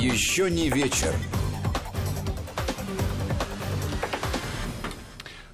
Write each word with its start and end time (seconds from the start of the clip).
Еще 0.00 0.50
не 0.50 0.70
вечер. 0.70 1.14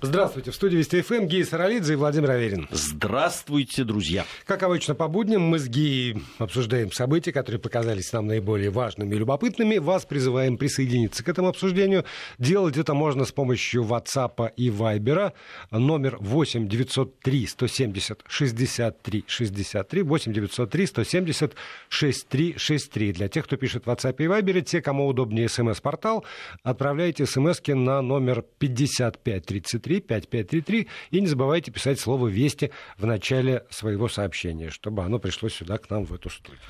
Здравствуйте. 0.07 0.53
В 0.53 0.55
студии 0.55 0.77
Вести 0.77 1.03
ФМ 1.03 1.27
Гея 1.27 1.45
Саралидзе 1.45 1.95
и 1.95 1.97
Владимир 1.97 2.31
Аверин. 2.31 2.69
Здравствуйте, 2.71 3.83
друзья. 3.83 4.25
Как 4.45 4.63
обычно, 4.63 4.95
по 4.95 5.09
будням 5.09 5.43
мы 5.43 5.59
с 5.59 5.67
Геей 5.67 6.23
обсуждаем 6.39 6.93
события, 6.93 7.33
которые 7.33 7.61
показались 7.61 8.13
нам 8.13 8.29
наиболее 8.29 8.71
важными 8.71 9.17
и 9.17 9.19
любопытными. 9.19 9.79
Вас 9.79 10.05
призываем 10.05 10.59
присоединиться 10.59 11.25
к 11.25 11.29
этому 11.29 11.49
обсуждению. 11.49 12.05
Делать 12.39 12.77
это 12.77 12.95
можно 12.95 13.25
с 13.25 13.33
помощью 13.33 13.83
WhatsApp 13.83 14.53
и 14.57 14.69
Viber. 14.69 15.33
Номер 15.73 16.19
8 16.21 16.69
903 16.69 17.47
170 17.49 18.21
63 18.29 19.25
63 19.27 20.03
8 20.03 20.33
903 20.33 20.87
170 20.87 21.55
63 21.89 22.55
63. 22.57 23.13
Для 23.13 23.29
тех, 23.29 23.45
кто 23.45 23.57
пишет 23.57 23.87
в 23.87 23.89
WhatsApp 23.89 24.15
и 24.19 24.27
Viber, 24.27 24.61
те, 24.61 24.81
кому 24.81 25.09
удобнее 25.09 25.49
смс-портал, 25.49 26.25
отправляйте 26.63 27.27
смс 27.27 27.61
на 27.67 28.01
номер 28.03 28.45
5533 28.61 29.96
5533. 30.01 30.89
И 31.11 31.21
не 31.21 31.27
забывайте 31.27 31.71
писать 31.71 32.01
слово 32.01 32.29
«Вести» 32.29 32.71
в 32.99 33.07
начале 33.07 33.65
своего 33.71 34.09
сообщения, 34.09 34.71
чтобы 34.71 35.05
оно 35.05 35.19
пришло 35.19 35.49
сюда, 35.49 35.79
к 35.79 35.91
нам, 35.91 36.05
в 36.05 36.15
эту 36.15 36.31
студию. 36.31 36.61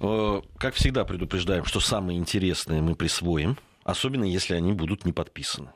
Э, 0.00 0.40
как 0.58 0.74
всегда 0.74 1.04
предупреждаем, 1.04 1.64
что 1.64 1.80
самые 1.80 2.18
интересные 2.18 2.80
мы 2.80 2.94
присвоим, 2.94 3.58
особенно 3.84 4.24
если 4.24 4.54
они 4.54 4.72
будут 4.72 5.04
не 5.04 5.12
подписаны. 5.12 5.70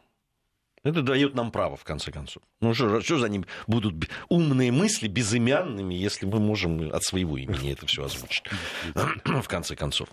Это 0.84 1.01
дает 1.01 1.34
нам 1.34 1.51
право, 1.51 1.77
в 1.77 1.84
конце 1.84 2.12
концов. 2.12 2.43
Ну 2.61 2.74
что, 2.74 3.01
что 3.01 3.19
за 3.19 3.29
ним 3.30 3.47
будут 3.66 4.09
умные 4.29 4.70
мысли 4.70 5.09
безымянными, 5.09 5.95
если 5.95 6.27
мы 6.27 6.38
можем 6.38 6.92
от 6.92 7.02
своего 7.02 7.38
имени 7.38 7.73
это 7.73 7.87
все 7.87 8.05
озвучить, 8.05 8.45
в 9.25 9.48
конце 9.48 9.77
концов. 9.77 10.09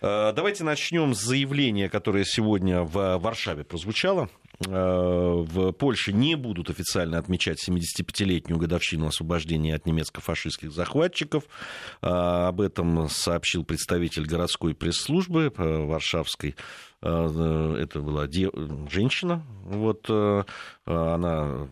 Э, 0.00 0.32
давайте 0.34 0.64
начнем 0.64 1.14
с 1.14 1.20
заявления, 1.20 1.88
которое 1.88 2.24
сегодня 2.24 2.82
в 2.82 3.18
Варшаве 3.18 3.62
прозвучало. 3.62 4.28
Э, 4.66 4.70
в 4.72 5.70
Польше 5.72 6.12
не 6.12 6.34
будут 6.34 6.68
официально 6.68 7.18
отмечать 7.18 7.58
75-летнюю 7.68 8.58
годовщину 8.58 9.06
освобождения 9.06 9.76
от 9.76 9.86
немецко-фашистских 9.86 10.72
захватчиков. 10.72 11.44
Э, 12.02 12.48
об 12.48 12.60
этом 12.60 13.08
сообщил 13.08 13.64
представитель 13.64 14.26
городской 14.26 14.74
пресс-службы 14.74 15.52
Варшавской 15.56 16.56
это 17.00 18.00
была 18.00 18.26
женщина, 18.90 19.42
вот 19.64 20.06
э, 20.08 20.44
она 20.84 21.68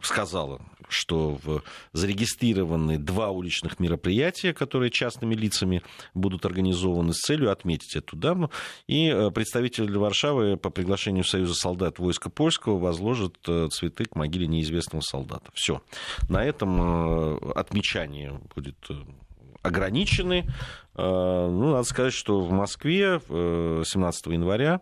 сказала, 0.00 0.62
что 0.88 1.38
в 1.42 1.62
зарегистрированы 1.92 2.98
два 2.98 3.30
уличных 3.30 3.78
мероприятия, 3.78 4.54
которые 4.54 4.90
частными 4.90 5.34
лицами 5.34 5.82
будут 6.14 6.46
организованы 6.46 7.12
с 7.12 7.18
целью 7.18 7.50
отметить 7.50 7.96
эту 7.96 8.16
даму. 8.16 8.50
И 8.86 9.08
э, 9.08 9.30
представитель 9.32 9.94
Варшавы 9.98 10.56
по 10.56 10.70
приглашению 10.70 11.24
Союза 11.24 11.54
солдат 11.54 11.98
войска 11.98 12.30
польского 12.30 12.78
возложит 12.78 13.36
цветы 13.70 14.04
к 14.06 14.16
могиле 14.16 14.46
неизвестного 14.46 15.02
солдата. 15.02 15.50
Все. 15.52 15.82
На 16.28 16.44
этом 16.44 17.52
отмечание 17.54 18.40
будет 18.54 18.76
ограничены. 19.68 20.46
Э, 20.98 21.48
ну, 21.48 21.72
надо 21.72 21.84
сказать, 21.84 22.12
что 22.12 22.40
в 22.40 22.50
Москве 22.50 23.20
17 23.28 24.26
э, 24.26 24.32
января 24.32 24.80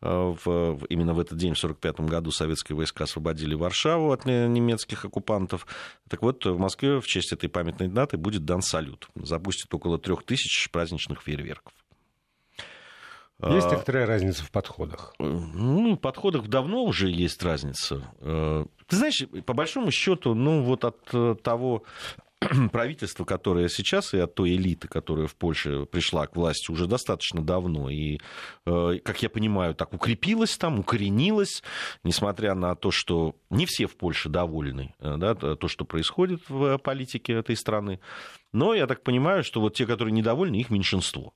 э, 0.00 0.34
в, 0.44 0.84
именно 0.88 1.12
в 1.12 1.20
этот 1.20 1.36
день, 1.36 1.54
в 1.54 1.58
1945 1.58 2.08
году, 2.08 2.30
советские 2.30 2.76
войска 2.76 3.04
освободили 3.04 3.54
Варшаву 3.54 4.10
от 4.10 4.24
немецких 4.24 5.04
оккупантов. 5.04 5.66
Так 6.08 6.22
вот, 6.22 6.46
в 6.46 6.58
Москве 6.58 7.00
в 7.00 7.06
честь 7.06 7.32
этой 7.32 7.48
памятной 7.50 7.88
даты 7.88 8.16
будет 8.16 8.44
дан 8.44 8.62
салют. 8.62 9.08
Запустят 9.14 9.72
около 9.74 9.98
трех 9.98 10.24
тысяч 10.24 10.70
праздничных 10.70 11.22
фейерверков. 11.22 11.74
Есть 13.42 13.68
а, 13.68 13.70
некоторая 13.70 14.04
разница 14.04 14.44
в 14.44 14.50
подходах? 14.50 15.14
Ну, 15.18 15.94
в 15.94 15.98
подходах 15.98 16.48
давно 16.48 16.84
уже 16.84 17.10
есть 17.10 17.42
разница. 17.42 18.02
Ты 18.20 18.96
знаешь, 18.96 19.24
по 19.46 19.54
большому 19.54 19.90
счету, 19.90 20.34
ну, 20.34 20.62
вот 20.62 20.84
от 20.84 21.42
того 21.42 21.84
правительство, 22.72 23.24
которое 23.24 23.68
сейчас, 23.68 24.14
и 24.14 24.18
от 24.18 24.34
той 24.34 24.56
элиты, 24.56 24.88
которая 24.88 25.26
в 25.26 25.36
Польше 25.36 25.84
пришла 25.84 26.26
к 26.26 26.36
власти 26.36 26.70
уже 26.70 26.86
достаточно 26.86 27.42
давно, 27.42 27.90
и, 27.90 28.18
э, 28.66 28.98
как 29.04 29.22
я 29.22 29.28
понимаю, 29.28 29.74
так 29.74 29.92
укрепилось 29.92 30.56
там, 30.56 30.78
укоренилось, 30.78 31.62
несмотря 32.02 32.54
на 32.54 32.74
то, 32.74 32.90
что 32.90 33.36
не 33.50 33.66
все 33.66 33.86
в 33.86 33.96
Польше 33.96 34.30
довольны, 34.30 34.94
э, 35.00 35.16
да, 35.18 35.34
то, 35.34 35.68
что 35.68 35.84
происходит 35.84 36.40
в 36.48 36.78
политике 36.78 37.34
этой 37.34 37.56
страны. 37.56 38.00
Но 38.52 38.74
я 38.74 38.86
так 38.86 39.02
понимаю, 39.02 39.44
что 39.44 39.60
вот 39.60 39.74
те, 39.74 39.86
которые 39.86 40.12
недовольны, 40.12 40.56
их 40.56 40.70
меньшинство. 40.70 41.34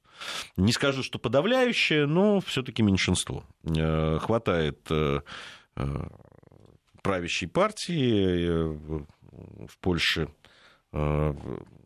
Не 0.56 0.72
скажу, 0.72 1.02
что 1.02 1.18
подавляющее, 1.18 2.06
но 2.06 2.40
все-таки 2.40 2.82
меньшинство. 2.82 3.44
Э, 3.64 4.18
хватает 4.20 4.88
правящей 7.02 7.48
партии 7.48 8.48
в 8.48 9.78
Польше 9.80 10.28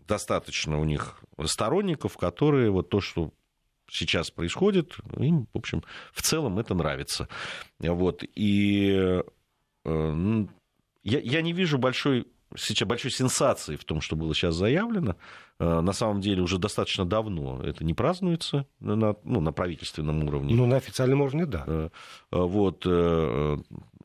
достаточно 0.06 0.80
у 0.80 0.84
них 0.84 1.20
сторонников, 1.44 2.16
которые 2.16 2.70
вот 2.70 2.88
то, 2.88 3.00
что 3.00 3.32
сейчас 3.90 4.30
происходит, 4.30 4.96
им, 5.16 5.46
в 5.52 5.58
общем, 5.58 5.82
в 6.12 6.22
целом 6.22 6.58
это 6.58 6.74
нравится. 6.74 7.28
Вот. 7.78 8.22
И 8.34 9.22
э, 9.84 10.46
я, 11.02 11.20
я 11.20 11.42
не 11.42 11.52
вижу 11.52 11.78
большой 11.78 12.26
сейчас 12.56 12.88
большой 12.88 13.10
сенсации 13.10 13.76
в 13.76 13.84
том, 13.84 14.00
что 14.00 14.16
было 14.16 14.34
сейчас 14.34 14.54
заявлено. 14.54 15.16
Э, 15.58 15.80
на 15.80 15.92
самом 15.92 16.20
деле 16.20 16.42
уже 16.42 16.58
достаточно 16.58 17.04
давно 17.04 17.62
это 17.62 17.84
не 17.84 17.94
празднуется 17.94 18.66
на, 18.80 19.16
ну, 19.24 19.40
на 19.40 19.52
правительственном 19.52 20.24
уровне. 20.24 20.54
Ну, 20.54 20.66
на 20.66 20.76
официальном 20.76 21.20
уровне, 21.22 21.46
да. 21.46 21.90
Вот 22.30 22.86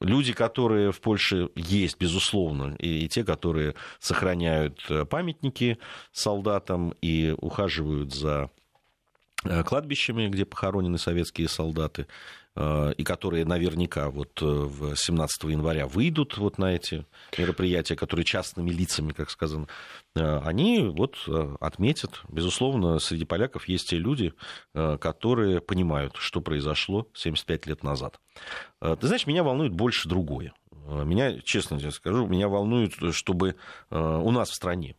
люди, 0.03 0.33
которые 0.33 0.91
в 0.91 1.01
Польше 1.01 1.49
есть, 1.55 1.97
безусловно, 1.97 2.75
и, 2.77 3.05
и 3.05 3.09
те, 3.09 3.23
которые 3.23 3.73
сохраняют 3.99 4.85
э, 4.89 5.05
памятники 5.05 5.79
солдатам 6.11 6.93
и 7.01 7.33
ухаживают 7.37 8.13
за 8.13 8.51
э, 9.45 9.63
кладбищами, 9.63 10.27
где 10.27 10.45
похоронены 10.45 10.97
советские 10.97 11.47
солдаты, 11.47 12.07
и 12.55 13.03
которые 13.03 13.45
наверняка 13.45 14.11
вот 14.11 14.39
в 14.39 14.95
17 14.95 15.43
января 15.45 15.87
выйдут 15.87 16.37
вот 16.37 16.59
на 16.59 16.75
эти 16.75 17.05
мероприятия, 17.35 17.95
которые 17.95 18.25
частными 18.25 18.69
лицами, 18.69 19.11
как 19.11 19.31
сказано, 19.31 19.67
они 20.13 20.81
вот 20.95 21.27
отметят. 21.59 22.21
Безусловно, 22.29 22.99
среди 22.99 23.25
поляков 23.25 23.67
есть 23.67 23.89
те 23.89 23.97
люди, 23.97 24.33
которые 24.73 25.61
понимают, 25.61 26.15
что 26.17 26.41
произошло 26.41 27.07
75 27.15 27.65
лет 27.65 27.83
назад. 27.83 28.19
Э, 28.81 28.95
ты 28.99 29.07
знаешь, 29.07 29.27
меня 29.27 29.43
волнует 29.43 29.73
больше 29.73 30.09
другое. 30.09 30.53
Э, 30.71 31.03
меня, 31.05 31.39
честно 31.39 31.79
тебе 31.79 31.91
скажу, 31.91 32.27
меня 32.27 32.47
волнует, 32.47 32.93
чтобы 33.11 33.55
э, 33.89 33.97
у 33.97 34.31
нас 34.31 34.49
в 34.49 34.55
стране 34.55 34.95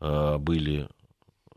были 0.00 0.88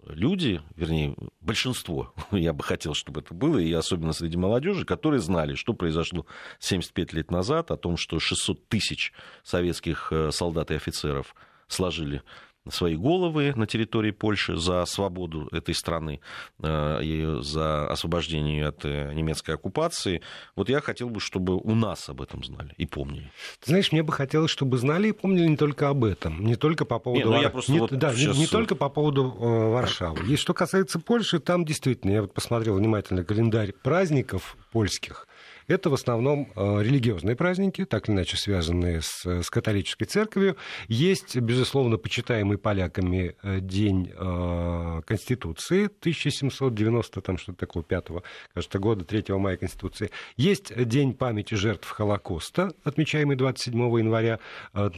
люди, 0.07 0.61
вернее, 0.75 1.15
большинство, 1.41 2.13
я 2.31 2.53
бы 2.53 2.63
хотел, 2.63 2.93
чтобы 2.93 3.21
это 3.21 3.33
было, 3.33 3.57
и 3.57 3.71
особенно 3.73 4.13
среди 4.13 4.37
молодежи, 4.37 4.85
которые 4.85 5.19
знали, 5.19 5.55
что 5.55 5.73
произошло 5.73 6.25
75 6.59 7.13
лет 7.13 7.31
назад, 7.31 7.71
о 7.71 7.77
том, 7.77 7.97
что 7.97 8.19
600 8.19 8.67
тысяч 8.67 9.13
советских 9.43 10.11
солдат 10.31 10.71
и 10.71 10.75
офицеров 10.75 11.35
сложили 11.67 12.21
свои 12.69 12.95
головы 12.95 13.53
на 13.55 13.67
территории 13.67 14.11
Польши 14.11 14.57
за 14.57 14.85
свободу 14.85 15.47
этой 15.51 15.75
страны 15.75 16.19
э, 16.61 17.03
и 17.03 17.41
за 17.41 17.87
освобождение 17.87 18.67
от 18.67 18.85
э, 18.85 19.13
немецкой 19.13 19.55
оккупации. 19.55 20.21
Вот 20.55 20.69
я 20.69 20.81
хотел 20.81 21.09
бы, 21.09 21.19
чтобы 21.19 21.55
у 21.55 21.75
нас 21.75 22.09
об 22.09 22.21
этом 22.21 22.43
знали 22.43 22.73
и 22.77 22.85
помнили. 22.85 23.31
Ты 23.59 23.71
знаешь, 23.71 23.91
мне 23.91 24.03
бы 24.03 24.11
хотелось, 24.11 24.51
чтобы 24.51 24.77
знали 24.77 25.09
и 25.09 25.11
помнили 25.11 25.47
не 25.47 25.57
только 25.57 25.89
об 25.89 26.03
этом, 26.03 26.43
не 26.43 26.55
только 26.55 26.85
по 26.85 26.99
поводу... 26.99 27.29
Не, 27.29 27.35
ну 27.35 27.41
я 27.41 27.49
просто 27.49 27.71
не, 27.71 27.79
вот 27.79 27.91
да, 27.91 28.13
сейчас... 28.13 28.35
не, 28.35 28.41
не 28.41 28.47
только 28.47 28.75
по 28.75 28.89
поводу 28.89 29.35
э, 29.39 29.69
Варшавы. 29.69 30.25
И 30.27 30.35
что 30.35 30.53
касается 30.53 30.99
Польши, 30.99 31.39
там 31.39 31.65
действительно, 31.65 32.11
я 32.11 32.21
вот 32.21 32.33
посмотрел 32.33 32.75
внимательно 32.75 33.23
календарь 33.23 33.73
праздников 33.73 34.57
польских, 34.71 35.27
это 35.67 35.89
в 35.89 35.93
основном 35.93 36.51
э, 36.55 36.83
религиозные 36.83 37.35
праздники, 37.35 37.85
так 37.85 38.07
или 38.07 38.15
иначе 38.15 38.37
связанные 38.37 39.01
с, 39.01 39.25
с 39.25 39.49
католической 39.49 40.05
церковью. 40.05 40.57
Есть, 40.87 41.35
безусловно, 41.37 41.97
почитаемый 41.97 42.57
поляками 42.57 43.35
э, 43.41 43.59
День 43.59 44.11
э, 44.13 45.01
Конституции 45.05 45.85
1790, 45.85 47.21
там 47.21 47.37
что-то 47.37 47.57
такое, 47.59 47.83
5 47.83 48.07
кажется, 48.53 48.79
года, 48.79 49.05
3 49.05 49.33
мая 49.35 49.57
Конституции. 49.57 50.11
Есть 50.37 50.75
День 50.85 51.13
памяти 51.13 51.55
жертв 51.55 51.89
Холокоста, 51.89 52.71
отмечаемый 52.83 53.35
27 53.35 53.75
января, 53.97 54.39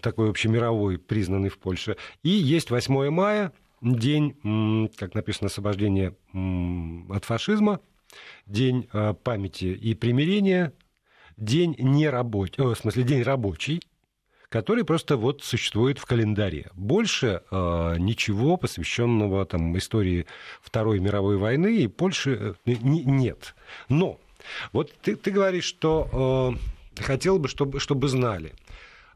такой 0.01 0.29
общемировой, 0.29 0.97
признанный 0.97 1.49
в 1.49 1.57
Польше. 1.57 1.97
И 2.23 2.29
есть 2.29 2.71
8 2.71 3.09
мая, 3.09 3.53
день, 3.81 4.89
как 4.97 5.13
написано, 5.13 5.47
освобождения 5.47 6.15
от 7.09 7.25
фашизма, 7.25 7.79
День 8.45 8.87
э, 8.93 9.13
памяти 9.13 9.65
и 9.65 9.93
примирения, 9.93 10.73
день 11.37 11.75
нерабочий, 11.77 12.63
в 12.63 12.75
смысле, 12.75 13.03
день 13.03 13.23
рабочий, 13.23 13.81
который 14.49 14.85
просто 14.85 15.17
вот 15.17 15.43
существует 15.43 15.99
в 15.99 16.05
календаре. 16.05 16.71
Больше 16.73 17.41
э, 17.51 17.95
ничего 17.97 18.57
посвященного 18.57 19.45
там, 19.45 19.77
истории 19.77 20.25
Второй 20.61 20.99
мировой 20.99 21.37
войны 21.37 21.77
и 21.77 21.87
больше 21.87 22.55
э, 22.65 22.75
нет. 22.81 23.55
Но 23.89 24.19
вот 24.71 24.93
ты, 25.01 25.15
ты 25.15 25.31
говоришь, 25.31 25.65
что 25.65 26.55
э, 26.97 27.01
хотел 27.03 27.39
бы, 27.39 27.47
чтобы, 27.47 27.79
чтобы 27.79 28.07
знали. 28.07 28.53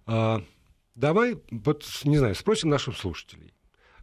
Э, 0.06 0.39
давай, 0.95 1.38
вот, 1.50 1.86
не 2.03 2.18
знаю, 2.18 2.36
спросим 2.36 2.69
наших 2.69 2.98
слушателей. 2.98 3.53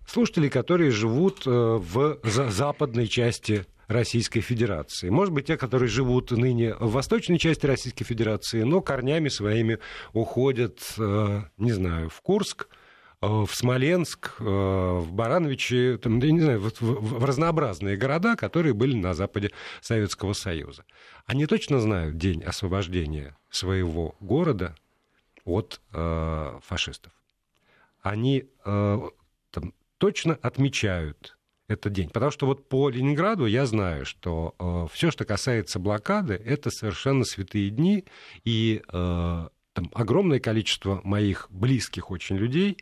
Слушателей, 0.07 0.49
которые 0.49 0.91
живут 0.91 1.47
э, 1.47 1.51
в 1.51 2.19
за, 2.23 2.49
западной 2.49 3.07
части 3.07 3.67
Российской 3.89 4.41
Федерации. 4.41 5.09
Может 5.09 5.33
быть, 5.33 5.47
те, 5.47 5.57
которые 5.57 5.89
живут 5.89 6.31
ныне 6.31 6.75
в 6.75 6.93
восточной 6.93 7.39
части 7.39 7.65
Российской 7.65 8.05
Федерации, 8.05 8.63
но 8.63 8.83
корнями 8.83 9.29
своими 9.29 9.79
уходят, 10.13 10.79
э, 10.99 11.43
не 11.57 11.73
знаю, 11.73 12.11
в 12.11 12.21
Курск, 12.21 12.69
э, 13.23 13.27
в 13.27 13.49
Смоленск, 13.51 14.37
э, 14.41 14.45
в 14.45 15.11
Барановичи, 15.13 15.99
там, 16.03 16.19
я 16.19 16.33
не 16.33 16.41
знаю, 16.41 16.61
в, 16.61 16.71
в, 16.81 17.19
в 17.21 17.25
разнообразные 17.25 17.97
города, 17.97 18.37
которые 18.37 18.75
были 18.75 18.95
на 18.95 19.15
западе 19.15 19.53
Советского 19.81 20.35
Союза. 20.35 20.85
Они 21.25 21.47
точно 21.47 21.81
знают 21.81 22.19
день 22.19 22.45
освобождения 22.45 23.37
своего 23.49 24.17
города 24.21 24.77
от 25.47 25.81
э, 25.95 26.59
фашистов. 26.63 27.13
Они 28.03 28.45
э, 28.67 28.99
там, 29.51 29.73
точно 29.97 30.39
отмечают 30.43 31.38
этот 31.69 31.93
день. 31.93 32.09
Потому 32.09 32.33
что 32.33 32.47
вот 32.47 32.69
по 32.69 32.89
Ленинграду 32.89 33.47
я 33.47 33.67
знаю, 33.67 34.07
что 34.07 34.55
э, 34.59 34.87
все, 34.93 35.11
что 35.11 35.25
касается 35.25 35.79
блокады, 35.79 36.35
это 36.35 36.71
совершенно 36.71 37.25
святые 37.25 37.71
дни, 37.71 38.05
и 38.45 38.83
э, 38.91 39.49
там 39.75 39.91
огромное 39.93 40.41
количество 40.41 41.01
моих 41.05 41.47
близких 41.51 42.11
очень 42.11 42.37
людей, 42.37 42.79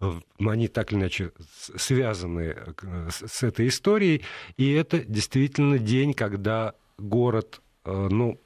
э, 0.00 0.12
они 0.38 0.68
так 0.68 0.92
или 0.92 1.00
иначе 1.00 1.32
связаны 1.76 2.54
э, 2.82 3.08
с, 3.10 3.26
с 3.26 3.42
этой 3.42 3.68
историей, 3.68 4.22
и 4.58 4.70
это 4.72 4.98
действительно 4.98 5.78
день, 5.78 6.12
когда 6.12 6.74
город, 6.98 7.62
э, 7.84 8.08
ну, 8.10 8.38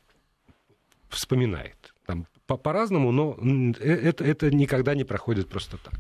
вспоминает. 1.09 1.93
Там, 2.07 2.27
по- 2.47 2.57
по-разному, 2.57 3.11
но 3.11 3.37
э, 3.41 3.93
это, 3.93 4.25
это 4.25 4.55
никогда 4.55 4.95
не 4.95 5.03
проходит 5.03 5.49
просто 5.49 5.79
так. 5.79 5.95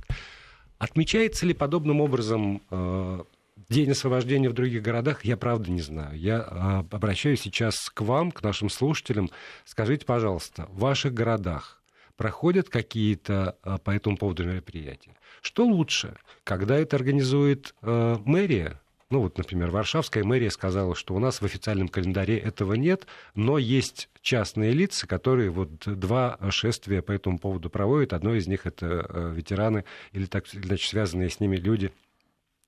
Отмечается 0.78 1.44
ли 1.44 1.54
подобным 1.54 2.00
образом 2.00 2.62
э, 2.70 3.24
День 3.70 3.92
освобождения 3.92 4.48
в 4.48 4.52
других 4.52 4.82
городах, 4.82 5.24
я 5.24 5.36
правда 5.36 5.70
не 5.70 5.80
знаю. 5.80 6.18
Я 6.18 6.40
а, 6.40 6.84
обращаюсь 6.90 7.42
сейчас 7.42 7.88
к 7.88 8.00
вам, 8.00 8.32
к 8.32 8.42
нашим 8.42 8.68
слушателям. 8.68 9.30
Скажите, 9.64 10.04
пожалуйста, 10.04 10.66
в 10.72 10.80
ваших 10.80 11.14
городах 11.14 11.80
проходят 12.16 12.68
какие-то 12.68 13.56
а, 13.62 13.78
по 13.78 13.92
этому 13.92 14.16
поводу 14.16 14.44
мероприятия? 14.44 15.14
Что 15.40 15.64
лучше, 15.64 16.16
когда 16.42 16.76
это 16.76 16.96
организует 16.96 17.76
э, 17.82 18.16
мэрия, 18.24 18.80
ну 19.08 19.20
вот, 19.20 19.38
например, 19.38 19.70
Варшавская 19.70 20.24
мэрия 20.24 20.50
сказала, 20.50 20.96
что 20.96 21.14
у 21.14 21.20
нас 21.20 21.40
в 21.40 21.44
официальном 21.44 21.86
календаре 21.86 22.38
этого 22.38 22.74
нет, 22.74 23.06
но 23.36 23.56
есть 23.56 24.08
частные 24.20 24.72
лица, 24.72 25.06
которые 25.06 25.50
вот 25.50 25.70
два 25.86 26.38
шествия 26.50 27.02
по 27.02 27.12
этому 27.12 27.38
поводу 27.38 27.70
проводят. 27.70 28.14
Одно 28.14 28.34
из 28.34 28.48
них 28.48 28.66
это 28.66 29.30
ветераны 29.32 29.84
или 30.10 30.26
так 30.26 30.48
значит, 30.48 30.90
связанные 30.90 31.30
с 31.30 31.38
ними 31.38 31.54
люди 31.54 31.92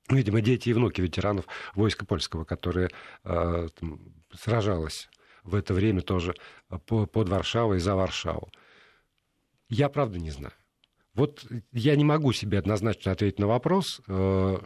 видимо, 0.08 0.40
дети 0.40 0.68
и 0.68 0.72
внуки 0.72 1.00
ветеранов 1.00 1.46
войска 1.74 2.04
польского, 2.04 2.44
которые 2.44 2.90
э, 3.24 3.68
там, 3.78 4.00
в 5.44 5.54
это 5.54 5.74
время 5.74 6.02
тоже 6.02 6.34
э, 6.70 6.78
под 6.78 7.28
Варшавой 7.28 7.78
и 7.78 7.80
за 7.80 7.94
Варшаву. 7.94 8.50
Я 9.68 9.88
правда 9.88 10.18
не 10.18 10.30
знаю. 10.30 10.54
Вот 11.14 11.44
я 11.72 11.96
не 11.96 12.04
могу 12.04 12.32
себе 12.32 12.58
однозначно 12.58 13.12
ответить 13.12 13.38
на 13.38 13.46
вопрос, 13.46 14.00
э, 14.06 14.58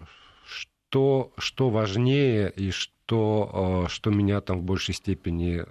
что, 0.45 1.33
что 1.37 1.71
важнее 1.71 2.51
и 2.51 2.71
что, 2.71 3.87
что 3.89 4.11
меня 4.11 4.41
там 4.41 4.61
в 4.61 4.63
большей 4.63 4.95
степени 4.95 5.65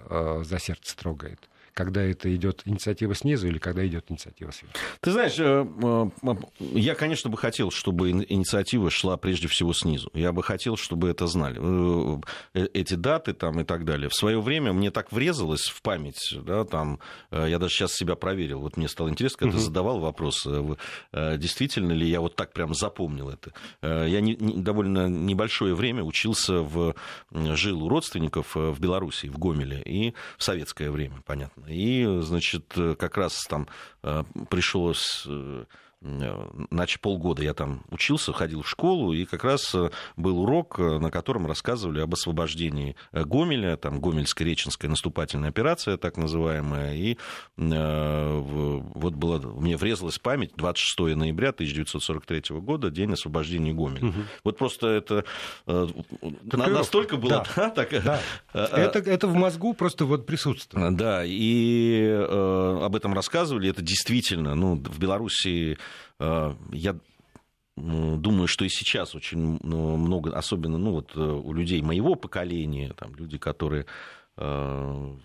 за 0.44 0.58
сердце 0.58 0.96
трогает 0.96 1.48
когда 1.76 2.02
это 2.02 2.34
идет 2.34 2.62
инициатива 2.64 3.14
снизу 3.14 3.48
или 3.48 3.58
когда 3.58 3.86
идет 3.86 4.06
инициатива 4.10 4.50
сверху? 4.50 4.74
Ты 5.00 5.12
знаешь, 5.12 5.38
э, 5.38 5.66
э, 6.22 6.34
я, 6.58 6.94
конечно, 6.94 7.28
бы 7.28 7.36
хотел, 7.36 7.70
чтобы 7.70 8.10
инициатива 8.10 8.90
шла 8.90 9.18
прежде 9.18 9.46
всего 9.46 9.74
снизу. 9.74 10.10
Я 10.14 10.32
бы 10.32 10.42
хотел, 10.42 10.78
чтобы 10.78 11.10
это 11.10 11.26
знали. 11.26 11.60
Э, 12.54 12.66
эти 12.72 12.94
даты 12.94 13.34
там 13.34 13.60
и 13.60 13.64
так 13.64 13.84
далее. 13.84 14.08
В 14.08 14.14
свое 14.14 14.40
время 14.40 14.72
мне 14.72 14.90
так 14.90 15.12
врезалось 15.12 15.66
в 15.66 15.82
память, 15.82 16.34
да, 16.46 16.64
там, 16.64 16.98
я 17.30 17.58
даже 17.58 17.74
сейчас 17.74 17.92
себя 17.92 18.14
проверил. 18.14 18.60
Вот 18.60 18.78
мне 18.78 18.88
стало 18.88 19.10
интересно, 19.10 19.40
когда 19.40 19.56
угу. 19.56 19.58
ты 19.58 19.64
задавал 19.66 20.00
вопрос, 20.00 20.48
действительно 21.12 21.92
ли 21.92 22.08
я 22.08 22.22
вот 22.22 22.36
так 22.36 22.54
прям 22.54 22.72
запомнил 22.74 23.28
это. 23.28 23.52
Я 23.82 24.22
не, 24.22 24.34
не, 24.36 24.62
довольно 24.62 25.08
небольшое 25.08 25.74
время 25.74 26.02
учился 26.02 26.62
в, 26.62 26.94
жил 27.30 27.84
у 27.84 27.88
родственников 27.90 28.54
в 28.54 28.80
Беларуси, 28.80 29.26
в 29.26 29.38
Гомеле, 29.38 29.82
и 29.82 30.14
в 30.38 30.42
советское 30.42 30.90
время, 30.90 31.22
понятно. 31.26 31.65
И, 31.68 32.06
значит, 32.20 32.74
как 32.98 33.16
раз 33.16 33.44
там 33.48 33.68
э, 34.02 34.22
пришлось 34.48 35.26
э, 35.28 35.64
Значит, 36.70 37.00
полгода 37.00 37.42
я 37.42 37.54
там 37.54 37.82
учился, 37.90 38.32
ходил 38.32 38.62
в 38.62 38.68
школу, 38.68 39.12
и 39.12 39.24
как 39.24 39.44
раз 39.44 39.74
э, 39.74 39.90
был 40.16 40.40
урок, 40.40 40.78
э, 40.78 40.98
на 40.98 41.10
котором 41.10 41.46
рассказывали 41.46 42.00
об 42.00 42.14
освобождении 42.14 42.96
э, 43.12 43.24
Гомеля, 43.24 43.76
там 43.76 43.98
Гомельско-Реченская 44.00 44.88
наступательная 44.88 45.48
операция, 45.48 45.96
так 45.96 46.16
называемая, 46.16 46.94
и 46.94 47.16
э, 47.56 48.38
вот 48.38 49.14
было, 49.14 49.38
мне 49.38 49.76
врезалась 49.76 50.18
память, 50.18 50.52
26 50.56 51.16
ноября 51.16 51.50
1943 51.50 52.56
года, 52.60 52.90
день 52.90 53.12
освобождения 53.12 53.72
Гомеля. 53.72 54.08
Угу. 54.08 54.20
Вот 54.44 54.58
просто 54.58 54.88
это 54.88 55.24
э, 55.66 55.86
настолько 56.52 57.16
было... 57.16 57.30
Да, 57.30 57.46
да, 57.56 57.70
так, 57.70 58.04
да. 58.04 58.20
Это, 58.52 58.98
это 58.98 59.26
в 59.26 59.34
мозгу 59.34 59.74
просто 59.74 60.04
вот 60.04 60.26
присутствует. 60.26 60.96
Да, 60.96 61.24
и 61.24 62.00
э, 62.06 62.80
об 62.82 62.94
этом 62.94 63.14
рассказывали, 63.14 63.70
это 63.70 63.82
действительно, 63.82 64.54
ну, 64.54 64.76
в 64.76 64.98
Беларуси 64.98 65.56
Э, 65.56 65.76
я 66.18 66.96
думаю, 67.76 68.46
что 68.46 68.64
и 68.64 68.68
сейчас 68.68 69.14
очень 69.14 69.58
ну, 69.62 69.96
много, 69.96 70.36
особенно 70.36 70.78
ну, 70.78 70.92
вот, 70.92 71.12
э, 71.14 71.20
у 71.20 71.52
людей 71.52 71.82
моего 71.82 72.14
поколения, 72.14 72.92
там, 72.94 73.14
люди, 73.14 73.36
которые 73.38 73.86
э, 74.36 75.16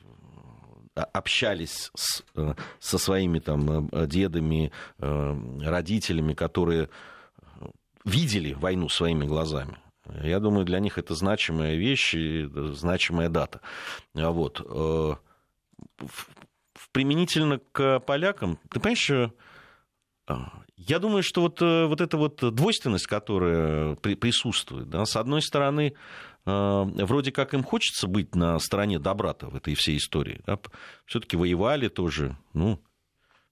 общались 0.94 1.91
с, 1.95 2.23
со 2.79 2.97
своими 2.97 3.39
там, 3.39 3.89
дедами, 4.07 4.71
родителями, 5.00 6.33
которые 6.33 6.89
видели 8.03 8.53
войну 8.53 8.89
своими 8.89 9.25
глазами. 9.25 9.77
Я 10.21 10.39
думаю, 10.39 10.65
для 10.65 10.79
них 10.79 10.97
это 10.97 11.15
значимая 11.15 11.75
вещь 11.75 12.13
и 12.13 12.45
значимая 12.74 13.29
дата. 13.29 13.62
Вот. 14.13 14.60
Применительно 16.91 17.60
к 17.72 18.01
полякам, 18.01 18.60
ты 18.69 18.81
понимаешь, 18.81 19.31
я 20.88 21.00
думаю, 21.00 21.21
что 21.21 21.41
вот, 21.41 21.61
э, 21.61 21.85
вот 21.85 22.01
эта 22.01 22.17
вот 22.17 22.38
двойственность, 22.55 23.05
которая 23.05 23.95
при, 23.95 24.15
присутствует, 24.15 24.89
да, 24.89 25.05
с 25.05 25.15
одной 25.15 25.41
стороны, 25.41 25.93
э, 26.45 26.83
вроде 27.05 27.31
как 27.31 27.53
им 27.53 27.63
хочется 27.63 28.07
быть 28.07 28.35
на 28.35 28.57
стороне 28.59 28.97
добра-то 28.97 29.47
в 29.47 29.55
этой 29.55 29.75
всей 29.75 29.97
истории. 29.97 30.41
Да? 30.45 30.57
Все-таки 31.05 31.38
воевали 31.38 31.88
тоже, 31.88 32.35
ну, 32.53 32.81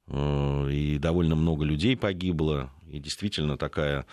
э, 0.08 0.72
и 0.72 0.98
довольно 0.98 1.36
много 1.36 1.66
людей 1.66 1.96
погибло, 1.96 2.72
и 2.88 3.00
действительно 3.00 3.58
такая 3.58 4.06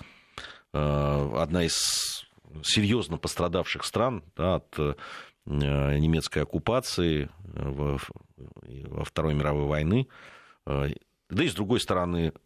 одна 0.72 1.64
из 1.64 2.26
серьезно 2.62 3.16
пострадавших 3.16 3.82
стран 3.82 4.22
да, 4.36 4.56
от 4.56 4.76
немецкой 5.46 6.40
оккупации 6.40 7.30
во 7.46 9.04
Второй 9.04 9.32
мировой 9.32 9.64
войны. 9.64 10.06
Да 10.66 10.90
и 11.30 11.48
с 11.48 11.54
другой 11.54 11.80
стороны, 11.80 12.34
Э, 12.34 12.45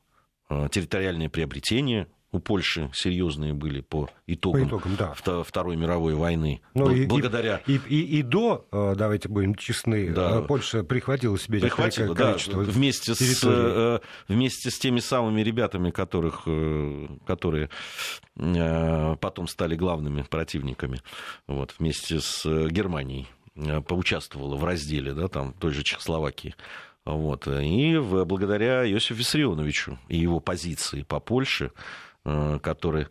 территориальные 0.71 1.29
приобретения 1.29 2.09
у 2.33 2.39
Польши 2.39 2.91
серьезные 2.95 3.55
были 3.55 3.81
по 3.81 4.09
итогам, 4.27 4.63
по 4.63 4.69
итогам 4.69 4.97
да. 4.97 5.43
Второй 5.43 5.77
мировой 5.77 6.15
войны. 6.15 6.63
Ну, 6.75 6.91
и, 6.91 7.07
благодаря... 7.07 7.61
И, 7.67 7.81
и, 7.89 8.19
и 8.19 8.23
до, 8.23 8.67
э, 8.71 8.95
давайте 8.97 9.29
будем 9.29 9.57
честны, 9.57 10.11
да. 10.11 10.39
Э, 10.39 10.43
Польша 10.43 10.85
прихватила 10.85 11.37
себе 11.39 11.61
прихватила, 11.61 12.15
да, 12.15 12.37
вместе 12.53 13.15
с, 13.15 14.01
вместе 14.29 14.71
с 14.71 14.79
теми 14.79 15.01
самыми 15.01 15.41
ребятами, 15.41 15.91
которых, 15.91 16.47
которые 17.27 17.69
потом 18.37 19.49
стали 19.49 19.75
главными 19.75 20.23
противниками, 20.23 21.01
вот, 21.49 21.75
вместе 21.79 22.21
с 22.21 22.45
Германией 22.69 23.27
поучаствовала 23.87 24.57
в 24.57 24.65
разделе 24.65 25.13
да, 25.13 25.29
там, 25.29 25.53
той 25.55 25.73
же 25.73 25.83
Чехословакии. 25.83 26.55
Вот. 27.07 27.49
И 27.49 27.99
благодаря 27.99 28.89
Иосифу 28.91 29.15
Виссарионовичу 29.15 29.99
и 30.09 30.19
его 30.19 30.41
позиции 30.41 31.03
по 31.03 31.21
Польше, 31.21 31.73
э, 32.25 32.59
который 32.63 33.09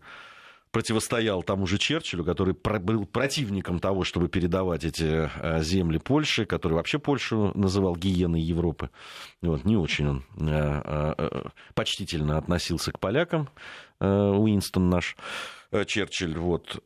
противостоял 0.71 1.41
тому 1.41 1.65
же 1.65 1.79
Черчиллю, 1.79 2.23
который 2.23 2.53
был 2.53 3.07
противником 3.07 3.79
того, 3.79 4.03
чтобы 4.03 4.27
передавать 4.27 4.83
эти 4.85 5.29
э, 5.33 5.63
земли 5.63 5.97
Польше, 5.97 6.45
который 6.45 6.73
вообще 6.73 6.99
Польшу 6.99 7.51
называл 7.55 7.95
гиеной 7.95 8.41
Европы. 8.41 8.91
Вот, 9.41 9.65
не 9.65 9.75
очень 9.75 10.07
он 10.07 10.25
э, 10.37 11.43
почтительно 11.73 12.37
относился 12.37 12.91
к 12.91 12.99
полякам, 12.99 13.49
Уинстон 13.99 14.89
наш 14.89 15.17
Черчилль. 15.87 16.37
Вот. 16.37 16.83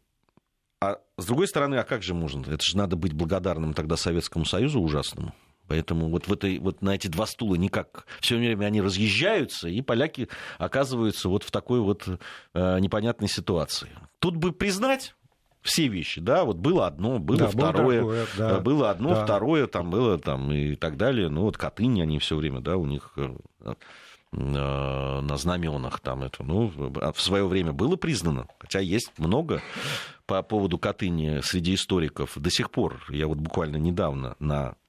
А 0.81 1.00
с 1.17 1.25
другой 1.25 1.48
стороны, 1.48 1.75
а 1.75 1.83
как 1.83 2.03
же 2.03 2.13
можно? 2.13 2.41
Это 2.50 2.63
же 2.63 2.77
надо 2.77 2.95
быть 2.95 3.13
благодарным 3.13 3.74
тогда 3.74 3.98
Советскому 3.98 4.45
Союзу 4.45 4.81
ужасному. 4.81 5.33
Поэтому 5.67 6.10
вот, 6.10 6.27
в 6.27 6.34
этой, 6.34 6.60
вот 6.60 6.82
на 6.82 6.96
эти 6.96 7.08
два 7.08 7.25
стула 7.25 7.55
никак 7.55 8.05
все 8.20 8.38
время 8.38 8.65
они 8.65 8.82
разъезжаются, 8.82 9.70
и 9.70 9.82
поляки 9.82 10.27
оказываются 10.58 11.29
вот 11.29 11.43
в 11.43 11.51
такой 11.51 11.79
вот 11.79 12.08
э, 12.53 12.79
непонятной 12.79 13.29
ситуации. 13.29 13.89
Тут 14.20 14.36
бы 14.36 14.51
признать 14.51 15.15
все 15.62 15.88
вещи, 15.88 16.20
да, 16.20 16.43
вот 16.43 16.58
было 16.58 16.88
одно, 16.88 17.20
было 17.20 17.39
да, 17.39 17.48
второе, 17.48 18.01
было, 18.01 18.25
такое, 18.25 18.50
да, 18.50 18.60
было 18.60 18.89
одно, 18.89 19.10
да. 19.12 19.24
второе, 19.24 19.67
там 19.67 19.89
было 19.89 20.17
там 20.17 20.51
и 20.51 20.75
так 20.75 20.98
далее. 20.98 21.29
Ну 21.29 21.43
вот 21.43 21.58
Катынь 21.58 22.01
они 22.01 22.20
все 22.20 22.36
время, 22.36 22.60
да, 22.60 22.75
у 22.75 22.86
них 22.86 23.13
э, 23.15 23.34
э, 23.63 23.75
на 24.34 25.38
знаменах 25.38 26.01
там 26.01 26.24
это, 26.24 26.43
ну, 26.43 26.67
в 26.67 27.22
свое 27.22 27.48
время 27.48 27.72
было 27.72 27.96
признано, 27.96 28.48
хотя 28.60 28.79
есть 28.79 29.17
много 29.17 29.62
по 30.25 30.43
поводу 30.43 30.77
Катыни 30.77 31.39
среди 31.41 31.75
историков 31.75 32.34
до 32.36 32.51
сих 32.51 32.70
пор. 32.70 33.01
Я 33.10 33.27
вот 33.27 33.38
буквально 33.38 33.77
недавно 33.77 34.36
на 34.39 34.75
Э, 34.75 34.82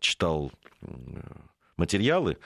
читал 0.00 0.52
материалы 1.76 2.38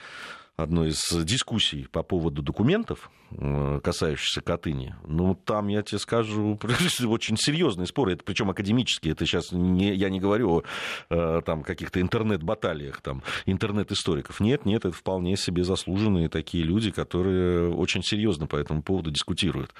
одной 0.61 0.89
из 0.89 1.25
дискуссий 1.25 1.87
по 1.91 2.03
поводу 2.03 2.41
документов, 2.41 3.09
э, 3.31 3.79
касающихся 3.83 4.41
Катыни, 4.41 4.95
ну, 5.05 5.35
там, 5.35 5.67
я 5.67 5.81
тебе 5.81 5.99
скажу, 5.99 6.59
очень 7.07 7.37
серьезные 7.37 7.87
споры, 7.87 8.13
это 8.13 8.23
причем 8.23 8.49
академические, 8.49 9.13
это 9.13 9.25
сейчас 9.25 9.51
не, 9.51 9.93
я 9.93 10.09
не 10.09 10.19
говорю 10.19 10.49
о 10.51 10.63
э, 11.09 11.41
там, 11.45 11.63
каких-то 11.63 12.01
интернет-баталиях, 12.01 13.01
там, 13.01 13.23
интернет-историков. 13.45 14.39
Нет, 14.39 14.65
нет, 14.65 14.85
это 14.85 14.95
вполне 14.95 15.37
себе 15.37 15.63
заслуженные 15.63 16.29
такие 16.29 16.63
люди, 16.63 16.91
которые 16.91 17.73
очень 17.73 18.03
серьезно 18.03 18.47
по 18.47 18.55
этому 18.55 18.83
поводу 18.83 19.11
дискутируют. 19.11 19.73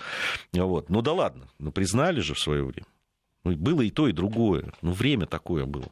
Вот. 0.53 0.89
Ну 0.89 1.01
да 1.01 1.13
ладно, 1.13 1.47
ну 1.59 1.71
признали 1.71 2.21
же 2.21 2.33
в 2.33 2.39
свое 2.39 2.63
время. 2.63 2.87
Ну, 3.43 3.55
было 3.55 3.81
и 3.81 3.89
то, 3.89 4.07
и 4.07 4.11
другое. 4.11 4.71
Ну, 4.81 4.91
время 4.91 5.25
такое 5.25 5.65
было. 5.65 5.91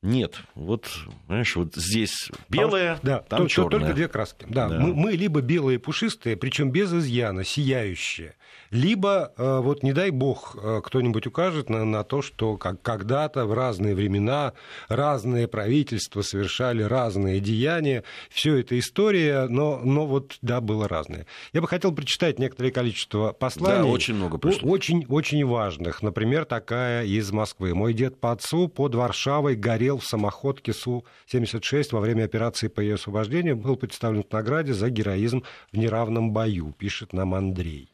Нет, 0.00 0.42
вот, 0.54 0.88
знаешь, 1.26 1.56
вот 1.56 1.74
здесь 1.74 2.30
белое, 2.48 3.00
да, 3.02 3.18
там 3.18 3.42
то, 3.42 3.48
черное. 3.48 3.70
Только 3.80 3.94
две 3.94 4.06
краски. 4.06 4.46
Да, 4.48 4.68
да. 4.68 4.78
Мы, 4.78 4.94
мы 4.94 5.12
либо 5.12 5.40
белые 5.40 5.80
пушистые, 5.80 6.36
причем 6.36 6.70
без 6.70 6.92
изъяна, 6.92 7.42
сияющие, 7.42 8.36
либо, 8.70 9.32
э, 9.36 9.60
вот 9.60 9.82
не 9.82 9.92
дай 9.92 10.10
бог, 10.10 10.56
э, 10.60 10.80
кто-нибудь 10.84 11.26
укажет 11.26 11.70
на, 11.70 11.84
на 11.84 12.04
то, 12.04 12.22
что 12.22 12.56
как, 12.56 12.82
когда-то 12.82 13.46
в 13.46 13.52
разные 13.54 13.94
времена 13.94 14.52
разные 14.88 15.48
правительства 15.48 16.22
совершали 16.22 16.82
разные 16.82 17.40
деяния. 17.40 18.04
Все 18.30 18.56
это 18.56 18.78
история, 18.78 19.46
но, 19.48 19.80
но 19.82 20.06
вот, 20.06 20.36
да, 20.42 20.60
было 20.60 20.86
разное. 20.86 21.26
Я 21.52 21.60
бы 21.60 21.68
хотел 21.68 21.92
прочитать 21.92 22.38
некоторое 22.38 22.70
количество 22.70 23.32
посланий. 23.32 23.82
Да, 23.82 23.86
очень 23.86 24.14
много 24.14 24.38
пришло. 24.38 24.70
Очень, 24.70 25.06
очень 25.08 25.44
важных. 25.44 26.02
Например, 26.02 26.44
такая 26.44 27.04
из 27.04 27.30
Москвы. 27.32 27.74
«Мой 27.74 27.94
дед 27.94 28.20
по 28.20 28.32
отцу 28.32 28.68
под 28.68 28.94
Варшавой 28.94 29.56
горел 29.56 29.98
в 29.98 30.04
самоходке 30.04 30.72
Су-76 30.72 31.88
во 31.92 32.00
время 32.00 32.24
операции 32.24 32.68
по 32.68 32.80
ее 32.80 32.94
освобождению, 32.94 33.56
был 33.56 33.76
представлен 33.76 34.22
к 34.22 34.32
награде 34.32 34.74
за 34.74 34.90
героизм 34.90 35.42
в 35.72 35.76
неравном 35.78 36.32
бою», 36.32 36.74
пишет 36.78 37.12
нам 37.12 37.34
Андрей. 37.34 37.88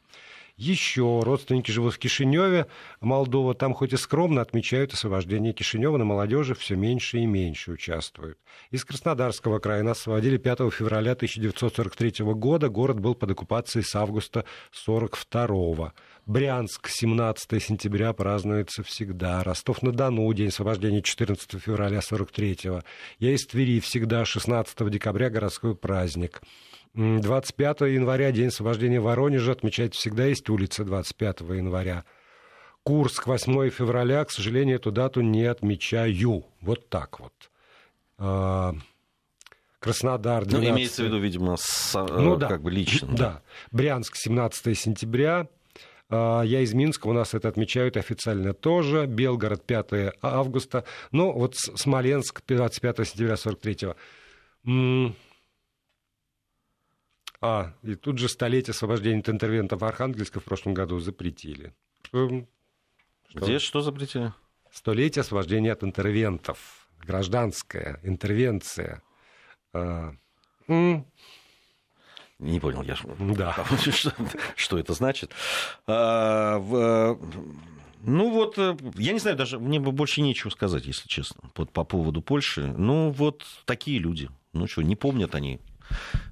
Еще 0.57 1.21
родственники 1.25 1.73
живут 1.73 1.95
в 1.95 1.99
Кишиневе, 1.99 2.67
Молдова. 3.01 3.55
Там 3.55 3.75
хоть 3.75 3.93
и 3.93 3.97
скромно 3.97 4.41
отмечают 4.41 4.93
освобождение 4.93 5.53
Кишинева, 5.53 5.97
но 5.97 6.05
молодежи 6.05 6.55
все 6.55 6.77
меньше 6.77 7.19
и 7.19 7.27
меньше 7.27 7.73
участвуют. 7.73 8.39
Из 8.71 8.85
Краснодарского 8.85 9.59
края 9.59 9.83
нас 9.83 9.99
освободили 9.99 10.37
5 10.37 10.73
февраля 10.73 11.13
1943 11.13 12.25
года. 12.35 12.69
Город 12.69 13.01
был 13.01 13.17
под 13.17 13.33
оккупацией 13.33 13.85
с 13.85 13.97
августа 13.97 14.45
1942 14.87 15.93
Брянск 16.27 16.89
17 16.89 17.63
сентября 17.63 18.13
празднуется 18.13 18.85
всегда. 18.85 19.43
Ростов-на-Дону, 19.43 20.33
день 20.33 20.49
освобождения 20.49 21.03
14 21.03 21.61
февраля 21.61 21.99
43-го. 21.99 22.83
Я 23.19 23.35
из 23.35 23.45
Твери 23.47 23.81
всегда 23.81 24.25
16 24.25 24.89
декабря 24.89 25.31
городской 25.31 25.75
праздник. 25.75 26.41
25 26.95 27.81
января, 27.83 28.31
день 28.31 28.49
освобождения 28.49 29.01
Воронежа, 29.01 29.53
отмечать 29.53 29.95
всегда 29.95 30.27
есть 30.27 30.49
улица 30.49 30.85
25 30.85 31.41
января. 31.41 32.05
Курск 32.85 33.27
8 33.27 33.71
февраля, 33.71 34.25
к 34.25 34.31
сожалению, 34.31 34.77
эту 34.77 34.93
дату 34.93 35.21
не 35.21 35.45
отмечаю. 35.45 36.45
Вот 36.61 36.89
так 36.89 37.19
вот. 37.19 37.33
А, 38.19 38.75
Краснодар 39.81 40.45
12... 40.45 40.69
Ну, 40.69 40.77
имеется 40.77 41.03
в 41.03 41.07
виду, 41.07 41.19
видимо, 41.19 41.57
с, 41.59 41.97
э, 41.97 42.07
ну, 42.21 42.37
да. 42.37 42.49
как 42.49 42.63
бы 42.63 42.71
лично. 42.71 43.09
Да. 43.17 43.43
Брянск 43.73 44.15
17 44.17 44.79
сентября. 44.79 45.49
А, 46.11 46.43
я 46.43 46.61
из 46.61 46.75
Минска, 46.75 47.09
у 47.09 47.13
нас 47.13 47.35
это 47.35 47.49
отмечают 47.49 47.97
официально 47.97 48.55
тоже. 48.55 49.07
Белгород 49.07 49.65
5 49.65 50.15
августа. 50.23 50.85
Ну, 51.11 51.33
вот 51.33 51.57
Смоленск 51.57 52.43
25 52.47 53.09
сентября 53.09 53.35
43-го. 53.35 53.97
А, 57.47 57.75
и 57.83 57.95
тут 57.95 58.17
же 58.17 58.31
столетие 58.31 58.73
освобождения 58.73 59.21
от 59.21 59.29
интервентов 59.29 59.83
Архангельска 59.83 60.41
в 60.41 60.45
прошлом 60.45 60.73
году 60.73 60.99
запретили. 60.99 61.75
Эм, 62.15 62.49
что? 63.29 63.41
Где 63.41 63.59
что 63.59 63.83
запретили? 63.83 64.33
Столетие 64.73 65.21
освобождения 65.21 65.73
от 65.73 65.85
интервентов. 65.85 66.89
Гражданская 67.01 68.01
интервенция. 68.03 69.03
А, 69.75 70.15
не 70.69 72.61
понял 72.61 72.83
я. 72.83 72.97
Да. 73.35 73.63
Что, 73.93 74.13
что 74.57 74.79
это 74.79 74.95
значит? 74.95 75.31
А, 75.87 76.59
в, 76.59 77.19
ну 78.01 78.31
вот, 78.31 78.57
э, 78.57 78.75
я 78.97 79.13
не 79.13 79.19
знаю, 79.19 79.37
даже 79.37 79.59
мне 79.59 79.81
бы 79.81 79.93
больше 79.93 80.23
нечего 80.23 80.49
сказать, 80.49 80.87
если 80.87 81.09
честно, 81.09 81.51
по, 81.53 81.67
по 81.67 81.85
поводу 81.85 82.23
Польши. 82.23 82.67
Ну 82.79 83.11
вот 83.11 83.45
такие 83.67 83.99
люди. 83.99 84.31
Ну 84.55 84.67
что, 84.67 84.81
не 84.81 84.97
помнят 84.97 85.35
они 85.35 85.61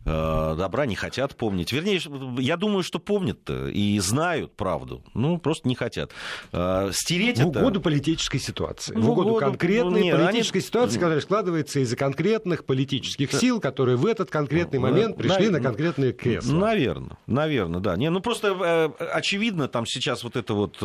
добра 0.05 0.87
не 0.87 0.97
хотят 0.97 1.37
помнить. 1.37 1.73
Вернее, 1.73 2.01
я 2.41 2.57
думаю, 2.57 2.83
что 2.83 2.99
помнят 2.99 3.49
и 3.49 3.99
знают 4.01 4.57
правду. 4.57 5.05
Ну, 5.15 5.39
просто 5.39 5.69
не 5.69 5.75
хотят. 5.75 6.11
Э, 6.53 6.91
стереть 6.93 7.39
в 7.39 7.51
это... 7.51 7.61
угоду 7.61 7.81
политической 7.81 8.39
ситуации. 8.39 8.95
В, 8.95 9.01
в 9.01 9.11
угоду, 9.11 9.35
конкретной 9.37 10.05
нет, 10.05 10.19
политической 10.19 10.59
они... 10.59 10.67
ситуации, 10.67 10.99
которая 10.99 11.21
складывается 11.21 11.81
из-за 11.81 11.97
конкретных 11.97 12.65
политических 12.65 13.33
сил, 13.33 13.61
которые 13.61 13.97
в 13.97 14.07
этот 14.07 14.31
конкретный 14.31 14.81
момент 14.81 15.17
пришли 15.17 15.47
на, 15.47 15.59
на 15.59 15.61
конкретные 15.61 16.13
кресла. 16.13 16.53
Наверное, 16.53 17.17
наверное, 17.27 17.81
да. 17.81 17.97
Не, 17.97 18.11
ну, 18.11 18.21
просто 18.21 18.93
э, 18.99 19.05
очевидно, 19.05 19.69
там 19.69 19.87
сейчас 19.87 20.25
вот 20.25 20.37
это 20.37 20.55
вот, 20.55 20.79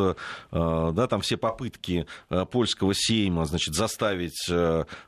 да, 0.51 1.07
там 1.07 1.21
все 1.21 1.37
попытки 1.37 2.05
польского 2.51 2.93
сейма, 2.93 3.45
значит, 3.45 3.73
заставить 3.73 4.47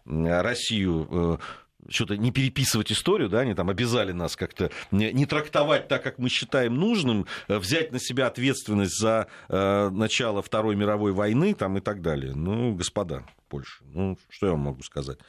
Россию 0.06 1.40
что-то 1.90 2.18
не 2.18 2.32
переписывать 2.32 2.92
историю, 2.92 3.30
да, 3.30 3.40
они 3.40 3.54
там 3.54 3.70
обязали 3.70 4.12
нас 4.12 4.36
как-то 4.36 4.72
не, 4.92 5.26
трактовать 5.26 5.88
так, 5.88 6.04
как 6.04 6.18
мы 6.18 6.30
считаем 6.30 6.76
нужным, 6.76 7.26
э, 7.48 7.58
взять 7.58 7.92
на 7.92 8.00
себя 8.00 8.28
ответственность 8.28 9.00
за 9.00 9.28
э, 9.48 9.90
начало 9.90 10.42
Второй 10.42 10.76
мировой 10.76 11.12
войны 11.12 11.54
там, 11.54 11.78
и 11.78 11.82
так 11.82 12.02
далее. 12.02 12.34
Ну, 12.34 12.74
господа 12.74 13.24
Польша, 13.48 13.84
ну, 13.94 14.18
что 14.30 14.48
я 14.48 14.52
вам 14.54 14.62
могу 14.62 14.82
сказать? 14.84 15.20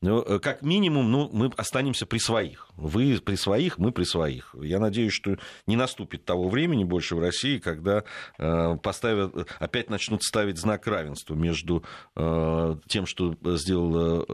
Ну, 0.00 0.22
э, 0.22 0.38
как 0.38 0.62
минимум, 0.62 1.10
ну, 1.10 1.28
мы 1.32 1.50
останемся 1.56 2.06
при 2.06 2.18
своих. 2.18 2.68
Вы 2.76 3.18
при 3.24 3.34
своих, 3.34 3.78
мы 3.78 3.90
при 3.90 4.04
своих. 4.04 4.54
Я 4.62 4.78
надеюсь, 4.78 5.12
что 5.12 5.38
не 5.66 5.74
наступит 5.74 6.24
того 6.24 6.48
времени 6.48 6.84
больше 6.84 7.16
в 7.16 7.20
России, 7.20 7.58
когда 7.58 8.04
э, 8.38 8.76
поставят, 8.80 9.34
опять 9.58 9.90
начнут 9.90 10.22
ставить 10.22 10.56
знак 10.56 10.86
равенства 10.86 11.34
между 11.34 11.82
э, 12.14 12.76
тем, 12.86 13.06
что 13.06 13.36
сделала 13.56 14.24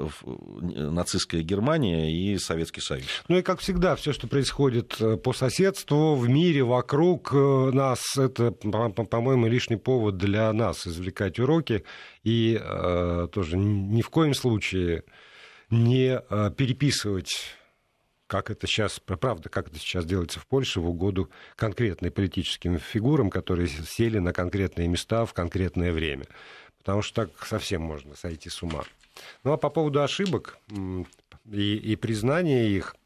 нацистская 0.61 1.41
Германия 1.41 2.13
и 2.13 2.37
Советский 2.37 2.83
Союз. 2.83 3.07
Ну 3.29 3.39
и 3.39 3.43
как 3.43 3.61
всегда, 3.61 3.97
все, 3.97 4.13
что 4.13 4.27
происходит 4.27 5.01
по 5.23 5.33
соседству, 5.33 6.15
в 6.15 6.29
мире, 6.29 6.63
вокруг 6.63 7.33
нас, 7.33 8.19
это, 8.19 8.51
по-моему, 8.53 9.47
лишний 9.47 9.77
повод 9.77 10.19
для 10.19 10.53
нас 10.53 10.87
извлекать 10.87 11.39
уроки. 11.39 11.85
И 12.23 12.61
тоже 13.33 13.57
ни 13.57 14.03
в 14.03 14.11
коем 14.11 14.35
случае 14.35 15.05
не 15.83 16.19
э, 16.19 16.51
переписывать 16.57 17.57
как 18.27 18.51
это 18.51 18.67
сейчас, 18.67 19.01
правда, 19.01 19.49
как 19.49 19.69
это 19.69 19.79
сейчас 19.79 20.07
делается 20.07 20.41
в 20.41 20.47
Польше 20.47 20.81
в 20.81 20.89
угоду 20.89 21.31
конкретным 21.57 22.11
политическим 22.11 22.79
фигурам, 22.79 23.31
которые 23.31 23.69
сели 23.69 24.19
на 24.19 24.33
конкретные 24.33 24.89
места 24.89 25.27
в 25.27 25.35
конкретное 25.35 25.93
время. 25.93 26.25
Потому 26.79 27.03
что 27.03 27.27
так 27.27 27.47
совсем 27.47 27.83
можно 27.83 28.17
сойти 28.17 28.49
с 28.49 28.63
ума. 28.63 28.83
Ну 29.45 29.53
а 29.53 29.57
по 29.57 29.71
поводу 29.71 30.03
ошибок 30.03 30.59
и, 31.51 31.77
и 31.77 31.97
признания 31.97 32.69
их, 32.69 32.97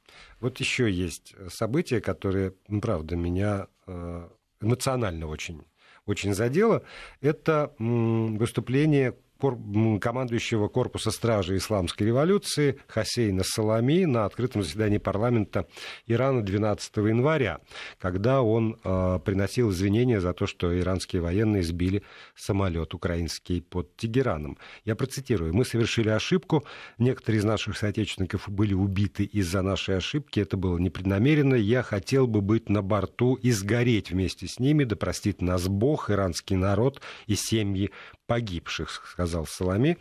вот 0.41 0.59
еще 0.61 0.91
есть 0.91 1.35
события, 1.49 2.01
которые, 2.01 2.55
правда, 2.81 3.17
меня 3.17 3.67
э, 3.87 4.29
эмоционально 4.61 5.27
очень, 5.27 5.63
очень 6.07 6.33
задело, 6.33 6.83
это 7.21 7.75
выступление 7.79 9.15
командующего 9.39 10.69
корпуса 10.69 11.13
стражи 11.13 11.57
исламской 11.57 12.09
революции 12.09 12.79
Хасейна 12.89 13.45
Салами 13.45 14.05
на 14.05 14.25
открытом 14.25 14.63
заседании 14.63 14.99
парламента 14.99 15.69
Ирана 16.07 16.43
12 16.43 16.97
января, 16.97 17.61
когда 18.01 18.43
он 18.43 18.79
э, 18.83 19.21
приносил 19.25 19.71
извинения 19.71 20.21
за 20.21 20.33
то, 20.33 20.47
что 20.47 20.77
иранские 20.77 21.23
военные 21.23 21.63
сбили 21.63 22.03
самолет 22.35 22.95
украинский 22.95 23.63
под 23.63 23.97
Тегераном. 23.97 24.59
Я 24.85 24.97
процитирую. 24.97 25.55
«Мы 25.55 25.65
совершили 25.65 26.09
ошибку. 26.09 26.65
Некоторые 26.99 27.41
из 27.41 27.45
наших 27.45 27.79
соотечественников 27.79 28.49
были 28.49 28.75
убиты 28.75 29.25
из-за 29.25 29.63
нашей 29.63 29.99
ошибки. 29.99 30.41
Это 30.41 30.57
было 30.57 30.79
непреднамеренно. 30.79 31.55
Я 31.55 31.83
хотел 31.83 32.27
бы 32.27 32.41
быть 32.41 32.69
на 32.69 32.83
борту 32.83 33.35
и 33.35 33.53
сгореть 33.53 34.11
вместе 34.11 34.49
с 34.49 34.59
ними. 34.59 34.83
Да 34.83 34.97
простит 34.97 35.41
нас 35.43 35.69
Бог, 35.69 36.11
иранский 36.11 36.57
народ 36.57 37.01
и 37.27 37.37
семьи 37.37 37.91
погибших», 38.27 39.05
сказал 39.13 39.28
Салами, 39.29 39.99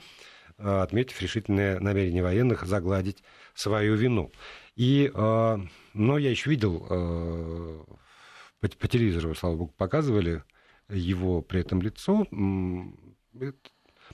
э, 0.58 0.82
отметив 0.82 1.22
решительное 1.22 1.80
намерение 1.80 2.24
военных 2.24 2.66
загладить 2.66 3.24
свою 3.54 3.96
вину. 3.96 4.32
И, 4.76 5.12
э, 5.14 5.58
но 5.94 6.18
я 6.18 6.30
еще 6.30 6.50
видел, 6.50 6.86
э, 6.90 7.84
по, 8.60 8.68
по 8.68 8.88
телевизору, 8.88 9.36
слава 9.36 9.56
богу, 9.56 9.74
показывали 9.78 10.44
его 10.90 11.42
при 11.42 11.62
этом 11.62 11.82
лицо. 11.82 12.26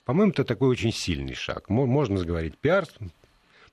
По-моему, 0.04 0.32
это 0.32 0.44
такой 0.44 0.68
очень 0.68 0.92
сильный 0.92 1.34
шаг. 1.34 1.68
Можно 1.68 2.24
говорить 2.24 2.58
пиар, 2.58 2.86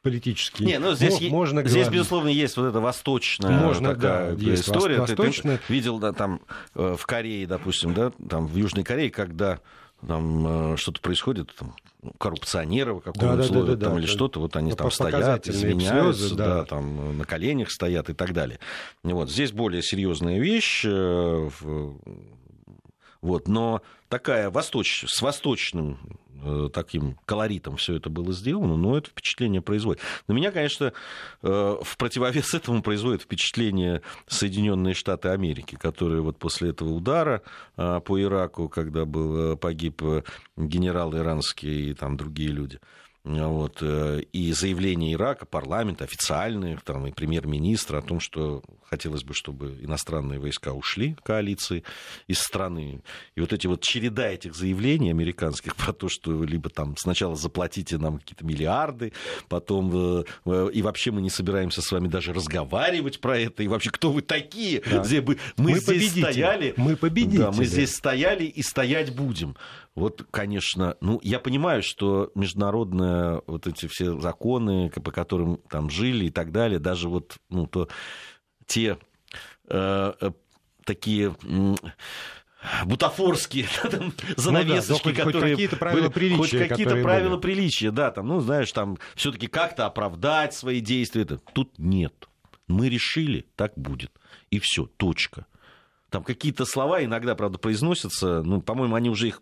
политический. 0.02 0.66
Не, 0.66 0.80
ну 0.80 0.94
здесь, 0.94 1.20
можно 1.30 1.62
здесь 1.62 1.74
говорить. 1.74 1.94
безусловно, 1.94 2.28
есть 2.30 2.58
вот 2.58 2.68
эта 2.68 2.80
восточная 2.80 3.52
можно, 3.52 3.96
такая 3.96 4.36
да, 4.36 4.54
история. 4.54 5.00
Восточная. 5.00 5.58
Ты, 5.58 5.64
ты 5.68 5.74
видел, 5.74 6.00
да, 6.00 6.14
там 6.14 6.42
в 6.74 7.06
Корее, 7.06 7.48
допустим, 7.48 7.94
да, 7.94 8.12
там 8.30 8.48
в 8.48 8.56
Южной 8.56 8.84
Корее, 8.84 9.12
когда 9.12 9.60
там 10.08 10.74
э, 10.74 10.78
что-то 10.78 11.02
происходит, 11.02 11.54
там, 11.56 11.76
коррупционеров 12.18 13.04
какого-нибудь 13.04 13.48
да, 13.48 13.54
да, 13.54 13.60
да, 13.60 13.76
да, 13.76 13.86
там, 13.86 13.94
да, 13.94 14.00
или 14.00 14.08
да. 14.08 14.12
что-то, 14.12 14.40
вот 14.40 14.56
они 14.56 14.72
ну, 14.72 14.76
там 14.76 14.92
стоят, 14.92 15.48
извиняются, 15.48 16.22
слезы, 16.22 16.36
да. 16.36 16.56
да, 16.56 16.66
там 16.66 17.18
на 17.18 17.26
коленях 17.26 17.70
стоят 17.70 18.10
и 18.10 18.14
так 18.14 18.34
далее. 18.34 18.60
Вот. 19.04 19.30
Здесь 19.30 19.52
более 19.52 19.84
серьезная 19.84 20.40
вещь, 20.40 20.84
э, 20.86 21.50
вот, 23.22 23.48
но 23.48 23.82
такая 24.10 24.50
восточ... 24.50 25.06
с 25.08 25.22
восточным 25.22 25.98
Э, 26.44 26.70
таким 26.74 27.18
колоритом 27.26 27.78
все 27.78 27.96
это 27.96 28.10
было 28.10 28.34
сделано, 28.34 28.76
но 28.76 28.98
это 28.98 29.10
впечатление 29.10 29.62
производит. 29.62 30.02
На 30.28 30.34
меня, 30.34 30.52
конечно, 30.52 30.92
э, 31.44 31.78
в 31.82 31.98
противовес 31.98 32.54
этому 32.56 32.82
производит 32.82 33.22
впечатление 33.22 34.02
Соединенные 34.28 34.96
Штаты 34.96 35.30
Америки, 35.30 35.76
которые 35.76 36.22
вот 36.22 36.40
после 36.40 36.70
этого 36.72 36.90
удара 36.90 37.44
э, 37.78 38.00
по 38.04 38.20
Ираку, 38.20 38.70
когда 38.70 39.06
был, 39.06 39.56
погиб 39.58 40.02
генерал 40.58 41.16
иранский 41.16 41.92
и 41.92 41.94
там 41.94 42.18
другие 42.18 42.50
люди, 42.50 42.80
вот, 43.24 43.78
э, 43.82 44.22
и 44.34 44.52
заявление 44.52 45.14
Ирака, 45.14 45.46
парламента, 45.46 46.04
официальные, 46.04 46.80
там, 46.84 47.06
и 47.06 47.12
премьер-министра 47.12 48.00
о 48.00 48.02
том, 48.02 48.20
что 48.20 48.64
хотелось 48.90 49.24
бы, 49.24 49.36
чтобы 49.36 49.78
иностранные 49.80 50.40
войска 50.40 50.74
ушли, 50.74 51.16
коалиции, 51.24 51.84
из 52.28 52.40
страны. 52.40 53.02
И 53.36 53.42
вот 53.42 53.54
эти 53.54 53.68
вот 53.68 53.82
череда 53.82 54.28
этих 54.28 54.56
заявлений 54.56 55.12
американских 55.12 55.76
про 55.78 55.94
то, 55.94 56.10
что 56.10 56.44
либо 56.44 56.70
там 56.70 56.96
сначала 56.98 57.36
заплатите 57.36 58.00
нам 58.00 58.18
какие-то 58.18 58.44
миллиарды, 58.44 59.14
потом 59.48 60.22
э, 60.22 60.24
э, 60.46 60.70
и 60.74 60.82
вообще 60.82 61.12
мы 61.12 61.22
не 61.22 61.30
собираемся 61.30 61.84
с 61.84 61.92
вами 61.92 62.08
даже 62.08 62.34
разговаривать 62.34 63.22
про 63.22 63.38
это, 63.38 63.62
и 63.62 63.68
вообще 63.68 63.92
кто 63.92 64.12
вы 64.12 64.24
такие? 64.24 64.82
Да. 64.82 65.04
Мы, 65.04 65.38
мы, 65.58 65.72
здесь 65.74 65.86
победители. 65.86 66.22
стояли. 66.22 66.74
Мы 66.76 66.96
победители. 66.96 67.38
Да, 67.38 67.52
мы 67.52 67.66
здесь 67.66 67.94
стояли 67.94 68.46
и 68.46 68.64
стоять 68.64 69.16
будем. 69.16 69.56
Вот, 69.94 70.26
конечно, 70.32 70.96
ну, 71.02 71.20
я 71.22 71.40
понимаю, 71.40 71.84
что 71.84 72.32
международные 72.34 73.42
вот 73.46 73.68
эти 73.68 73.88
все 73.88 74.18
законы, 74.20 74.90
по 74.90 75.12
которым 75.12 75.58
там 75.70 75.90
жили 75.90 76.26
и 76.26 76.30
так 76.30 76.52
далее, 76.52 76.80
даже 76.80 77.10
вот, 77.10 77.38
ну, 77.50 77.68
то 77.68 77.90
те 78.66 78.98
э, 79.68 80.14
э 80.20 80.32
такие 80.86 81.36
бутафорские 82.86 83.68
там, 83.92 84.14
занавесочки, 84.38 85.10
ну, 85.10 85.14
да, 85.14 85.24
которые... 85.26 85.42
Хоть 85.42 85.52
какие-то 85.52 85.76
правила 85.78 86.02
были, 86.02 86.12
приличия. 86.12 86.38
Хоть 86.38 86.70
какие-то 86.70 86.96
правила 87.02 87.38
были. 87.38 87.42
приличия, 87.42 87.92
да, 87.92 88.12
там, 88.12 88.28
ну, 88.28 88.40
знаешь, 88.40 88.72
там 88.72 88.98
все-таки 89.16 89.48
как-то 89.48 89.86
оправдать 89.86 90.54
свои 90.54 90.80
действия. 90.80 91.24
Это. 91.24 91.38
Тут 91.54 91.78
нет. 91.78 92.30
Мы 92.68 92.90
решили, 92.90 93.46
так 93.56 93.74
будет. 93.76 94.12
И 94.50 94.60
все, 94.60 94.86
точка. 94.86 95.46
Там 96.10 96.24
какие-то 96.24 96.66
слова 96.66 97.04
иногда, 97.04 97.36
правда, 97.36 97.58
произносятся, 97.58 98.44
ну, 98.44 98.62
по-моему, 98.62 98.96
они 98.96 99.10
уже 99.10 99.30
их 99.30 99.42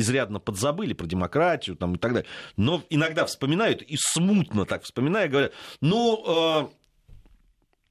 изрядно 0.00 0.40
подзабыли 0.40 0.92
про 0.92 1.06
демократию 1.06 1.76
там, 1.76 1.94
и 1.94 1.98
так 1.98 2.12
далее. 2.12 2.28
Но 2.56 2.82
иногда 2.90 3.26
вспоминают 3.26 3.82
и 3.82 3.96
смутно 3.96 4.64
так 4.64 4.82
вспоминая, 4.82 5.28
говорят, 5.28 5.52
ну, 5.80 6.68
э, 6.68 6.68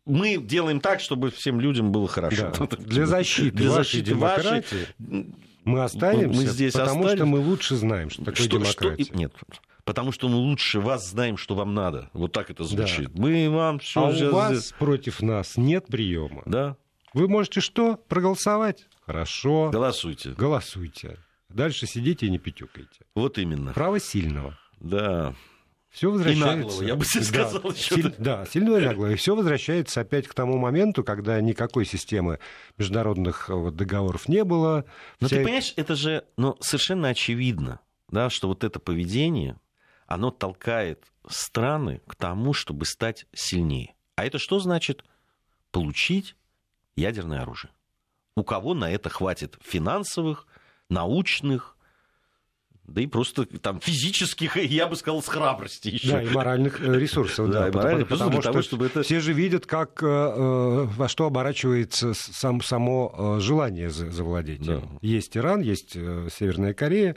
мы 0.06 0.38
делаем 0.38 0.82
так, 0.82 1.00
чтобы 1.00 1.30
всем 1.32 1.60
людям 1.60 1.91
было 1.91 2.08
хорошо. 2.08 2.52
Да. 2.60 2.67
Для 2.78 3.06
защиты, 3.06 3.56
Для 3.56 3.69
защиты 3.69 4.12
демократии 4.12 4.88
вашей... 4.98 5.36
мы 5.63 5.84
останемся, 5.84 6.39
мы 6.39 6.45
здесь 6.45 6.74
потому 6.74 7.02
останемся. 7.02 7.15
что 7.15 7.26
мы 7.26 7.39
лучше 7.39 7.76
знаем, 7.76 8.10
что 8.10 8.26
такое 8.26 8.45
что, 8.45 8.58
демократия. 8.58 9.04
Что... 9.04 9.15
Нет, 9.15 9.34
потому 9.84 10.12
что 10.12 10.28
мы 10.28 10.36
лучше 10.36 10.80
вас 10.80 11.08
знаем, 11.10 11.38
что 11.38 11.56
вам 11.56 11.74
надо. 11.74 12.10
Вот 12.13 12.32
так 12.32 12.50
это 12.50 12.63
звучит. 12.63 13.13
Да. 13.13 13.22
Мы 13.22 13.50
вам 13.50 13.80
все 13.80 14.02
а 14.02 14.10
у 14.10 14.32
вас 14.34 14.52
здесь... 14.52 14.72
против 14.78 15.22
нас 15.22 15.58
нет 15.58 15.86
приема. 15.88 16.43
Да. 16.45 16.76
Вы 17.13 17.28
можете 17.28 17.60
что? 17.60 17.95
Проголосовать? 18.08 18.88
Хорошо. 19.06 19.69
Голосуйте. 19.72 20.32
Голосуйте. 20.32 21.17
Дальше 21.49 21.88
сидите 21.88 22.27
и 22.27 22.29
не 22.29 22.38
пятюкайте. 22.38 23.01
Вот 23.15 23.38
именно. 23.38 23.73
Право 23.73 23.99
сильного. 23.99 24.57
Да. 24.79 25.35
Все 25.89 26.12
возвращается. 26.12 26.53
И 26.53 26.55
наглого, 26.57 26.83
я 26.83 26.95
бы 26.95 27.05
сказал 27.05 27.62
да, 27.62 27.69
еще. 27.69 27.95
Силь, 27.95 28.15
да, 28.19 28.45
сильного 28.45 28.79
и 28.79 28.85
наглого. 28.85 29.12
И 29.12 29.15
все 29.15 29.35
возвращается 29.35 30.01
опять 30.01 30.27
к 30.27 30.33
тому 30.35 30.57
моменту, 30.57 31.03
когда 31.03 31.41
никакой 31.41 31.85
системы 31.85 32.39
международных 32.77 33.49
вот, 33.49 33.75
договоров 33.75 34.29
не 34.29 34.43
было. 34.43 34.85
Но 35.19 35.27
вся... 35.27 35.38
ты 35.38 35.43
понимаешь, 35.43 35.73
это 35.75 35.95
же 35.95 36.25
ну, 36.38 36.55
совершенно 36.59 37.09
очевидно, 37.09 37.79
да, 38.09 38.29
что 38.29 38.47
вот 38.47 38.63
это 38.63 38.79
поведение, 38.79 39.59
оно 40.05 40.29
толкает 40.29 41.05
страны 41.27 42.01
к 42.07 42.15
тому, 42.15 42.53
чтобы 42.53 42.85
стать 42.85 43.25
сильнее. 43.33 43.95
А 44.15 44.25
это 44.25 44.38
что 44.38 44.59
значит? 44.59 45.03
Получить 45.71 46.35
ядерное 46.95 47.41
оружие. 47.41 47.71
У 48.35 48.43
кого 48.43 48.73
на 48.73 48.91
это 48.91 49.09
хватит 49.09 49.57
финансовых, 49.62 50.45
научных, 50.89 51.75
да 52.93 53.02
и 53.02 53.08
просто 53.08 53.45
там 53.45 53.80
физических, 53.80 54.58
я 54.58 54.88
бы 54.88 54.95
сказал, 54.95 55.21
с 55.21 55.28
храбрости 55.28 55.89
еще. 55.89 56.12
Да, 56.12 56.23
и 56.23 56.30
моральных 56.30 56.82
э, 56.82 56.99
ресурсов. 56.99 57.49
Да, 57.49 57.62
да, 57.62 57.67
и 57.69 57.71
моральных 57.71 58.08
потому, 58.08 58.32
ресурсов, 58.32 58.43
потому 58.43 58.62
что, 58.62 58.67
чтобы 58.67 58.86
это... 58.88 59.04
все 59.04 59.19
же 59.19 59.34
видят, 59.34 59.65
как, 59.65 60.02
э, 60.02 60.08
э, 60.08 60.84
во 60.86 61.08
что 61.08 61.25
оборачивается 61.25 62.13
сам, 62.13 62.62
само 62.62 63.38
желание 63.39 63.89
завладеть. 63.89 64.65
Да. 64.65 64.82
Есть 65.02 65.38
Иран, 65.38 65.62
есть 65.62 65.93
Северная 65.93 66.73
Корея, 66.73 67.15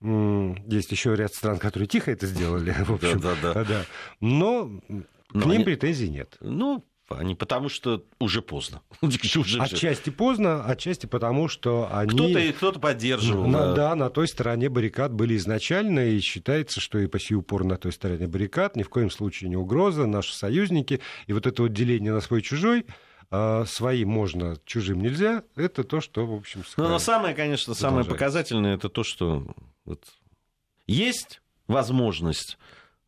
есть 0.00 0.90
еще 0.90 1.14
ряд 1.14 1.32
стран, 1.32 1.58
которые 1.58 1.88
тихо 1.88 2.10
это 2.10 2.26
сделали, 2.26 2.70
в 2.86 2.92
общем. 2.92 3.20
Да, 3.20 3.34
да, 3.40 3.64
да. 3.64 3.84
Но 4.20 4.80
к 5.28 5.46
ним 5.46 5.64
претензий 5.64 6.08
нет. 6.08 6.36
Ну, 6.40 6.84
они 7.08 7.34
потому 7.34 7.68
что 7.68 8.04
уже 8.18 8.42
поздно. 8.42 8.82
Отчасти 9.02 10.10
поздно, 10.10 10.64
отчасти 10.64 11.06
потому 11.06 11.48
что 11.48 11.88
они... 11.92 12.10
Кто-то 12.10 12.72
кто 12.72 12.80
поддерживал. 12.80 13.46
На, 13.46 13.58
да. 13.58 13.74
да, 13.74 13.94
на 13.94 14.10
той 14.10 14.28
стороне 14.28 14.68
баррикад 14.68 15.12
были 15.12 15.36
изначально, 15.36 16.08
и 16.08 16.20
считается, 16.20 16.80
что 16.80 16.98
и 16.98 17.06
по 17.06 17.18
сей 17.18 17.34
упор 17.34 17.64
на 17.64 17.76
той 17.76 17.92
стороне 17.92 18.26
баррикад 18.26 18.76
ни 18.76 18.82
в 18.82 18.88
коем 18.88 19.10
случае 19.10 19.50
не 19.50 19.56
угроза, 19.56 20.06
наши 20.06 20.34
союзники. 20.34 21.00
И 21.26 21.32
вот 21.32 21.46
это 21.46 21.62
вот 21.62 21.72
деление 21.72 22.12
на 22.12 22.20
свой-чужой, 22.20 22.86
а 23.30 23.64
своим 23.66 24.08
можно, 24.08 24.56
чужим 24.64 25.00
нельзя, 25.00 25.42
это 25.56 25.84
то, 25.84 26.00
что, 26.00 26.26
в 26.26 26.34
общем... 26.34 26.62
Ну, 26.76 26.88
но 26.88 26.98
самое, 26.98 27.34
конечно, 27.34 27.74
самое 27.74 28.04
показательное, 28.04 28.76
это 28.76 28.88
то, 28.88 29.02
что 29.02 29.46
вот 29.84 30.04
есть 30.86 31.40
возможность 31.66 32.58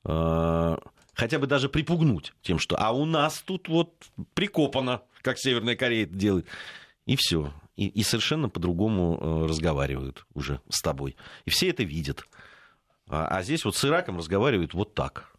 а, 0.05 0.81
хотя 1.19 1.41
бы 1.41 1.49
даже 1.49 1.69
припугнуть 1.69 2.33
тем, 2.43 2.59
что 2.59 2.77
а 2.77 2.93
у 2.93 3.05
нас 3.05 3.43
тут 3.45 3.69
вот 3.69 3.93
прикопано, 4.35 5.03
как 5.21 5.39
Северная 5.39 5.75
Корея 5.75 6.05
это 6.05 6.15
делает. 6.15 6.47
И 7.07 7.17
все. 7.17 7.53
И, 7.77 7.89
и 7.89 8.03
совершенно 8.05 8.49
по-другому 8.49 9.19
э, 9.21 9.47
разговаривают 9.49 10.27
уже 10.35 10.61
с 10.69 10.81
тобой. 10.81 11.17
И 11.45 11.51
все 11.51 11.71
это 11.71 11.83
видят. 11.83 12.25
А, 13.09 13.27
а 13.27 13.43
здесь 13.43 13.65
вот 13.65 13.77
с 13.77 13.85
Ираком 13.85 14.19
разговаривают 14.19 14.75
вот 14.75 14.95
так. 14.95 15.33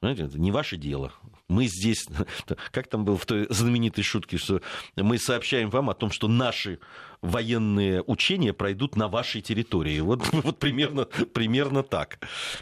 Знаете, 0.00 0.24
это 0.24 0.38
не 0.38 0.52
ваше 0.52 0.76
дело. 0.76 1.12
Мы 1.48 1.66
здесь, 1.66 2.06
как 2.70 2.86
там 2.86 3.04
было 3.04 3.18
в 3.18 3.26
той 3.26 3.48
знаменитой 3.50 4.04
шутке, 4.04 4.38
что 4.38 4.60
мы 4.94 5.18
сообщаем 5.18 5.68
вам 5.70 5.90
о 5.90 5.94
том, 5.94 6.12
что 6.12 6.28
наши 6.28 6.78
военные 7.22 8.02
учения 8.02 8.52
пройдут 8.52 8.94
на 8.94 9.08
вашей 9.08 9.40
территории. 9.40 9.98
Вот, 9.98 10.22
вот 10.32 10.60
примерно, 10.60 11.06
примерно 11.06 11.82
так 11.82 12.20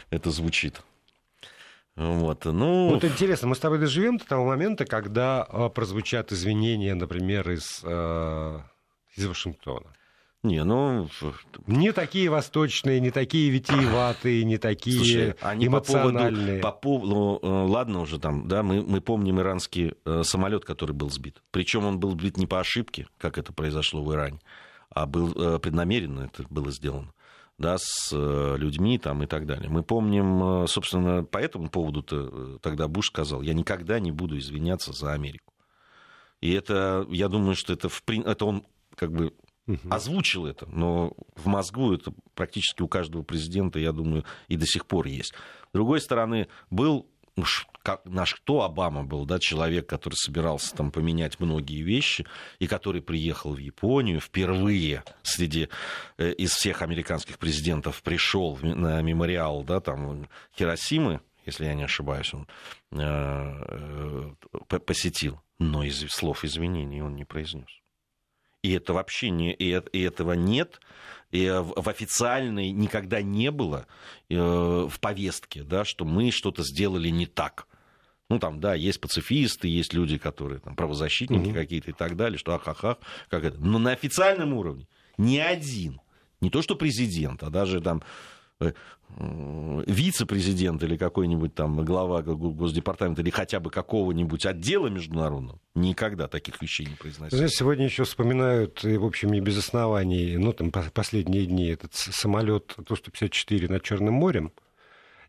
это 0.09 0.31
звучит. 0.31 0.81
Вот, 1.97 2.45
ну... 2.45 2.89
вот 2.89 3.03
интересно, 3.03 3.47
мы 3.47 3.55
с 3.55 3.59
тобой 3.59 3.79
доживем 3.79 4.17
до 4.17 4.25
того 4.27 4.45
момента, 4.45 4.85
когда 4.85 5.47
э, 5.49 5.69
прозвучат 5.73 6.31
извинения, 6.31 6.93
например, 6.93 7.49
из 7.49 7.81
э, 7.83 8.59
из 9.15 9.25
Вашингтона. 9.25 9.87
Не, 10.43 10.63
ну... 10.63 11.09
Не 11.65 11.91
такие 11.91 12.29
восточные, 12.29 12.99
не 12.99 13.09
такие 13.09 13.49
витиеватые, 13.49 14.43
не 14.43 14.59
такие 14.59 14.97
Слушай, 14.97 15.35
они 15.41 15.65
эмоциональные. 15.65 16.61
По 16.61 16.71
поводу, 16.71 17.07
по 17.09 17.17
поводу, 17.17 17.47
ну, 17.47 17.65
ладно 17.65 18.01
уже 18.01 18.19
там, 18.19 18.47
да, 18.47 18.61
мы, 18.61 18.83
мы 18.83 19.01
помним 19.01 19.39
иранский 19.39 19.93
э, 20.05 20.21
самолет, 20.23 20.65
который 20.65 20.91
был 20.91 21.09
сбит. 21.09 21.41
Причем 21.49 21.85
он 21.85 21.99
был 21.99 22.11
сбит 22.11 22.37
не 22.37 22.45
по 22.45 22.59
ошибке, 22.59 23.07
как 23.17 23.39
это 23.39 23.51
произошло 23.51 24.03
в 24.03 24.13
Иране, 24.13 24.39
а 24.91 25.07
был 25.07 25.33
э, 25.33 25.57
преднамеренно 25.57 26.29
это 26.31 26.45
было 26.47 26.71
сделано 26.71 27.11
да, 27.57 27.77
с 27.79 28.11
э, 28.13 28.55
людьми 28.57 28.97
там, 28.97 29.23
и 29.23 29.27
так 29.27 29.45
далее. 29.45 29.69
Мы 29.69 29.83
помним, 29.83 30.63
э, 30.63 30.67
собственно, 30.67 31.23
по 31.23 31.39
этому 31.39 31.69
поводу 31.69 32.01
-то, 32.01 32.59
тогда 32.59 32.87
Буш 32.87 33.07
сказал, 33.07 33.41
я 33.41 33.53
никогда 33.53 33.99
не 33.99 34.11
буду 34.11 34.37
извиняться 34.37 34.93
за 34.93 35.13
Америку. 35.13 35.53
И 36.39 36.51
это, 36.51 37.05
я 37.09 37.29
думаю, 37.29 37.55
что 37.55 37.73
это, 37.73 37.89
в, 37.89 38.03
это 38.07 38.45
он 38.45 38.63
как 38.95 39.11
бы 39.11 39.33
угу. 39.67 39.79
озвучил 39.89 40.45
это, 40.45 40.67
но 40.67 41.13
в 41.35 41.47
мозгу 41.47 41.93
это 41.93 42.13
практически 42.35 42.83
у 42.83 42.87
каждого 42.87 43.23
президента, 43.23 43.79
я 43.79 43.91
думаю, 43.91 44.23
и 44.47 44.55
до 44.55 44.67
сих 44.67 44.85
пор 44.85 45.07
есть. 45.07 45.33
С 45.69 45.73
другой 45.73 45.99
стороны, 45.99 46.47
был 46.69 47.07
как, 47.87 48.03
наш 48.03 48.35
кто 48.35 48.63
Обама 48.63 49.05
был, 49.05 49.25
да, 49.25 49.39
человек, 49.39 49.87
который 49.87 50.15
собирался 50.15 50.75
там 50.75 50.91
поменять 50.91 51.39
многие 51.39 51.83
вещи, 51.83 52.25
и 52.59 52.67
который 52.67 53.01
приехал 53.01 53.53
в 53.53 53.59
Японию 53.59 54.19
впервые 54.19 55.05
среди 55.23 55.69
э, 56.17 56.33
из 56.33 56.51
всех 56.51 56.81
американских 56.81 57.39
президентов 57.39 58.03
пришел 58.03 58.59
на 58.61 59.01
мемориал, 59.01 59.63
да, 59.63 59.79
там 59.79 60.27
Хиросимы, 60.57 61.21
если 61.45 61.63
я 61.63 61.75
не 61.75 61.83
ошибаюсь, 61.83 62.33
он 62.33 62.45
э, 62.91 64.35
э, 64.69 64.79
посетил, 64.79 65.39
но 65.57 65.85
из 65.85 66.11
слов 66.11 66.43
извинений 66.43 67.01
он 67.01 67.15
не 67.15 67.23
произнес. 67.23 67.69
И 68.63 68.73
это 68.73 68.91
вообще 68.91 69.29
не, 69.29 69.53
и, 69.53 69.81
и 69.93 70.01
этого 70.01 70.33
нет, 70.33 70.81
и 71.31 71.47
в 71.47 71.87
официальной 71.87 72.71
никогда 72.71 73.21
не 73.21 73.49
было 73.49 73.87
э, 74.29 74.35
в 74.35 74.99
повестке, 74.99 75.63
да, 75.63 75.85
что 75.85 76.03
мы 76.03 76.31
что-то 76.31 76.63
сделали 76.63 77.07
не 77.07 77.27
так. 77.27 77.65
Ну, 78.29 78.39
там, 78.39 78.59
да, 78.59 78.75
есть 78.75 78.99
пацифисты, 78.99 79.67
есть 79.67 79.93
люди, 79.93 80.17
которые 80.17 80.59
там 80.59 80.75
правозащитники 80.75 81.49
mm-hmm. 81.49 81.53
какие-то 81.53 81.91
и 81.91 81.93
так 81.93 82.17
далее, 82.17 82.37
что 82.37 82.53
ахахах, 82.53 82.97
как 83.29 83.43
это. 83.43 83.57
Но 83.59 83.79
на 83.79 83.91
официальном 83.91 84.53
уровне 84.53 84.87
ни 85.17 85.37
один, 85.37 86.01
не 86.41 86.49
то 86.49 86.61
что 86.61 86.75
президент, 86.75 87.43
а 87.43 87.49
даже 87.49 87.79
там 87.79 88.03
Э, 88.59 88.71
вице-президент 89.87 90.83
или 90.83 90.97
какой-нибудь 90.97 91.55
там 91.55 91.85
глава 91.85 92.21
Госдепартамента 92.23 93.21
или 93.21 93.29
хотя 93.29 93.59
бы 93.59 93.69
какого-нибудь 93.69 94.45
отдела 94.45 94.87
международного 94.87 95.59
никогда 95.75 96.27
таких 96.27 96.61
вещей 96.61 96.87
не 96.87 96.95
произносил. 96.95 97.37
Знаете, 97.37 97.55
сегодня 97.55 97.85
еще 97.85 98.03
вспоминают, 98.03 98.83
и, 98.83 98.97
в 98.97 99.05
общем, 99.05 99.31
не 99.31 99.39
без 99.39 99.57
оснований, 99.57 100.37
ну, 100.37 100.53
там, 100.53 100.71
последние 100.71 101.45
дни, 101.45 101.67
этот 101.67 101.93
самолет 101.93 102.75
Ту-154 102.75 103.71
над 103.71 103.83
Черным 103.83 104.15
морем, 104.15 104.51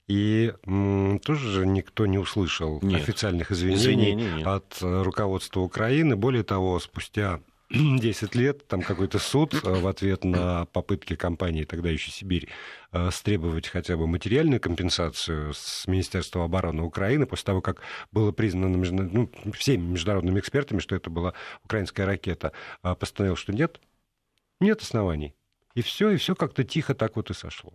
и 0.08 0.54
м, 0.66 1.20
тоже 1.20 1.50
же 1.50 1.66
никто 1.66 2.06
не 2.06 2.18
услышал 2.18 2.80
нет. 2.82 3.02
официальных 3.02 3.52
извинений, 3.52 4.14
извинений 4.14 4.42
от 4.42 4.78
э, 4.82 5.02
руководства 5.02 5.60
Украины. 5.60 6.16
Более 6.16 6.42
того, 6.44 6.80
спустя 6.80 7.40
10 7.70 8.34
лет, 8.34 8.66
там 8.66 8.80
какой-то 8.80 9.18
суд 9.18 9.52
э, 9.52 9.58
в 9.68 9.86
ответ 9.86 10.24
на 10.24 10.64
попытки 10.66 11.14
компании, 11.14 11.64
тогда 11.64 11.90
еще 11.90 12.10
Сибирь, 12.10 12.48
э, 12.92 13.10
стребовать 13.12 13.68
хотя 13.68 13.98
бы 13.98 14.06
материальную 14.06 14.60
компенсацию 14.60 15.52
с 15.52 15.86
Министерства 15.86 16.44
обороны 16.44 16.82
Украины 16.82 17.26
после 17.26 17.44
того, 17.44 17.60
как 17.60 17.82
было 18.10 18.32
признано 18.32 18.78
ну, 18.78 19.30
всеми 19.52 19.82
международными 19.82 20.40
экспертами, 20.40 20.78
что 20.78 20.96
это 20.96 21.10
была 21.10 21.34
украинская 21.64 22.06
ракета, 22.06 22.52
э, 22.82 22.94
постановил, 22.94 23.36
что 23.36 23.52
нет, 23.52 23.78
нет 24.58 24.80
оснований. 24.80 25.34
И 25.74 25.82
все, 25.82 26.08
и 26.10 26.16
все 26.16 26.34
как-то 26.34 26.64
тихо 26.64 26.94
так 26.94 27.16
вот 27.16 27.30
и 27.30 27.34
сошло 27.34 27.74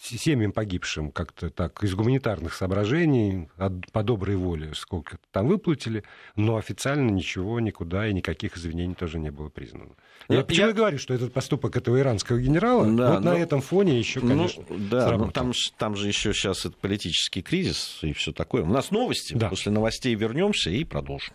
семьям 0.00 0.52
погибшим 0.52 1.10
как-то 1.10 1.50
так 1.50 1.82
из 1.82 1.94
гуманитарных 1.94 2.54
соображений, 2.54 3.48
по 3.92 4.02
доброй 4.02 4.36
воле 4.36 4.72
сколько 4.74 5.18
там 5.32 5.48
выплатили, 5.48 6.04
но 6.36 6.56
официально 6.56 7.10
ничего, 7.10 7.60
никуда 7.60 8.08
и 8.08 8.12
никаких 8.12 8.56
извинений 8.56 8.94
тоже 8.94 9.18
не 9.18 9.30
было 9.30 9.48
признано. 9.48 9.94
Но 10.28 10.36
я, 10.36 10.44
почему 10.44 10.68
я 10.68 10.72
говорю, 10.72 10.98
что 10.98 11.14
этот 11.14 11.32
поступок 11.32 11.76
этого 11.76 11.98
иранского 11.98 12.38
генерала 12.38 12.84
да, 12.84 13.14
вот 13.14 13.24
но, 13.24 13.32
на 13.32 13.38
этом 13.38 13.60
фоне 13.60 13.98
еще, 13.98 14.20
ну, 14.20 14.28
конечно, 14.28 14.64
ну, 14.68 14.76
да, 14.90 15.16
но 15.16 15.30
там, 15.30 15.52
там 15.76 15.96
же 15.96 16.08
еще 16.08 16.32
сейчас 16.32 16.64
это 16.66 16.76
политический 16.76 17.42
кризис 17.42 17.98
и 18.02 18.12
все 18.12 18.32
такое. 18.32 18.62
У 18.62 18.66
нас 18.66 18.90
новости. 18.90 19.34
Да. 19.34 19.48
После 19.48 19.72
новостей 19.72 20.14
вернемся 20.14 20.70
и 20.70 20.84
продолжим. 20.84 21.34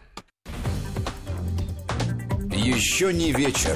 Еще 2.51 3.11
не 3.13 3.31
вечер. 3.31 3.75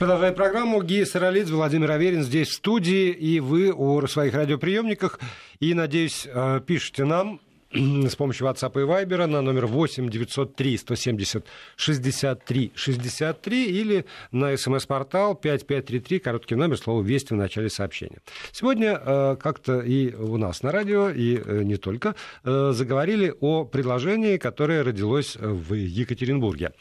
Продолжает 0.00 0.34
программу 0.34 0.82
Гия 0.82 1.04
Саралидзе, 1.04 1.52
Владимир 1.52 1.90
Аверин 1.90 2.22
здесь 2.22 2.48
в 2.48 2.54
студии, 2.54 3.10
и 3.10 3.38
вы 3.38 3.70
о 3.70 4.06
своих 4.06 4.32
радиоприемниках. 4.32 5.20
И, 5.58 5.74
надеюсь, 5.74 6.26
э, 6.26 6.62
пишите 6.66 7.04
нам 7.04 7.38
с 7.70 8.16
помощью 8.16 8.46
WhatsApp 8.46 8.80
и 8.80 8.86
Viber 8.86 9.26
на 9.26 9.42
номер 9.42 9.66
8 9.66 10.08
903 10.08 10.78
170 10.78 11.44
63 11.76 12.72
63 12.74 13.64
или 13.66 14.06
на 14.32 14.56
смс-портал 14.56 15.34
5533, 15.34 16.18
короткий 16.18 16.54
номер, 16.54 16.78
слово 16.78 17.02
«Вести» 17.02 17.34
в 17.34 17.36
начале 17.36 17.68
сообщения. 17.68 18.20
Сегодня 18.52 18.98
э, 19.04 19.36
как-то 19.38 19.80
и 19.80 20.14
у 20.14 20.38
нас 20.38 20.62
на 20.62 20.72
радио, 20.72 21.10
и 21.10 21.42
э, 21.44 21.62
не 21.62 21.76
только, 21.76 22.14
заговорили 22.42 23.34
о 23.40 23.66
предложении, 23.66 24.38
которое 24.38 24.82
родилось 24.82 25.36
в 25.36 25.74
Екатеринбурге. 25.74 26.72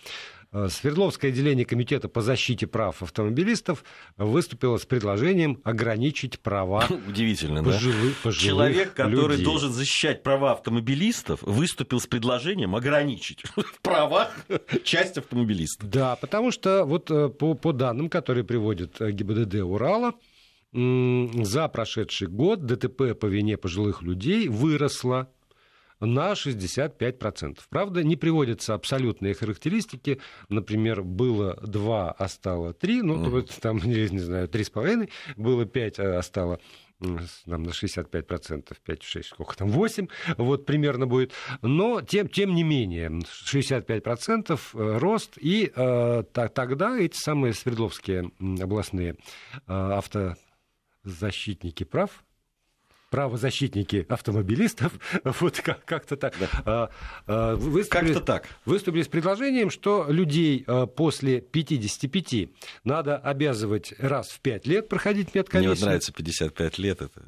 Э, 0.51 0.67
Свердловское 0.69 1.29
отделение 1.31 1.63
Комитета 1.63 2.09
по 2.09 2.21
защите 2.21 2.65
прав 2.65 3.03
автомобилистов 3.03 3.83
выступило 4.17 4.77
с 4.77 4.85
предложением 4.85 5.61
ограничить 5.63 6.39
права 6.39 6.87
Удивительно, 7.07 7.63
пожилых, 7.63 8.15
да? 8.15 8.23
пожилых 8.23 8.43
Человек, 8.43 8.93
который 8.93 9.31
людей. 9.33 9.45
должен 9.45 9.71
защищать 9.71 10.23
права 10.23 10.53
автомобилистов, 10.53 11.43
выступил 11.43 11.99
с 11.99 12.07
предложением 12.07 12.75
ограничить 12.75 13.43
в 13.55 13.79
правах 13.81 14.35
часть 14.83 15.19
автомобилистов. 15.19 15.87
Да, 15.87 16.15
потому 16.15 16.51
что 16.51 16.83
вот 16.83 17.11
э, 17.11 17.29
по, 17.29 17.53
по 17.53 17.71
данным, 17.71 18.09
которые 18.09 18.43
приводит 18.43 18.99
э, 19.01 19.11
ГИБДД 19.11 19.55
Урала, 19.55 20.13
за 20.71 21.67
прошедший 21.67 22.27
год 22.27 22.63
ДТП 22.63 23.19
по 23.19 23.25
вине 23.25 23.57
пожилых 23.57 24.03
людей 24.03 24.47
выросло 24.47 25.27
на 25.99 26.33
65%. 26.33 27.59
Правда, 27.69 28.03
не 28.03 28.15
приводятся 28.15 28.73
абсолютные 28.73 29.33
характеристики. 29.33 30.19
Например, 30.47 31.03
было 31.03 31.55
2, 31.61 32.11
а 32.11 32.27
стало 32.27 32.73
3. 32.73 33.01
Ну, 33.01 33.15
mm. 33.15 33.29
вот 33.29 33.49
там, 33.61 33.77
не, 33.83 34.09
не 34.09 34.19
знаю, 34.19 34.47
3,5. 34.47 35.09
Было 35.35 35.65
5, 35.65 35.99
а 35.99 36.21
стало 36.21 36.59
там, 36.99 37.63
на 37.63 37.69
65%, 37.69 38.77
5-6, 38.85 39.23
сколько 39.23 39.55
там, 39.55 39.69
8, 39.69 40.07
вот 40.37 40.65
примерно 40.65 41.07
будет. 41.07 41.33
Но 41.61 42.01
тем, 42.01 42.27
тем 42.27 42.53
не 42.53 42.63
менее, 42.63 43.09
65% 43.09 44.59
э, 44.73 44.97
рост, 44.97 45.37
и 45.39 45.71
э, 45.73 46.23
тогда 46.33 46.97
эти 46.97 47.15
самые 47.15 47.53
Свердловские 47.53 48.31
областные 48.59 49.15
э, 49.67 50.35
автозащитники 51.03 51.83
прав, 51.83 52.23
правозащитники 53.09 54.05
автомобилистов, 54.09 54.93
вот 55.23 55.59
как- 55.61 55.83
как-то 55.85 56.17
так, 56.17 56.35
да. 56.39 56.47
А, 56.65 56.89
а, 57.27 57.55
выступили, 57.55 58.13
как-то 58.13 58.25
так. 58.25 58.47
выступили 58.65 59.01
с 59.03 59.07
предложением, 59.07 59.69
что 59.69 60.05
людей 60.09 60.63
а, 60.67 60.85
после 60.85 61.41
55 61.41 62.49
надо 62.83 63.17
обязывать 63.17 63.93
раз 63.99 64.29
в 64.29 64.39
5 64.41 64.67
лет 64.67 64.89
проходить 64.89 65.33
медкомиссию. 65.35 65.71
Мне 65.71 65.79
вот 65.79 65.85
нравится 65.85 66.13
55 66.13 66.77
лет, 66.77 67.01
это 67.01 67.21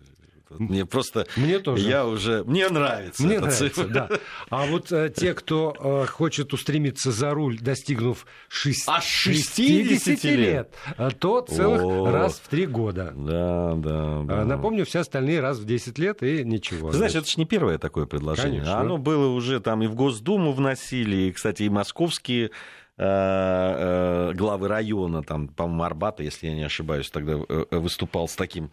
мне 0.59 0.85
просто... 0.85 1.27
Мне 1.35 1.59
тоже. 1.59 1.87
Я 1.87 2.05
уже... 2.05 2.43
Мне 2.43 2.69
нравится 2.69 3.23
Мне 3.23 3.39
нравится, 3.39 3.69
цифра. 3.69 3.87
да. 3.87 4.09
А 4.49 4.65
вот 4.65 4.91
э, 4.91 5.11
те, 5.15 5.33
кто 5.33 5.75
э, 5.77 6.05
хочет 6.07 6.53
устремиться 6.53 7.11
за 7.11 7.31
руль, 7.31 7.57
достигнув 7.59 8.25
6... 8.49 8.83
а 8.87 9.01
60, 9.01 9.55
60 9.55 10.23
лет, 10.23 10.37
лет, 10.37 10.73
э, 10.97 11.09
то 11.17 11.41
целых 11.41 11.81
О, 11.81 12.11
раз 12.11 12.41
в 12.43 12.47
три 12.49 12.65
года. 12.65 13.13
Да, 13.15 13.73
да, 13.75 14.21
да. 14.23 14.45
Напомню, 14.45 14.85
все 14.85 14.99
остальные 14.99 15.39
раз 15.39 15.59
в 15.59 15.65
10 15.65 15.97
лет 15.99 16.23
и 16.23 16.43
ничего. 16.43 16.91
Знаешь, 16.91 17.15
это 17.15 17.27
же 17.27 17.35
не 17.37 17.45
первое 17.45 17.77
такое 17.77 18.05
предложение. 18.05 18.61
Конечно. 18.61 18.79
Оно 18.79 18.97
было 18.97 19.27
уже 19.27 19.59
там 19.59 19.83
и 19.83 19.87
в 19.87 19.95
Госдуму 19.95 20.51
вносили, 20.51 21.15
и, 21.27 21.31
кстати, 21.31 21.63
и 21.63 21.69
московские 21.69 22.45
э, 22.45 22.49
э, 22.97 24.33
главы 24.33 24.67
района, 24.67 25.23
там, 25.23 25.47
по-моему, 25.47 25.83
Арбата, 25.83 26.23
если 26.23 26.47
я 26.47 26.55
не 26.55 26.63
ошибаюсь, 26.63 27.09
тогда 27.09 27.37
выступал 27.71 28.27
с 28.27 28.35
таким 28.35 28.71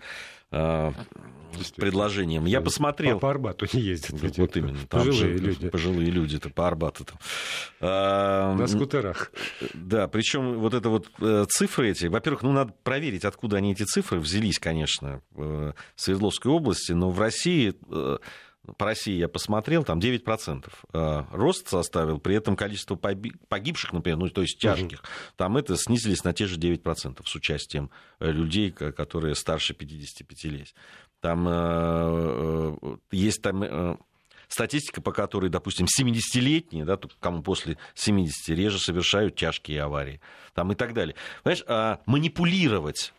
предложением. 1.77 2.45
Я 2.47 2.61
посмотрел. 2.61 3.19
По, 3.19 3.31
Арбату 3.31 3.67
не 3.73 3.81
ездят. 3.81 4.13
Вот, 4.13 4.39
вот 4.39 4.57
именно. 4.57 4.79
Там 4.89 5.01
пожилые 5.01 5.39
же, 5.39 5.45
люди. 5.45 5.69
Пожилые 5.71 6.11
люди-то 6.11 6.51
по 6.51 6.67
Арбату. 6.67 7.07
А, 7.81 8.55
На 8.55 8.67
скутерах. 8.67 9.33
Да, 9.75 10.09
причем 10.09 10.59
вот 10.59 10.75
это 10.75 10.89
вот 10.89 11.09
э, 11.21 11.45
цифры 11.49 11.91
эти, 11.91 12.07
во-первых, 12.07 12.43
ну 12.43 12.53
надо 12.53 12.73
проверить, 12.83 13.25
откуда 13.25 13.57
они 13.57 13.73
эти 13.73 13.85
цифры 13.85 14.21
взялись, 14.21 14.59
конечно, 14.59 15.23
в 15.33 15.75
Свердловской 15.97 16.53
области, 16.53 16.93
но 16.93 17.11
в 17.11 17.21
России 17.21 17.75
э, 17.91 18.19
по 18.77 18.87
России 18.87 19.17
я 19.17 19.29
посмотрел, 19.29 19.85
там 19.85 19.99
9% 19.99 20.71
э, 20.93 21.25
рост 21.33 21.69
составил, 21.69 22.19
при 22.19 22.35
этом 22.35 22.57
количество 22.57 22.97
погибших, 22.97 23.93
например, 23.93 24.19
ну, 24.19 24.29
то 24.29 24.43
есть 24.43 24.59
тяжких, 24.59 25.01
угу. 25.01 25.09
там 25.37 25.57
это 25.57 25.77
снизились 25.77 26.25
на 26.25 26.33
те 26.33 26.47
же 26.47 26.59
9% 26.59 27.21
с 27.25 27.35
участием 27.35 27.91
э, 28.21 28.31
людей, 28.31 28.71
которые 28.71 29.35
старше 29.35 29.75
55 29.75 30.45
лет. 30.45 30.75
Там 31.21 31.47
э, 31.49 32.77
есть 33.11 33.43
там 33.43 33.99
статистика, 34.49 35.01
по 35.01 35.13
которой, 35.13 35.51
допустим, 35.51 35.87
70-летние, 35.87 36.85
да, 36.85 36.99
кому 37.21 37.43
после 37.43 37.77
70 37.95 38.49
реже 38.51 38.79
совершают 38.79 39.37
тяжкие 39.37 39.83
аварии, 39.83 40.21
там 40.55 40.73
и 40.73 40.75
так 40.75 40.95
далее. 40.95 41.15
Понимаешь, 41.43 41.65
а 41.69 42.01
манипулировать 42.07 43.13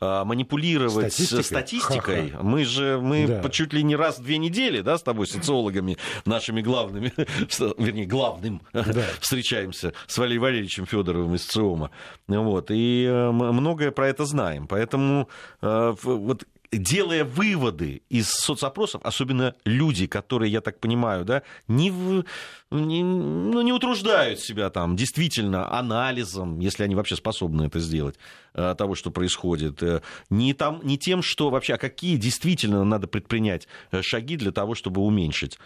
манипулировать 0.00 1.12
статистикой, 1.12 1.44
статистикой. 1.44 2.30
Ха-ха. 2.30 2.42
Мы 2.42 2.64
же 2.64 3.00
мы 3.00 3.26
да. 3.26 3.48
чуть 3.48 3.72
ли 3.72 3.82
не 3.82 3.96
раз 3.96 4.18
в 4.18 4.22
две 4.22 4.38
недели, 4.38 4.80
да, 4.80 4.98
с 4.98 5.02
тобой, 5.02 5.26
социологами, 5.26 5.96
нашими 6.24 6.60
главными, 6.60 7.12
вернее, 7.78 8.06
главным 8.06 8.62
да. 8.72 8.84
встречаемся 9.20 9.92
с 10.06 10.18
Валерием 10.18 10.42
Валерьевичем 10.42 10.86
Федоровым 10.86 11.34
из 11.34 11.44
ЦИОМа. 11.46 11.90
Вот, 12.28 12.70
и 12.70 13.06
э, 13.08 13.30
многое 13.30 13.90
про 13.90 14.08
это 14.08 14.24
знаем. 14.24 14.66
Поэтому 14.66 15.28
э, 15.62 15.94
вот 16.02 16.44
делая 16.78 17.24
выводы 17.24 18.02
из 18.08 18.28
соцопросов, 18.30 19.00
особенно 19.04 19.54
люди, 19.64 20.06
которые, 20.06 20.50
я 20.50 20.60
так 20.60 20.80
понимаю, 20.80 21.24
да, 21.24 21.42
не, 21.68 21.90
в, 21.90 22.24
не, 22.70 23.02
ну, 23.02 23.62
не 23.62 23.72
утруждают 23.72 24.40
себя 24.40 24.70
там 24.70 24.96
действительно 24.96 25.72
анализом, 25.76 26.58
если 26.60 26.84
они 26.84 26.94
вообще 26.94 27.16
способны 27.16 27.64
это 27.64 27.78
сделать, 27.80 28.16
э, 28.54 28.74
того, 28.76 28.94
что 28.94 29.10
происходит, 29.10 29.82
э, 29.82 30.00
не, 30.30 30.54
там, 30.54 30.80
не 30.82 30.98
тем, 30.98 31.22
что 31.22 31.50
вообще, 31.50 31.74
а 31.74 31.78
какие 31.78 32.16
действительно 32.16 32.84
надо 32.84 33.06
предпринять 33.06 33.68
э, 33.90 34.02
шаги 34.02 34.36
для 34.36 34.52
того, 34.52 34.74
чтобы 34.74 35.00
уменьшить 35.00 35.58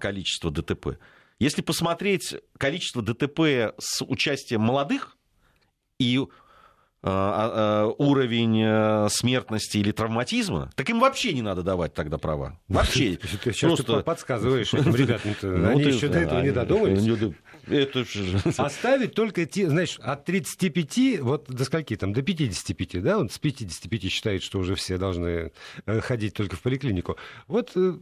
количество 0.00 0.50
ДТП. 0.50 0.98
Если 1.38 1.60
посмотреть 1.60 2.34
количество 2.56 3.02
ДТП 3.02 3.74
с 3.78 4.02
участием 4.02 4.62
молодых 4.62 5.18
и 5.98 6.18
уровень 7.02 8.62
э, 8.64 9.08
смертности 9.10 9.78
или 9.78 9.92
травматизма, 9.92 10.70
так 10.74 10.90
им 10.90 10.98
вообще 11.00 11.32
не 11.32 11.42
надо 11.42 11.62
давать 11.62 11.94
тогда 11.94 12.18
права. 12.18 12.58
Вообще. 12.68 13.16
Ты 13.44 13.52
сейчас 13.52 13.76
Просто... 13.76 14.00
подсказываешь 14.00 14.74
этим 14.74 14.94
ребятам. 14.94 15.36
Ну, 15.42 15.68
Они 15.68 15.82
еще 15.82 16.08
до 16.08 16.18
этого 16.18 16.40
не 16.40 16.50
додумались. 16.50 17.34
Это. 17.66 18.04
Оставить 18.62 19.14
только 19.14 19.46
те, 19.46 19.68
знаешь, 19.68 19.98
от 20.00 20.24
35, 20.24 21.20
вот 21.20 21.46
до 21.48 21.64
скольки 21.64 21.96
там, 21.96 22.12
до 22.12 22.22
55, 22.22 23.02
да, 23.02 23.18
он 23.18 23.28
с 23.28 23.38
55 23.38 24.10
считает, 24.10 24.42
что 24.42 24.58
уже 24.58 24.74
все 24.74 24.98
должны 24.98 25.52
э, 25.86 26.00
ходить 26.00 26.34
только 26.34 26.56
в 26.56 26.62
поликлинику. 26.62 27.16
Вот 27.48 27.72
э, 27.76 27.94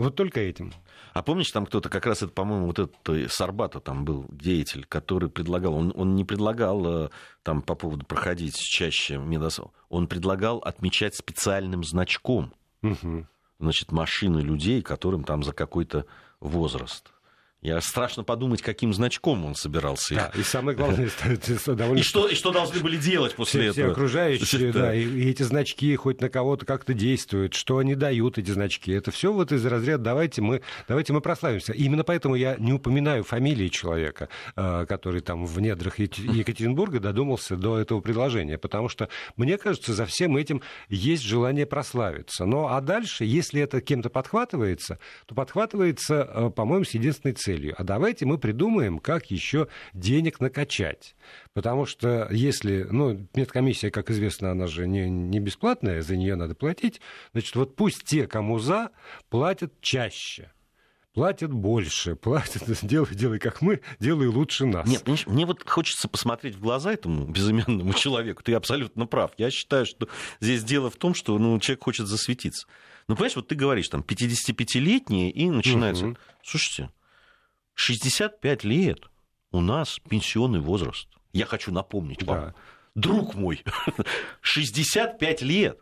вот 0.00 0.16
только 0.16 0.40
этим. 0.40 0.72
А 1.12 1.22
помнишь, 1.22 1.50
там 1.50 1.66
кто-то, 1.66 1.90
как 1.90 2.06
раз 2.06 2.22
это, 2.22 2.32
по-моему, 2.32 2.66
вот 2.66 2.78
этот 2.78 3.08
э, 3.10 3.28
Сарбата 3.28 3.80
там 3.80 4.06
был 4.06 4.26
деятель, 4.30 4.86
который 4.86 5.28
предлагал, 5.28 5.74
он, 5.74 5.92
он 5.94 6.14
не 6.14 6.24
предлагал 6.24 7.04
э, 7.04 7.10
там 7.42 7.60
по 7.60 7.74
поводу 7.74 8.06
проходить 8.06 8.56
чаще 8.56 9.18
медосол, 9.18 9.74
он 9.90 10.06
предлагал 10.06 10.58
отмечать 10.58 11.14
специальным 11.14 11.84
значком, 11.84 12.54
угу. 12.82 13.26
значит, 13.58 13.92
машины 13.92 14.38
людей, 14.38 14.80
которым 14.80 15.22
там 15.22 15.42
за 15.42 15.52
какой-то 15.52 16.06
возраст. 16.40 17.12
Я 17.62 17.78
страшно 17.82 18.24
подумать, 18.24 18.62
каким 18.62 18.94
значком 18.94 19.44
он 19.44 19.54
собирался. 19.54 20.14
Да, 20.14 20.32
и 20.34 20.42
самое 20.42 20.74
главное, 20.74 21.10
довольно... 21.66 22.00
И 22.00 22.02
что, 22.02 22.26
и 22.26 22.34
что 22.34 22.52
должны 22.52 22.80
были 22.80 22.96
делать 22.96 23.34
после 23.34 23.60
все, 23.60 23.70
этого? 23.70 23.86
Все 23.86 23.92
окружающие, 23.92 24.72
да, 24.72 24.94
и, 24.94 25.04
и 25.04 25.28
эти 25.28 25.42
значки 25.42 25.94
хоть 25.96 26.22
на 26.22 26.30
кого-то 26.30 26.64
как-то 26.64 26.94
действуют, 26.94 27.52
что 27.52 27.76
они 27.76 27.94
дают, 27.94 28.38
эти 28.38 28.50
значки. 28.50 28.92
Это 28.92 29.10
все 29.10 29.30
вот 29.30 29.52
из 29.52 29.66
разряда 29.66 30.04
давайте 30.04 30.40
мы, 30.40 30.62
давайте 30.88 31.12
мы 31.12 31.20
прославимся. 31.20 31.74
И 31.74 31.84
именно 31.84 32.02
поэтому 32.02 32.34
я 32.34 32.56
не 32.56 32.72
упоминаю 32.72 33.24
фамилии 33.24 33.68
человека, 33.68 34.30
э, 34.56 34.86
который 34.88 35.20
там 35.20 35.44
в 35.44 35.60
недрах 35.60 35.98
Екатеринбурга 35.98 36.98
додумался 36.98 37.56
до 37.56 37.78
этого 37.78 38.00
предложения, 38.00 38.56
потому 38.56 38.88
что, 38.88 39.10
мне 39.36 39.58
кажется, 39.58 39.92
за 39.92 40.06
всем 40.06 40.38
этим 40.38 40.62
есть 40.88 41.24
желание 41.24 41.66
прославиться. 41.66 42.46
Но 42.46 42.68
а 42.68 42.80
дальше, 42.80 43.26
если 43.26 43.60
это 43.60 43.82
кем-то 43.82 44.08
подхватывается, 44.08 44.98
то 45.26 45.34
подхватывается, 45.34 46.26
э, 46.26 46.50
по-моему, 46.56 46.86
с 46.86 46.92
единственной 46.92 47.34
целью 47.34 47.49
целью. 47.50 47.74
А 47.76 47.84
давайте 47.84 48.26
мы 48.26 48.38
придумаем, 48.38 48.98
как 48.98 49.30
еще 49.30 49.68
денег 49.92 50.40
накачать. 50.40 51.16
Потому 51.52 51.86
что 51.86 52.28
если, 52.30 52.86
ну, 52.90 53.26
медкомиссия, 53.34 53.90
как 53.90 54.10
известно, 54.10 54.52
она 54.52 54.66
же 54.66 54.86
не, 54.86 55.08
не 55.10 55.40
бесплатная, 55.40 56.02
за 56.02 56.16
нее 56.16 56.36
надо 56.36 56.54
платить, 56.54 57.00
значит, 57.32 57.56
вот 57.56 57.76
пусть 57.76 58.04
те, 58.04 58.26
кому 58.26 58.58
за, 58.58 58.90
платят 59.28 59.80
чаще 59.80 60.50
платят 61.12 61.52
больше, 61.52 62.14
платят, 62.14 62.62
делай, 62.82 63.14
делай 63.14 63.40
как 63.40 63.62
мы, 63.62 63.80
делай 63.98 64.28
лучше 64.28 64.64
нас. 64.64 64.88
Нет, 64.88 65.02
мне 65.26 65.44
вот 65.44 65.68
хочется 65.68 66.08
посмотреть 66.08 66.54
в 66.54 66.60
глаза 66.60 66.92
этому 66.92 67.26
безыменному 67.26 67.92
человеку. 67.94 68.44
Ты 68.44 68.54
абсолютно 68.54 69.06
прав. 69.06 69.32
Я 69.36 69.50
считаю, 69.50 69.86
что 69.86 70.08
здесь 70.38 70.62
дело 70.62 70.88
в 70.88 70.94
том, 70.94 71.14
что 71.14 71.36
ну, 71.36 71.58
человек 71.58 71.82
хочет 71.82 72.06
засветиться. 72.06 72.68
Ну, 73.08 73.16
понимаешь, 73.16 73.34
вот 73.34 73.48
ты 73.48 73.56
говоришь, 73.56 73.88
там, 73.88 74.02
55-летние, 74.02 75.32
и 75.32 75.50
начинается... 75.50 76.06
Угу. 76.06 76.16
Слушайте, 76.44 76.90
65 77.74 78.64
лет 78.64 79.10
у 79.52 79.60
нас 79.60 79.98
пенсионный 80.08 80.60
возраст. 80.60 81.08
Я 81.32 81.46
хочу 81.46 81.72
напомнить 81.72 82.22
вам. 82.22 82.38
Да. 82.38 82.54
Друг 82.94 83.34
мой, 83.34 83.62
65 84.40 85.42
лет. 85.42 85.80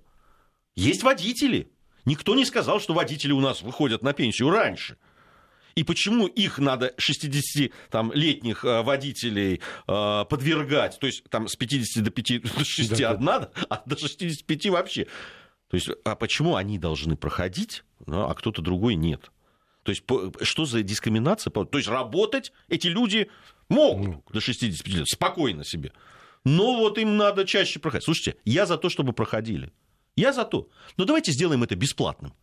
Есть 0.74 1.02
водители. 1.02 1.70
Никто 2.04 2.34
не 2.34 2.44
сказал, 2.44 2.80
что 2.80 2.94
водители 2.94 3.32
у 3.32 3.40
нас 3.40 3.62
выходят 3.62 4.02
на 4.02 4.12
пенсию 4.12 4.50
раньше. 4.50 4.96
И 5.74 5.84
почему 5.84 6.26
их 6.26 6.58
надо 6.58 6.92
60-летних 6.98 8.64
э, 8.64 8.82
водителей 8.82 9.60
э, 9.86 10.24
подвергать? 10.28 10.98
То 10.98 11.06
есть 11.06 11.22
там 11.30 11.46
с 11.46 11.54
50 11.54 12.02
до, 12.02 12.10
5, 12.10 12.42
до 12.58 12.64
60 12.64 12.98
да, 12.98 13.16
надо, 13.18 13.52
а 13.68 13.82
до 13.86 13.96
65 13.96 14.66
вообще. 14.70 15.06
То 15.68 15.76
есть, 15.76 15.88
а 16.04 16.16
почему 16.16 16.56
они 16.56 16.78
должны 16.78 17.16
проходить, 17.16 17.84
ну, 18.06 18.28
а 18.28 18.34
кто-то 18.34 18.60
другой 18.60 18.96
нет? 18.96 19.30
То 19.88 19.92
есть 19.92 20.04
что 20.46 20.66
за 20.66 20.82
дискриминация? 20.82 21.50
То 21.50 21.78
есть 21.78 21.88
работать 21.88 22.52
эти 22.68 22.88
люди 22.88 23.30
могут 23.70 24.06
ну, 24.06 24.24
до 24.30 24.38
65 24.38 24.86
лет 24.94 25.08
спокойно 25.08 25.64
себе. 25.64 25.92
Но 26.44 26.76
вот 26.76 26.98
им 26.98 27.16
надо 27.16 27.46
чаще 27.46 27.80
проходить. 27.80 28.04
Слушайте, 28.04 28.36
я 28.44 28.66
за 28.66 28.76
то, 28.76 28.90
чтобы 28.90 29.14
проходили. 29.14 29.72
Я 30.14 30.34
за 30.34 30.44
то. 30.44 30.68
Но 30.98 31.06
давайте 31.06 31.32
сделаем 31.32 31.62
это 31.62 31.74
бесплатным. 31.74 32.34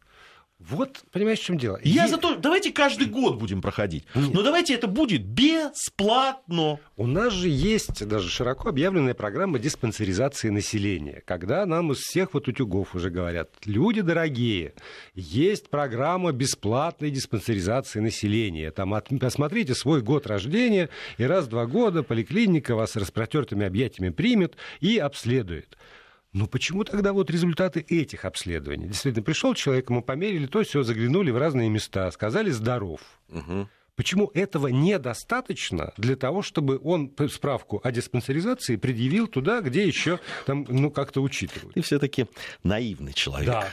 Вот, 0.58 1.04
понимаешь, 1.12 1.40
в 1.40 1.44
чем 1.44 1.58
дело? 1.58 1.80
Я 1.84 2.06
и... 2.06 2.10
за 2.10 2.18
то, 2.18 2.36
давайте 2.36 2.72
каждый 2.72 3.08
год 3.08 3.38
будем 3.38 3.62
проходить. 3.62 4.06
Нет. 4.16 4.34
Но 4.34 4.42
давайте 4.42 4.74
это 4.74 4.88
будет 4.88 5.26
бесплатно. 5.26 6.80
У 6.96 7.08
нас 7.08 7.34
же 7.34 7.50
есть 7.50 8.08
даже 8.08 8.30
широко 8.30 8.70
объявленная 8.70 9.14
программа 9.14 9.60
диспансеризации 9.60 10.50
населения, 10.50 11.22
когда 11.26 11.66
нам 11.66 11.92
из 11.92 12.00
всех 12.00 12.34
вот 12.34 12.48
утюгов 12.48 12.96
уже 12.96 13.10
говорят, 13.10 13.50
люди 13.66 14.00
дорогие, 14.02 14.74
есть 15.14 15.70
программа 15.70 16.32
бесплатной 16.32 17.12
диспансеризации 17.12 18.00
населения. 18.00 18.72
Там 18.72 18.94
от... 18.94 19.10
посмотрите 19.20 19.76
свой 19.76 20.02
год 20.02 20.26
рождения, 20.26 20.90
и 21.18 21.26
раз 21.26 21.46
в 21.46 21.50
два 21.50 21.66
года 21.66 22.02
поликлиника 22.02 22.76
вас 22.76 22.92
с 22.92 22.96
распротертыми 22.96 23.66
объятиями 23.66 24.10
примет 24.10 24.56
и 24.80 24.98
обследует. 25.00 25.78
Но 26.36 26.48
почему 26.48 26.84
тогда 26.84 27.14
вот 27.14 27.30
результаты 27.30 27.80
этих 27.80 28.26
обследований? 28.26 28.88
Действительно, 28.88 29.24
пришел 29.24 29.54
человек, 29.54 29.90
ему 29.90 30.04
померили, 30.04 30.48
то 30.48 30.62
все, 30.64 30.84
заглянули 30.84 31.32
в 31.32 31.38
разные 31.38 31.70
места, 31.70 32.12
сказали 32.12 32.50
здоров. 32.50 33.00
Угу. 33.30 33.70
Почему 33.96 34.30
этого 34.34 34.68
недостаточно 34.68 35.94
для 35.96 36.18
того, 36.18 36.42
чтобы 36.42 36.78
он 36.84 37.10
справку 37.32 37.80
о 37.82 37.90
диспансеризации 37.94 38.76
предъявил 38.76 39.28
туда, 39.28 39.62
где 39.62 39.88
еще 39.88 40.20
там, 40.46 40.66
ну, 40.68 40.92
как-то 40.92 41.22
учитывают? 41.22 41.74
Ты 41.74 41.82
все-таки 41.82 42.28
наивный 42.64 43.14
человек. 43.14 43.48
Да. 43.48 43.70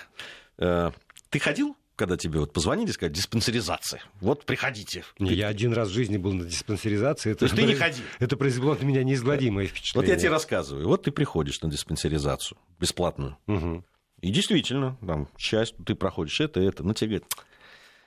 Э, 0.59 0.91
ты 1.31 1.41
ходил 1.41 1.77
когда 2.03 2.17
тебе 2.17 2.41
вот 2.41 2.53
позвонили 2.53 2.91
и 2.91 2.93
сказали, 2.93 3.15
диспансеризация, 3.15 4.03
вот 4.21 4.45
приходите. 4.45 5.05
Не, 5.21 5.35
я 5.35 5.47
один 5.47 5.73
раз 5.73 5.89
в 5.89 5.93
жизни 5.93 6.17
был 6.17 6.33
на 6.33 6.45
диспансеризации. 6.45 7.31
Это, 7.31 7.39
То 7.39 7.45
есть 7.45 7.55
ты 7.55 7.63
не 7.63 7.77
ходи. 7.77 8.03
Это 8.19 8.37
произвело 8.37 8.75
на 8.75 8.83
меня 8.83 9.05
неизгладимое 9.05 9.67
впечатление. 9.67 10.09
Вот 10.09 10.13
я 10.13 10.21
тебе 10.21 10.31
рассказываю. 10.31 10.89
Вот 10.89 11.05
ты 11.05 11.13
приходишь 11.13 11.61
на 11.63 11.71
диспансеризацию 11.71 12.59
бесплатную. 12.81 13.39
Угу. 13.47 13.85
И 14.21 14.31
действительно, 14.33 14.97
там, 15.07 15.29
часть 15.37 15.77
ты 15.87 15.95
проходишь 15.95 16.41
это, 16.41 16.59
это. 16.59 16.83
Но 16.83 16.93
тебе 16.93 17.19
говорят, 17.19 17.29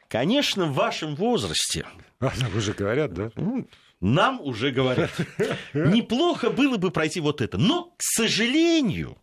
конечно, 0.09 0.65
в 0.65 0.73
вашем 0.73 1.15
возрасте... 1.15 1.85
А, 2.19 2.33
нам 2.41 2.53
уже 2.57 2.73
говорят, 2.73 3.13
да? 3.13 3.31
Ну, 3.37 3.65
нам 4.01 4.41
уже 4.41 4.71
говорят. 4.71 5.11
Неплохо 5.73 6.49
было 6.49 6.75
бы 6.75 6.91
пройти 6.91 7.21
вот 7.21 7.39
это. 7.39 7.57
Но, 7.57 7.93
к 7.95 8.01
сожалению, 8.01 9.17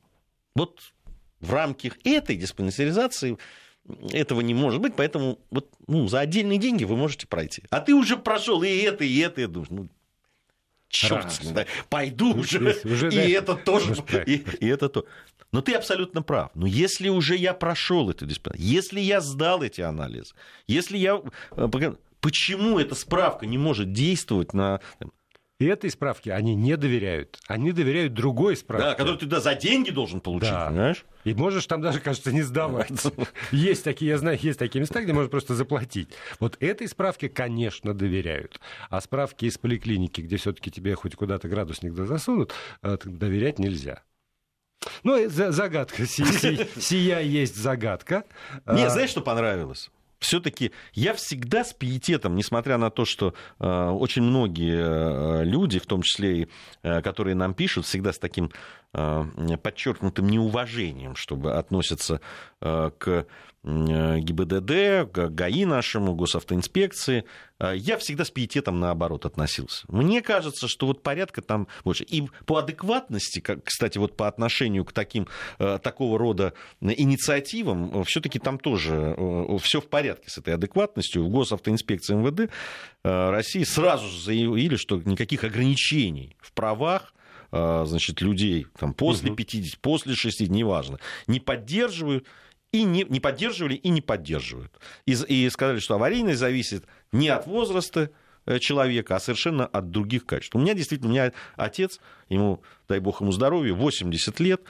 вот 0.55 0.81
в 1.41 1.53
рамках 1.53 1.99
этой 2.05 2.37
диспансеризации 2.37 3.37
этого 4.13 4.41
не 4.41 4.55
может 4.55 4.81
быть, 4.81 4.95
поэтому 4.95 5.39
вот, 5.51 5.71
ну, 5.87 6.07
за 6.09 6.21
отдельные 6.21 6.59
деньги 6.59 6.85
вы 6.85 6.97
можете 6.97 7.27
пройти. 7.27 7.65
А 7.71 7.81
ты 7.81 7.95
уже 7.95 8.17
прошел 8.17 8.63
и 8.63 8.69
это, 8.69 9.05
и 9.05 9.19
это, 9.19 9.41
и 9.41 9.45
это. 9.45 9.65
Ну, 9.71 9.89
черт 10.89 11.41
да, 11.53 11.67
пойду 11.89 12.35
уже, 12.35 12.77
уже 12.85 13.09
и 13.09 13.17
да, 13.17 13.23
это 13.23 13.55
тоже, 13.55 13.95
и, 14.27 14.45
и 14.61 14.67
это 14.67 14.89
то. 14.89 15.07
Но 15.51 15.61
ты 15.61 15.75
абсолютно 15.75 16.23
прав. 16.23 16.51
Но 16.55 16.67
если 16.67 17.09
уже 17.09 17.37
я 17.37 17.55
прошел 17.55 18.09
это 18.11 18.27
если 18.55 19.01
я 19.01 19.21
сдал 19.21 19.63
эти 19.63 19.81
анализы, 19.81 20.35
если 20.67 20.97
я... 20.97 21.21
Э, 21.51 21.69
почему 22.21 22.79
эта 22.79 22.95
справка 22.95 23.47
не 23.47 23.59
может 23.59 23.93
действовать 23.93 24.55
на 24.55 24.81
и 25.63 25.67
этой 25.67 25.91
справке 25.91 26.33
они 26.33 26.57
не 26.57 26.77
доверяют. 26.77 27.39
Они 27.47 27.71
доверяют 27.71 28.15
другой 28.15 28.57
справке. 28.57 28.89
Да, 28.89 28.95
которую 28.95 29.17
ты 29.17 29.27
да, 29.27 29.41
за 29.41 29.55
деньги 29.55 29.91
должен 29.91 30.21
получить, 30.21 30.51
да. 30.51 30.67
понимаешь? 30.67 31.05
И 31.23 31.35
можешь 31.35 31.67
там 31.67 31.81
даже, 31.81 32.01
кажется, 32.01 32.33
не 32.33 32.43
сдавать. 32.43 32.91
Есть 33.53 33.85
такие, 33.85 34.11
я 34.11 34.19
знаю, 34.19 34.37
есть 34.43 34.59
такие 34.59 34.81
места, 34.81 35.01
где 35.03 35.13
можно 35.13 35.31
просто 35.31 35.55
заплатить. 35.55 36.09
Вот 36.41 36.57
этой 36.59 36.89
справке, 36.89 37.29
конечно, 37.29 37.95
доверяют. 37.95 38.61
А 38.91 39.01
справки 39.01 39.45
из 39.45 39.57
поликлиники, 39.57 40.21
где 40.21 40.37
все-таки 40.37 40.73
тебе 40.73 40.97
хоть 40.97 41.15
куда-то 41.15 41.47
градусник 41.47 41.93
засунут, 41.95 42.53
э, 42.83 42.99
доверять 43.05 43.61
нельзя. 43.61 44.03
Ну, 45.05 45.29
загадка. 45.29 46.07
Сия 46.07 47.21
есть 47.21 47.55
загадка. 47.55 48.25
Не, 48.67 48.83
а 48.83 48.91
знаешь, 48.91 49.11
что 49.11 49.21
понравилось? 49.21 49.93
Все-таки 50.23 50.73
я 50.95 51.15
всегда 51.15 51.65
с 51.65 51.73
пиететом, 51.73 52.37
несмотря 52.37 52.79
на 52.79 52.91
то, 52.91 53.05
что 53.05 53.35
э, 53.59 53.89
очень 53.91 54.23
многие 54.23 55.43
э, 55.43 55.45
люди, 55.45 55.79
в 55.79 55.87
том 55.87 56.03
числе 56.03 56.43
и 56.43 56.49
э, 56.83 57.03
которые 57.03 57.35
нам 57.35 57.55
пишут, 57.55 57.87
всегда 57.87 58.13
с 58.13 58.19
таким 58.19 58.51
подчеркнутым 58.93 60.29
неуважением, 60.29 61.17
чтобы 61.17 61.55
относятся 61.55 62.21
э, 62.61 62.91
к 62.99 63.27
Э, 63.65 64.19
ГИБДД, 64.19 65.13
к 65.13 65.29
ГАИ 65.29 65.67
нашему, 65.67 66.17
госавтоинспекции, 66.17 67.25
э, 67.61 67.75
я 67.77 67.97
всегда 67.97 68.25
с 68.25 68.31
пиететом 68.31 68.81
наоборот 68.81 69.25
относился. 69.25 69.85
Мне 69.87 70.21
кажется, 70.21 70.67
что 70.67 70.89
вот 70.89 71.05
порядка 71.05 71.43
там 71.43 71.69
больше. 71.85 72.03
И 72.03 72.29
по 72.45 72.59
адекватности, 72.59 73.41
кстати, 73.41 73.99
вот 73.99 74.17
по 74.17 74.27
отношению 74.27 74.85
к 74.85 74.93
таким, 74.93 75.29
э, 75.61 75.79
такого 75.81 76.19
рода 76.19 76.55
инициативам, 76.81 78.03
все-таки 78.03 78.41
там 78.41 78.59
тоже 78.59 79.17
все 79.63 79.81
в 79.81 79.87
порядке 79.87 80.29
с 80.29 80.39
этой 80.39 80.55
адекватностью. 80.55 81.25
В 81.25 81.29
госавтоинспекции 81.29 82.15
МВД 82.17 82.51
России 83.05 83.63
сразу 83.63 84.09
же 84.09 84.21
заявили, 84.21 84.75
что 84.75 84.97
никаких 85.05 85.45
ограничений 85.45 86.37
в 86.41 86.53
правах 86.53 87.15
значит, 87.53 88.23
людей 88.23 88.67
там, 88.79 88.95
после 88.95 89.35
50, 89.35 89.79
после 89.81 90.15
60, 90.15 90.49
неважно, 90.49 90.99
не 91.27 91.39
поддерживают 91.39 92.27
и 92.73 92.85
не, 92.85 93.05
не 93.05 93.21
поддерживали, 93.21 93.75
и 93.75 93.91
не 93.91 94.01
поддерживают. 94.01 94.73
И, 95.05 95.13
и 95.13 95.51
сказали, 95.51 95.79
что 95.79 95.95
аварийность 95.95 96.39
зависит 96.39 96.85
не 97.13 97.29
от 97.29 97.47
возраста 97.47 98.11
э, 98.47 98.59
человека, 98.59 99.17
а 99.17 99.21
совершенно 99.21 99.67
от 99.67 99.91
других 99.91 100.25
качеств. 100.25 100.55
У 100.55 100.59
меня 100.59 100.73
действительно, 100.73 101.11
у 101.11 101.13
меня 101.13 101.33
отец, 101.57 102.01
ему, 102.31 102.63
дай 102.89 102.99
бог 102.99 103.21
ему 103.21 103.31
здоровья, 103.31 103.75
80 103.75 104.41
лет, 104.41 104.63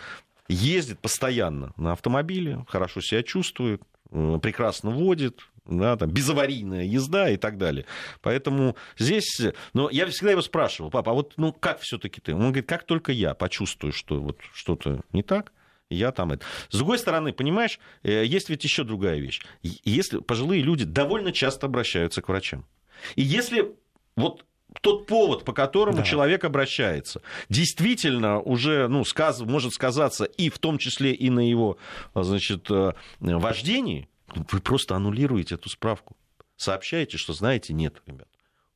ездит 0.48 0.98
постоянно 0.98 1.72
на 1.76 1.92
автомобиле, 1.92 2.64
хорошо 2.68 3.00
себя 3.00 3.22
чувствует, 3.22 3.82
прекрасно 4.10 4.90
водит, 4.90 5.40
да, 5.64 5.96
там, 5.96 6.10
безаварийная 6.10 6.84
езда 6.84 7.30
и 7.30 7.36
так 7.36 7.58
далее. 7.58 7.84
Поэтому 8.20 8.76
здесь... 8.98 9.40
Но 9.72 9.88
я 9.90 10.06
всегда 10.06 10.32
его 10.32 10.42
спрашивал, 10.42 10.90
папа, 10.90 11.12
а 11.12 11.14
вот 11.14 11.34
ну, 11.36 11.52
как 11.52 11.80
все 11.80 11.98
таки 11.98 12.20
ты? 12.20 12.34
Он 12.34 12.40
говорит, 12.40 12.66
как 12.66 12.84
только 12.84 13.12
я 13.12 13.34
почувствую, 13.34 13.92
что 13.92 14.20
вот 14.20 14.38
что-то 14.52 15.02
не 15.12 15.22
так, 15.22 15.52
я 15.88 16.10
там 16.10 16.32
это. 16.32 16.44
С 16.70 16.76
другой 16.76 16.98
стороны, 16.98 17.32
понимаешь, 17.32 17.78
э, 18.02 18.24
есть 18.24 18.48
ведь 18.48 18.64
еще 18.64 18.84
другая 18.84 19.18
вещь. 19.18 19.42
Если 19.62 20.18
пожилые 20.18 20.62
люди 20.62 20.84
довольно 20.84 21.32
часто 21.32 21.66
обращаются 21.66 22.22
к 22.22 22.28
врачам. 22.28 22.66
И 23.14 23.22
если 23.22 23.72
вот 24.16 24.44
тот 24.80 25.06
повод, 25.06 25.44
по 25.44 25.52
которому 25.52 25.98
да. 25.98 26.02
человек 26.02 26.44
обращается, 26.44 27.20
действительно 27.48 28.40
уже 28.40 28.88
ну, 28.88 29.04
сказ, 29.04 29.40
может 29.40 29.74
сказаться 29.74 30.24
и 30.24 30.48
в 30.48 30.58
том 30.58 30.78
числе 30.78 31.12
и 31.12 31.28
на 31.30 31.46
его 31.46 31.76
значит, 32.14 32.70
э, 32.70 32.92
вождении, 33.20 34.08
вы 34.34 34.60
просто 34.60 34.96
аннулируете 34.96 35.54
эту 35.56 35.68
справку. 35.68 36.16
Сообщаете, 36.56 37.18
что 37.18 37.32
знаете, 37.32 37.72
нет, 37.72 38.02
ребят, 38.06 38.28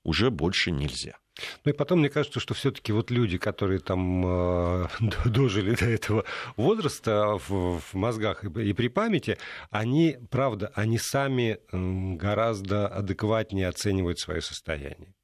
уже 0.02 0.30
больше 0.30 0.70
нельзя. 0.70 1.16
Ну 1.64 1.72
и 1.72 1.74
потом, 1.74 1.98
мне 1.98 2.08
кажется, 2.08 2.40
что 2.40 2.54
все-таки 2.54 2.92
вот 2.92 3.10
люди, 3.10 3.36
которые 3.36 3.80
там 3.80 4.24
э, 4.26 4.88
дожили 5.26 5.74
до 5.74 5.84
этого 5.84 6.24
возраста 6.56 7.38
в, 7.48 7.80
в 7.80 7.94
мозгах 7.94 8.44
и, 8.44 8.48
и 8.70 8.72
при 8.72 8.88
памяти, 8.88 9.38
они, 9.70 10.18
правда, 10.30 10.72
они 10.74 10.98
сами 10.98 11.58
гораздо 11.70 12.88
адекватнее 12.88 13.68
оценивают 13.68 14.18
свое 14.18 14.40
состояние. 14.40 15.14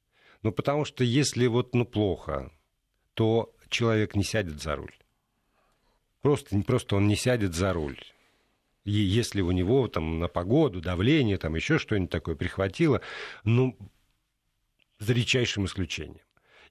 Ну 0.43 0.51
потому 0.51 0.85
что 0.85 1.03
если 1.03 1.47
вот 1.47 1.73
ну 1.73 1.85
плохо, 1.85 2.51
то 3.15 3.55
человек 3.69 4.15
не 4.15 4.23
сядет 4.23 4.61
за 4.61 4.75
руль. 4.75 4.93
Просто, 6.21 6.57
просто 6.61 6.95
он 6.95 7.07
не 7.07 7.15
сядет 7.15 7.53
за 7.55 7.73
руль. 7.73 7.99
И 8.85 8.91
если 8.91 9.41
у 9.41 9.51
него 9.51 9.87
там 9.87 10.19
на 10.19 10.27
погоду, 10.27 10.81
давление, 10.81 11.37
там 11.37 11.55
еще 11.55 11.77
что-нибудь 11.79 12.09
такое 12.09 12.35
прихватило, 12.35 13.01
ну, 13.43 13.77
за 14.99 15.13
редчайшим 15.13 15.65
исключением. 15.65 16.25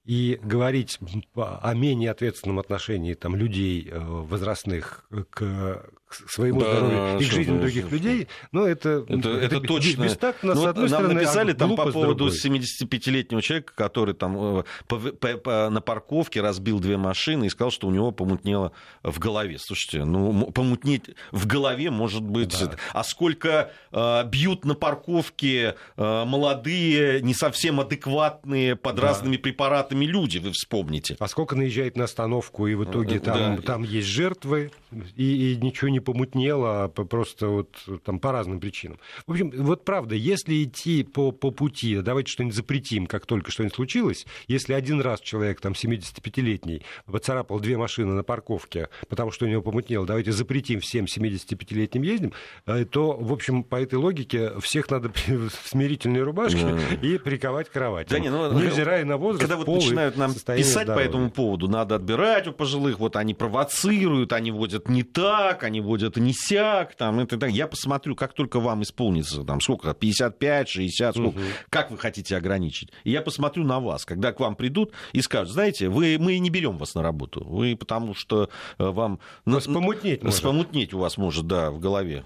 И 0.04 0.38
говорить 0.42 0.98
о 1.36 1.74
менее 1.74 2.10
ответственном 2.10 2.58
отношении 2.58 3.14
там, 3.14 3.36
людей 3.36 3.88
э, 3.88 3.98
возрастных 4.00 5.04
к 5.30 5.84
к 6.12 6.30
своему 6.30 6.60
да, 6.60 6.76
здоровью 6.76 7.18
и 7.18 7.24
к 7.24 7.32
жизни 7.32 7.58
других 7.58 7.88
да, 7.88 7.96
людей, 7.96 8.28
ну, 8.52 8.66
это, 8.66 9.04
это, 9.08 9.14
это, 9.14 9.28
это 9.30 9.60
точно. 9.60 10.04
Бестактно, 10.04 10.54
ну, 10.54 10.62
с 10.62 10.66
одной 10.66 10.88
нам 10.88 11.00
стороны, 11.00 11.14
написали 11.14 11.52
там 11.52 11.76
по 11.76 11.90
поводу 11.90 12.28
75-летнего 12.28 13.40
человека, 13.40 13.72
который 13.74 14.14
там 14.14 14.58
э, 14.58 14.64
по, 14.86 14.98
по, 14.98 15.36
по, 15.38 15.70
на 15.70 15.80
парковке 15.80 16.40
разбил 16.40 16.80
две 16.80 16.96
машины 16.96 17.46
и 17.46 17.48
сказал, 17.48 17.70
что 17.70 17.88
у 17.88 17.90
него 17.90 18.12
помутнело 18.12 18.72
в 19.02 19.18
голове. 19.18 19.58
Слушайте, 19.58 20.04
ну, 20.04 20.50
помутнеть 20.50 21.10
в 21.30 21.46
голове 21.46 21.90
может 21.90 22.22
быть... 22.22 22.58
Да. 22.60 22.76
А 22.92 23.04
сколько 23.04 23.70
э, 23.90 24.24
бьют 24.26 24.64
на 24.64 24.74
парковке 24.74 25.76
э, 25.96 26.24
молодые, 26.24 27.22
не 27.22 27.34
совсем 27.34 27.80
адекватные, 27.80 28.76
под 28.76 28.96
да. 28.96 29.02
разными 29.02 29.36
препаратами 29.36 29.91
люди, 30.00 30.38
вы 30.38 30.52
вспомните. 30.52 31.16
А 31.18 31.28
сколько 31.28 31.56
наезжает 31.56 31.96
на 31.96 32.04
остановку, 32.04 32.66
и 32.66 32.74
в 32.74 32.84
итоге 32.84 33.20
там, 33.20 33.56
да. 33.56 33.62
там 33.62 33.82
есть 33.82 34.08
жертвы, 34.08 34.70
и, 35.16 35.52
и 35.52 35.56
ничего 35.56 35.88
не 35.88 36.00
помутнело, 36.00 36.84
а 36.84 36.88
просто 36.88 37.48
вот 37.48 37.68
там 38.04 38.18
по 38.18 38.32
разным 38.32 38.60
причинам. 38.60 38.98
В 39.26 39.32
общем, 39.32 39.50
вот 39.50 39.84
правда, 39.84 40.14
если 40.14 40.64
идти 40.64 41.02
по, 41.02 41.32
по 41.32 41.50
пути, 41.50 42.00
давайте 42.00 42.30
что-нибудь 42.30 42.56
запретим, 42.56 43.06
как 43.06 43.26
только 43.26 43.50
что-нибудь 43.50 43.74
случилось, 43.74 44.26
если 44.48 44.72
один 44.72 45.00
раз 45.00 45.20
человек, 45.20 45.60
там, 45.60 45.72
75-летний, 45.72 46.82
поцарапал 47.06 47.60
две 47.60 47.76
машины 47.76 48.14
на 48.14 48.22
парковке, 48.22 48.88
потому 49.08 49.30
что 49.30 49.46
у 49.46 49.48
него 49.48 49.62
помутнело, 49.62 50.06
давайте 50.06 50.32
запретим 50.32 50.80
всем 50.80 51.04
75-летним 51.04 52.02
ездим, 52.02 52.32
э, 52.66 52.84
то, 52.84 53.12
в 53.12 53.32
общем, 53.32 53.64
по 53.64 53.76
этой 53.76 53.96
логике 53.96 54.52
всех 54.60 54.90
надо 54.90 55.10
в 55.26 55.50
смирительные 55.68 56.22
рубашки 56.22 56.64
и 57.04 57.18
приковать 57.18 57.68
к 57.68 57.72
кровати. 57.72 58.10
Да, 58.10 58.18
не, 58.18 58.30
ну, 58.30 58.52
невзирая 58.52 59.04
на 59.04 59.16
возраст, 59.16 59.40
Когда 59.40 59.56
вот 59.56 59.66
пол 59.66 59.81
начинают 59.84 60.16
нам 60.16 60.34
писать 60.34 60.64
здоровья. 60.64 60.94
по 60.94 61.08
этому 61.08 61.30
поводу, 61.30 61.68
надо 61.68 61.96
отбирать 61.96 62.46
у 62.46 62.52
пожилых, 62.52 62.98
вот 62.98 63.16
они 63.16 63.34
провоцируют, 63.34 64.32
они 64.32 64.50
водят 64.50 64.88
не 64.88 65.02
так, 65.02 65.64
они 65.64 65.80
водят 65.80 66.16
не 66.16 66.32
сяк, 66.32 66.94
там, 66.94 67.20
это, 67.20 67.38
так. 67.38 67.50
я 67.50 67.66
посмотрю, 67.66 68.14
как 68.14 68.32
только 68.32 68.60
вам 68.60 68.82
исполнится, 68.82 69.44
там, 69.44 69.60
сколько, 69.60 69.94
55, 69.94 70.68
60, 70.68 71.14
сколько, 71.14 71.28
угу. 71.28 71.44
как 71.70 71.90
вы 71.90 71.98
хотите 71.98 72.36
ограничить. 72.36 72.90
И 73.04 73.10
я 73.10 73.22
посмотрю 73.22 73.64
на 73.64 73.80
вас, 73.80 74.04
когда 74.04 74.32
к 74.32 74.40
вам 74.40 74.56
придут 74.56 74.92
и 75.12 75.22
скажут, 75.22 75.52
знаете, 75.52 75.88
вы, 75.88 76.16
мы 76.18 76.38
не 76.38 76.50
берем 76.50 76.78
вас 76.78 76.94
на 76.94 77.02
работу, 77.02 77.44
вы 77.44 77.76
потому 77.76 78.14
что 78.14 78.48
э, 78.78 78.84
вам... 78.84 79.18
Вас 79.44 79.66
помутнеть 79.66 80.22
может. 80.22 80.42
Помутнеть 80.42 80.94
у 80.94 80.98
вас 80.98 81.16
может, 81.16 81.46
да, 81.46 81.70
в 81.70 81.78
голове. 81.78 82.24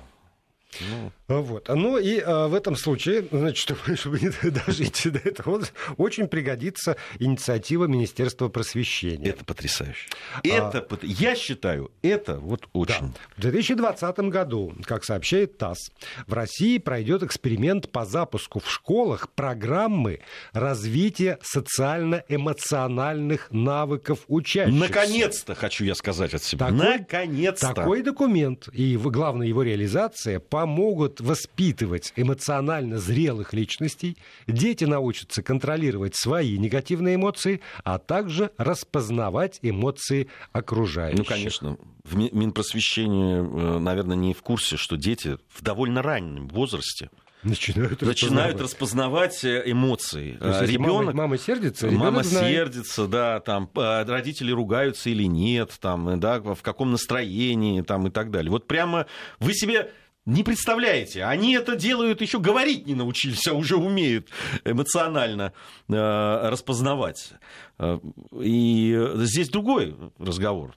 Ну. 0.80 1.12
Вот. 1.28 1.68
Ну 1.68 1.98
и 1.98 2.20
а, 2.20 2.46
в 2.46 2.54
этом 2.54 2.76
случае, 2.76 3.26
значит, 3.30 3.56
чтобы, 3.56 3.80
чтобы 3.96 4.20
не 4.20 4.28
дожить 4.50 5.10
до 5.10 5.18
этого, 5.18 5.62
очень 5.96 6.28
пригодится 6.28 6.96
инициатива 7.18 7.86
Министерства 7.86 8.48
просвещения. 8.48 9.30
Это 9.30 9.44
потрясающе. 9.44 10.08
А... 10.34 10.46
Это, 10.46 10.86
я 11.02 11.34
считаю, 11.34 11.90
это 12.02 12.36
вот 12.36 12.68
очень. 12.72 13.08
Да. 13.08 13.14
В 13.36 13.40
2020 13.40 14.18
году, 14.20 14.74
как 14.84 15.04
сообщает 15.04 15.58
ТАСС, 15.58 15.90
в 16.26 16.32
России 16.32 16.78
пройдет 16.78 17.22
эксперимент 17.22 17.90
по 17.90 18.04
запуску 18.04 18.60
в 18.60 18.70
школах 18.70 19.30
программы 19.30 20.20
развития 20.52 21.38
социально-эмоциональных 21.42 23.50
навыков 23.50 24.20
учащихся. 24.28 24.78
Наконец-то, 24.78 25.54
хочу 25.54 25.84
я 25.84 25.94
сказать 25.94 26.34
от 26.34 26.42
себя. 26.42 26.66
Такой, 26.66 26.98
Наконец-то. 26.98 27.74
Такой 27.74 28.02
документ 28.02 28.68
и 28.72 28.96
главная 28.96 29.46
его 29.46 29.62
реализация 29.62 30.40
помогут 30.66 31.20
воспитывать 31.20 32.12
эмоционально 32.16 32.98
зрелых 32.98 33.52
личностей, 33.52 34.16
дети 34.48 34.82
научатся 34.82 35.40
контролировать 35.40 36.16
свои 36.16 36.58
негативные 36.58 37.14
эмоции, 37.14 37.60
а 37.84 38.00
также 38.00 38.50
распознавать 38.58 39.60
эмоции 39.62 40.26
окружающих. 40.50 41.18
Ну, 41.18 41.24
конечно. 41.24 41.78
В 42.02 42.16
Минпросвещении, 42.16 43.76
э, 43.76 43.78
наверное, 43.78 44.16
не 44.16 44.34
в 44.34 44.42
курсе, 44.42 44.76
что 44.76 44.96
дети 44.96 45.38
в 45.48 45.62
довольно 45.62 46.02
раннем 46.02 46.48
возрасте 46.48 47.10
начинают, 47.44 48.02
начинают 48.02 48.60
распознавать 48.60 49.44
э, 49.44 49.62
эмоции. 49.66 50.36
Ребенок, 50.66 51.14
мама, 51.14 51.28
мама 51.28 51.38
сердится, 51.38 51.88
мама 51.92 52.24
знает. 52.24 52.52
сердится, 52.52 53.06
да, 53.06 53.38
там 53.38 53.70
родители 53.72 54.50
ругаются 54.50 55.10
или 55.10 55.28
нет, 55.28 55.76
там, 55.80 56.18
да, 56.18 56.40
в 56.40 56.62
каком 56.62 56.90
настроении, 56.90 57.82
там 57.82 58.08
и 58.08 58.10
так 58.10 58.32
далее. 58.32 58.50
Вот 58.50 58.66
прямо 58.66 59.06
вы 59.38 59.54
себе 59.54 59.92
не 60.26 60.42
представляете, 60.42 61.24
они 61.24 61.54
это 61.54 61.76
делают, 61.76 62.20
еще 62.20 62.40
говорить 62.40 62.86
не 62.86 62.94
научились, 62.94 63.46
а 63.46 63.54
уже 63.54 63.76
умеют 63.76 64.28
эмоционально 64.64 65.52
э, 65.88 66.48
распознавать. 66.48 67.32
Э, 67.78 68.00
и 68.40 69.10
здесь 69.18 69.48
другой 69.48 69.96
разговор, 70.18 70.74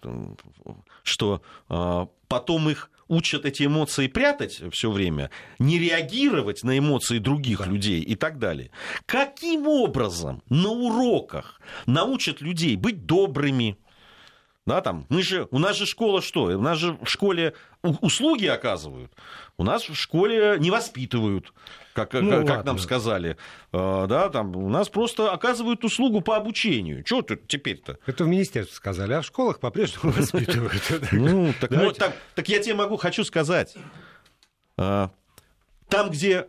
что 1.03 1.41
э, 1.69 2.05
потом 2.27 2.69
их 2.69 2.91
учат 3.07 3.45
эти 3.45 3.65
эмоции 3.65 4.07
прятать 4.07 4.61
все 4.71 4.91
время, 4.91 5.31
не 5.57 5.79
реагировать 5.79 6.63
на 6.63 6.77
эмоции 6.77 7.17
других 7.17 7.59
да. 7.59 7.65
людей 7.65 8.01
и 8.01 8.15
так 8.15 8.37
далее. 8.37 8.69
Каким 9.07 9.67
образом 9.67 10.43
на 10.49 10.69
уроках 10.69 11.59
научат 11.87 12.39
людей 12.39 12.75
быть 12.75 13.07
добрыми, 13.07 13.77
да, 14.69 14.81
там, 14.81 15.07
мы 15.09 15.23
же, 15.23 15.47
у 15.49 15.57
нас 15.57 15.75
же 15.75 15.85
школа 15.87 16.21
что? 16.21 16.43
У 16.43 16.61
нас 16.61 16.77
же 16.77 16.93
в 17.01 17.07
школе 17.07 17.55
услуги 17.81 18.45
оказывают. 18.45 19.11
У 19.57 19.63
нас 19.63 19.89
в 19.89 19.95
школе 19.95 20.57
не 20.59 20.69
воспитывают, 20.69 21.51
как, 21.93 22.13
ну, 22.13 22.45
как, 22.45 22.63
нам 22.65 22.77
сказали. 22.77 23.35
А, 23.71 24.05
да, 24.05 24.29
там, 24.29 24.55
у 24.55 24.69
нас 24.69 24.87
просто 24.87 25.31
оказывают 25.31 25.83
услугу 25.83 26.21
по 26.21 26.37
обучению. 26.37 27.03
Чего 27.03 27.23
тут 27.23 27.47
теперь-то? 27.47 27.97
Это 28.05 28.25
в 28.25 28.27
министерстве 28.27 28.75
сказали, 28.75 29.13
а 29.13 29.21
в 29.21 29.25
школах 29.25 29.59
по-прежнему 29.59 30.11
воспитывают. 30.17 30.83
Ну, 31.11 31.51
так 32.35 32.47
я 32.47 32.59
тебе 32.59 32.75
могу, 32.75 32.97
хочу 32.97 33.23
сказать. 33.23 33.75
А, 34.77 35.09
там, 35.87 36.11
где 36.11 36.47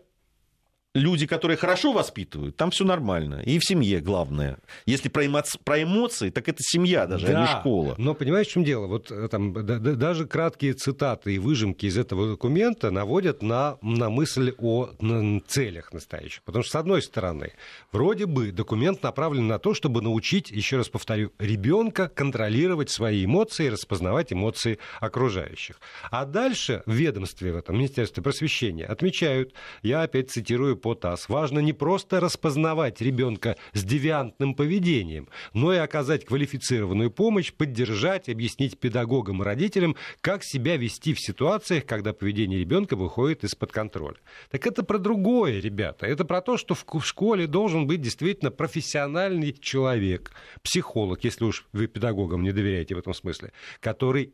люди, 0.94 1.26
которые 1.26 1.56
хорошо 1.56 1.92
воспитывают, 1.92 2.56
там 2.56 2.70
все 2.70 2.84
нормально. 2.84 3.42
И 3.44 3.58
в 3.58 3.64
семье 3.64 4.00
главное. 4.00 4.58
Если 4.86 5.08
про 5.08 5.26
эмоции, 5.26 5.58
про 5.62 5.82
эмоции 5.82 6.30
так 6.30 6.48
это 6.48 6.58
семья 6.60 7.06
даже, 7.06 7.26
да, 7.26 7.38
а 7.38 7.40
не 7.42 7.60
школа. 7.60 7.94
Но 7.96 8.14
понимаешь, 8.14 8.48
в 8.48 8.50
чем 8.50 8.64
дело? 8.64 8.86
Вот 8.86 9.10
э, 9.10 9.28
там 9.28 9.52
да, 9.52 9.78
да, 9.78 9.94
даже 9.94 10.26
краткие 10.26 10.72
цитаты 10.72 11.34
и 11.34 11.38
выжимки 11.38 11.86
из 11.86 11.96
этого 11.96 12.30
документа 12.30 12.90
наводят 12.90 13.42
на, 13.42 13.78
на 13.82 14.10
мысль 14.10 14.52
о 14.58 14.90
на 15.00 15.40
целях 15.40 15.92
настоящих. 15.92 16.42
Потому 16.42 16.64
что, 16.64 16.72
с 16.72 16.80
одной 16.80 17.02
стороны, 17.02 17.52
вроде 17.92 18.26
бы 18.26 18.50
документ 18.50 19.02
направлен 19.02 19.46
на 19.46 19.58
то, 19.58 19.74
чтобы 19.74 20.02
научить, 20.02 20.50
еще 20.50 20.76
раз 20.76 20.88
повторю, 20.88 21.32
ребенка 21.38 22.08
контролировать 22.08 22.90
свои 22.90 23.24
эмоции 23.24 23.66
и 23.66 23.70
распознавать 23.70 24.32
эмоции 24.32 24.78
окружающих. 25.00 25.80
А 26.10 26.24
дальше 26.24 26.82
в 26.86 26.92
ведомстве 26.92 27.52
в 27.52 27.56
этом, 27.56 27.76
Министерстве 27.76 28.22
просвещения, 28.22 28.86
отмечают, 28.86 29.54
я 29.82 30.02
опять 30.02 30.30
цитирую 30.30 30.79
по 30.80 30.94
ТАСС, 30.94 31.28
важно 31.28 31.60
не 31.60 31.72
просто 31.72 32.20
распознавать 32.20 33.00
ребенка 33.00 33.56
с 33.72 33.84
девиантным 33.84 34.54
поведением, 34.54 35.28
но 35.54 35.72
и 35.72 35.76
оказать 35.76 36.24
квалифицированную 36.24 37.10
помощь, 37.10 37.52
поддержать, 37.52 38.28
объяснить 38.28 38.78
педагогам 38.78 39.42
и 39.42 39.44
родителям, 39.44 39.96
как 40.20 40.42
себя 40.44 40.76
вести 40.76 41.14
в 41.14 41.20
ситуациях, 41.20 41.86
когда 41.86 42.12
поведение 42.12 42.58
ребенка 42.58 42.96
выходит 42.96 43.44
из-под 43.44 43.72
контроля. 43.72 44.16
Так 44.50 44.66
это 44.66 44.82
про 44.82 44.98
другое, 44.98 45.60
ребята. 45.60 46.06
Это 46.06 46.24
про 46.24 46.40
то, 46.40 46.56
что 46.56 46.74
в 46.74 46.84
школе 47.04 47.46
должен 47.46 47.86
быть 47.86 48.00
действительно 48.00 48.50
профессиональный 48.50 49.52
человек, 49.52 50.32
психолог, 50.62 51.24
если 51.24 51.44
уж 51.44 51.66
вы 51.72 51.86
педагогам 51.86 52.42
не 52.42 52.52
доверяете 52.52 52.94
в 52.94 52.98
этом 52.98 53.14
смысле, 53.14 53.52
который 53.80 54.32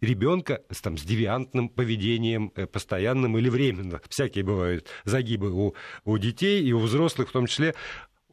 ребенка 0.00 0.62
там, 0.82 0.96
с 0.96 1.02
девиантным 1.02 1.68
поведением, 1.68 2.52
э, 2.54 2.66
постоянным 2.66 3.38
или 3.38 3.48
временно, 3.48 4.00
всякие 4.08 4.44
бывают 4.44 4.88
загибы 5.04 5.50
у, 5.52 5.74
у 6.04 6.18
детей 6.18 6.62
и 6.62 6.72
у 6.72 6.78
взрослых 6.78 7.28
в 7.28 7.32
том 7.32 7.46
числе, 7.46 7.74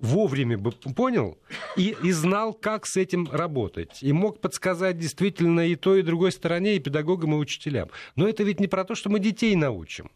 вовремя 0.01 0.57
бы 0.57 0.71
понял 0.71 1.37
и, 1.77 1.95
и 2.03 2.11
знал, 2.11 2.53
как 2.53 2.85
с 2.85 2.97
этим 2.97 3.29
работать. 3.31 3.99
И 4.01 4.11
мог 4.11 4.41
подсказать 4.41 4.97
действительно 4.97 5.67
и 5.67 5.75
той, 5.75 5.99
и 5.99 6.03
другой 6.03 6.31
стороне, 6.31 6.75
и 6.75 6.79
педагогам, 6.79 7.33
и 7.33 7.37
учителям. 7.37 7.89
Но 8.15 8.27
это 8.27 8.43
ведь 8.43 8.59
не 8.59 8.67
про 8.67 8.83
то, 8.83 8.95
что 8.95 9.09
мы 9.09 9.19
детей 9.19 9.55
научим. 9.55 10.11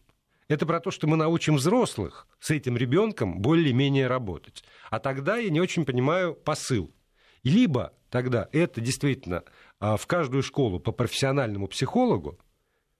Это 0.48 0.66
про 0.66 0.80
то, 0.80 0.90
что 0.90 1.06
мы 1.06 1.16
научим 1.16 1.56
взрослых 1.56 2.28
с 2.38 2.50
этим 2.50 2.76
ребенком 2.76 3.40
более-менее 3.40 4.06
работать. 4.06 4.62
А 4.90 5.00
тогда 5.00 5.38
я 5.38 5.50
не 5.50 5.60
очень 5.60 5.84
понимаю 5.84 6.34
посыл. 6.34 6.92
Либо 7.42 7.92
тогда 8.10 8.48
это 8.52 8.80
действительно 8.80 9.42
в 9.80 10.06
каждую 10.06 10.42
школу 10.42 10.80
по 10.80 10.92
профессиональному 10.92 11.68
психологу, 11.68 12.38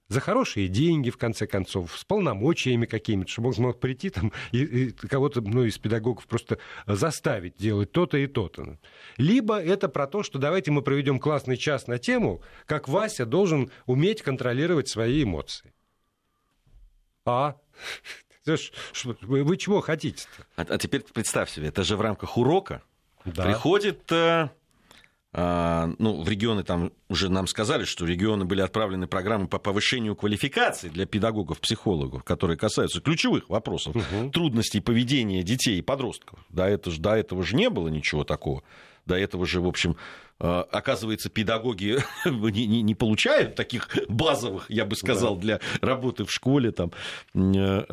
за 0.09 0.21
хорошие 0.21 0.67
деньги, 0.67 1.09
в 1.09 1.17
конце 1.17 1.47
концов, 1.47 1.97
с 1.97 2.05
полномочиями 2.05 2.85
какими-то, 2.85 3.29
чтобы 3.29 3.49
он 3.49 3.53
смог 3.53 3.79
прийти 3.79 4.09
там 4.09 4.31
и, 4.51 4.63
и 4.63 4.91
кого-то 4.91 5.41
ну, 5.41 5.63
из 5.63 5.77
педагогов 5.77 6.27
просто 6.27 6.59
заставить 6.85 7.57
делать 7.57 7.91
то-то 7.91 8.17
и 8.17 8.27
то-то. 8.27 8.77
Либо 9.17 9.59
это 9.59 9.89
про 9.89 10.07
то, 10.07 10.23
что 10.23 10.39
давайте 10.39 10.71
мы 10.71 10.81
проведем 10.81 11.19
классный 11.19 11.57
час 11.57 11.87
на 11.87 11.97
тему, 11.99 12.41
как 12.65 12.87
Вася 12.87 13.25
должен 13.25 13.69
уметь 13.85 14.21
контролировать 14.21 14.87
свои 14.87 15.23
эмоции. 15.23 15.73
А? 17.25 17.55
Вы 18.45 19.57
чего 19.57 19.81
хотите-то? 19.81 20.45
А, 20.55 20.65
а 20.73 20.77
теперь 20.77 21.01
представь 21.01 21.49
себе, 21.49 21.67
это 21.67 21.83
же 21.83 21.97
в 21.97 22.01
рамках 22.01 22.37
урока 22.37 22.81
да. 23.25 23.43
приходит 23.43 24.09
э, 24.09 24.15
а, 24.15 24.51
ну, 25.33 26.23
в 26.23 26.29
регионы 26.29 26.63
там 26.63 26.91
уже 27.09 27.29
нам 27.29 27.47
сказали, 27.47 27.83
что 27.83 28.05
в 28.05 28.07
регионы 28.07 28.45
были 28.45 28.61
отправлены 28.61 29.07
программы 29.07 29.47
по 29.47 29.59
повышению 29.59 30.15
квалификации 30.15 30.89
для 30.89 31.05
педагогов, 31.05 31.59
психологов, 31.59 32.23
которые 32.23 32.57
касаются 32.57 33.01
ключевых 33.01 33.49
вопросов 33.49 33.95
угу. 33.95 34.31
трудностей 34.31 34.79
поведения 34.79 35.43
детей 35.43 35.79
и 35.79 35.81
подростков. 35.81 36.39
До 36.49 36.65
этого, 36.65 36.95
до 36.97 37.15
этого 37.15 37.43
же 37.43 37.55
не 37.55 37.69
было 37.69 37.89
ничего 37.89 38.23
такого. 38.23 38.63
До 39.07 39.15
этого 39.17 39.45
же, 39.45 39.61
в 39.61 39.67
общем, 39.67 39.97
Э, 40.39 40.65
оказывается, 40.71 41.29
педагоги 41.29 41.97
не, 42.25 42.67
не, 42.67 42.81
не 42.83 42.93
получают 42.93 43.55
таких 43.55 43.89
базовых, 44.07 44.69
я 44.69 44.85
бы 44.85 44.95
сказал, 44.95 45.35
да. 45.35 45.41
для 45.41 45.59
работы 45.81 46.25
в 46.25 46.31
школе 46.31 46.71
там, 46.71 46.91
э, 47.33 47.83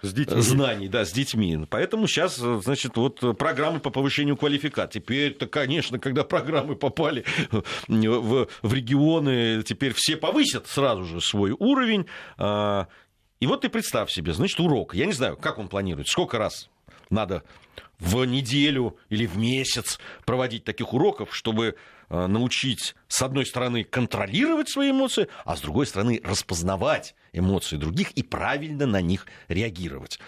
с 0.00 0.12
детьми. 0.12 0.40
знаний, 0.40 0.88
да, 0.88 1.04
с 1.04 1.12
детьми. 1.12 1.66
Поэтому 1.68 2.06
сейчас, 2.06 2.36
значит, 2.36 2.96
вот 2.96 3.36
программы 3.36 3.80
по 3.80 3.90
повышению 3.90 4.38
квалификации. 4.38 5.00
Теперь-то, 5.00 5.46
конечно, 5.46 5.98
когда 5.98 6.24
программы 6.24 6.74
попали 6.74 7.24
в, 7.88 8.48
в 8.62 8.74
регионы, 8.74 9.62
теперь 9.62 9.92
все 9.94 10.16
повысят 10.16 10.68
сразу 10.68 11.04
же 11.04 11.20
свой 11.20 11.50
уровень. 11.50 12.06
А, 12.38 12.88
и 13.40 13.46
вот 13.46 13.60
ты 13.60 13.68
представь 13.68 14.10
себе, 14.10 14.32
значит, 14.32 14.58
урок. 14.58 14.94
Я 14.94 15.04
не 15.04 15.12
знаю, 15.12 15.36
как 15.36 15.58
он 15.58 15.68
планирует, 15.68 16.08
сколько 16.08 16.38
раз 16.38 16.70
надо 17.10 17.42
в 18.00 18.24
неделю 18.24 18.96
или 19.08 19.26
в 19.26 19.36
месяц 19.36 19.98
проводить 20.24 20.64
таких 20.64 20.92
уроков, 20.92 21.34
чтобы 21.34 21.76
э, 22.08 22.26
научить, 22.26 22.94
с 23.08 23.22
одной 23.22 23.46
стороны, 23.46 23.84
контролировать 23.84 24.70
свои 24.70 24.90
эмоции, 24.90 25.28
а 25.44 25.56
с 25.56 25.60
другой 25.60 25.86
стороны, 25.86 26.20
распознавать 26.24 27.14
эмоции 27.32 27.76
других 27.76 28.10
и 28.12 28.22
правильно 28.22 28.86
на 28.86 29.00
них 29.00 29.26
реагировать. 29.48 30.18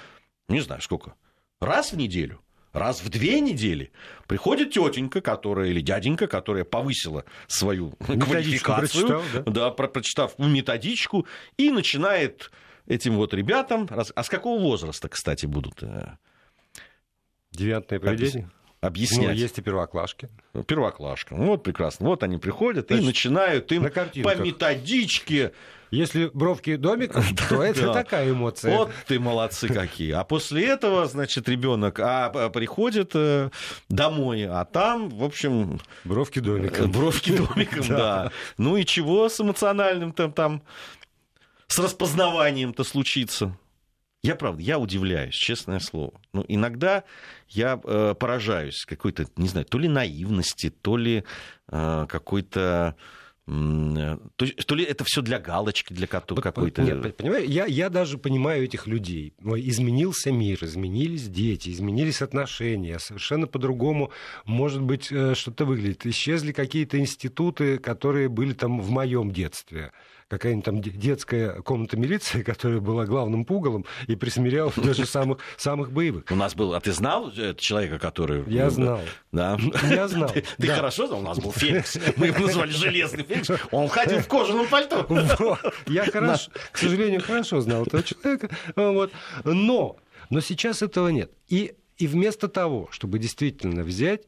Не 0.48 0.60
знаю, 0.60 0.82
сколько. 0.82 1.14
Раз 1.60 1.92
в 1.92 1.96
неделю? 1.96 2.40
Раз 2.72 3.02
в 3.02 3.10
две 3.10 3.40
недели 3.40 3.92
приходит 4.26 4.70
тетенька, 4.70 5.20
которая 5.20 5.68
или 5.68 5.82
дяденька, 5.82 6.26
которая 6.26 6.64
повысила 6.64 7.24
свою 7.46 7.90
квалификацию, 7.98 9.06
прочитал, 9.06 9.22
да? 9.44 9.52
Да, 9.52 9.70
прочитав 9.70 10.38
методичку, 10.38 11.26
и 11.58 11.70
начинает 11.70 12.50
этим 12.86 13.16
вот 13.16 13.34
ребятам. 13.34 13.88
А 13.90 14.22
с 14.22 14.28
какого 14.28 14.58
возраста, 14.58 15.10
кстати, 15.10 15.44
будут 15.44 15.82
э, 15.82 16.16
Девиантное 17.52 18.00
поведение? 18.00 18.50
объяснять. 18.82 19.28
Ну, 19.28 19.34
есть 19.34 19.58
и 19.58 19.62
первоклашки. 19.62 20.28
Первоклашка. 20.66 21.36
Ну, 21.36 21.46
вот 21.46 21.62
прекрасно. 21.62 22.08
Вот 22.08 22.22
они 22.24 22.36
приходят 22.38 22.88
Значит, 22.88 23.02
и 23.02 23.06
начинают 23.06 23.72
им 23.72 23.88
по 24.24 24.34
методичке. 24.34 25.52
Если 25.92 26.30
бровки 26.32 26.76
домиком, 26.76 27.22
то 27.48 27.62
это 27.62 27.92
такая 27.92 28.30
эмоция. 28.30 28.76
Вот 28.76 28.90
ты 29.06 29.20
молодцы 29.20 29.68
какие. 29.68 30.12
А 30.12 30.24
после 30.24 30.66
этого, 30.66 31.06
значит, 31.06 31.48
ребенок 31.48 32.00
а, 32.00 32.26
а, 32.34 32.48
приходит 32.48 33.12
э, 33.14 33.50
домой, 33.88 34.46
а 34.46 34.64
там, 34.64 35.10
в 35.10 35.22
общем... 35.22 35.80
Бровки 36.04 36.40
домиком. 36.40 36.90
Бровки 36.90 37.36
домиком, 37.36 37.86
да. 37.88 38.32
Ну 38.56 38.78
и 38.78 38.86
чего 38.86 39.28
с 39.28 39.38
эмоциональным 39.38 40.12
там, 40.12 40.62
с 41.68 41.78
распознаванием-то 41.78 42.84
случится? 42.84 43.56
Я, 44.24 44.36
правда, 44.36 44.62
я 44.62 44.78
удивляюсь, 44.78 45.34
честное 45.34 45.80
слово. 45.80 46.20
Ну, 46.32 46.44
иногда 46.46 47.02
я 47.48 47.80
э, 47.82 48.14
поражаюсь 48.16 48.84
какой-то, 48.84 49.26
не 49.36 49.48
знаю, 49.48 49.66
то 49.66 49.78
ли 49.78 49.88
наивности, 49.88 50.70
то 50.70 50.96
ли 50.96 51.24
э, 51.68 52.06
какой-то 52.08 52.94
Э, 53.48 54.18
то, 54.36 54.46
то 54.46 54.74
ли 54.76 54.84
это 54.84 55.04
все 55.04 55.20
для 55.20 55.38
галочки, 55.40 55.92
для 55.92 56.06
какой-то... 56.06 56.82
Нет, 56.82 57.16
понимаешь, 57.16 57.48
я, 57.48 57.66
я 57.66 57.90
даже 57.90 58.16
понимаю 58.16 58.64
этих 58.64 58.86
людей. 58.86 59.34
Изменился 59.40 60.30
мир, 60.30 60.58
изменились 60.62 61.28
дети, 61.28 61.70
изменились 61.70 62.22
отношения, 62.22 62.98
совершенно 63.00 63.48
по-другому, 63.48 64.12
может 64.44 64.82
быть, 64.82 65.10
э, 65.10 65.34
что-то 65.34 65.64
выглядит. 65.64 66.06
Исчезли 66.06 66.52
какие-то 66.52 66.98
институты, 66.98 67.78
которые 67.78 68.28
были 68.28 68.52
там 68.52 68.80
в 68.80 68.90
моем 68.90 69.32
детстве 69.32 69.92
какая-нибудь 70.32 70.64
там 70.64 70.80
детская 70.80 71.60
комната 71.60 71.98
милиции, 71.98 72.42
которая 72.42 72.80
была 72.80 73.04
главным 73.04 73.44
пугалом 73.44 73.84
и 74.06 74.16
присмиряла 74.16 74.72
даже 74.76 75.04
самых, 75.04 75.38
самых 75.58 75.92
боевых. 75.92 76.24
У 76.30 76.34
нас 76.34 76.54
был... 76.54 76.72
А 76.72 76.80
ты 76.80 76.92
знал 76.92 77.30
человека, 77.56 77.98
который... 77.98 78.42
Я 78.50 78.70
знал. 78.70 79.00
Да? 79.30 79.58
Я 79.90 80.08
знал. 80.08 80.30
Ты, 80.30 80.40
ты 80.56 80.66
да. 80.68 80.76
хорошо 80.76 81.06
знал? 81.06 81.20
У 81.20 81.22
нас 81.22 81.38
был 81.38 81.52
Феникс. 81.52 81.98
Мы 82.16 82.28
его 82.28 82.46
назвали 82.46 82.70
Железный 82.70 83.24
Феникс. 83.24 83.50
Он 83.70 83.88
ходил 83.88 84.20
в 84.20 84.26
кожаном 84.26 84.66
пальто. 84.68 85.06
Я 85.86 86.06
хорошо, 86.10 86.50
к 86.70 86.78
сожалению, 86.78 87.20
хорошо 87.20 87.60
знал 87.60 87.82
этого 87.82 88.02
человека. 88.02 88.48
Вот. 88.74 89.12
Но, 89.44 89.98
но 90.30 90.40
сейчас 90.40 90.80
этого 90.80 91.08
нет. 91.08 91.30
И, 91.48 91.74
и 91.98 92.06
вместо 92.06 92.48
того, 92.48 92.88
чтобы 92.90 93.18
действительно 93.18 93.82
взять 93.82 94.22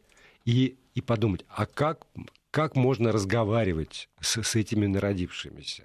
и, 0.45 0.77
и 0.95 1.01
подумать, 1.01 1.47
а 1.49 1.65
как, 1.65 2.07
как 2.51 2.77
можно 2.77 3.11
разговаривать 3.11 4.11
с, 4.21 4.43
с 4.43 4.55
этими 4.55 4.85
народившимися? 4.85 5.85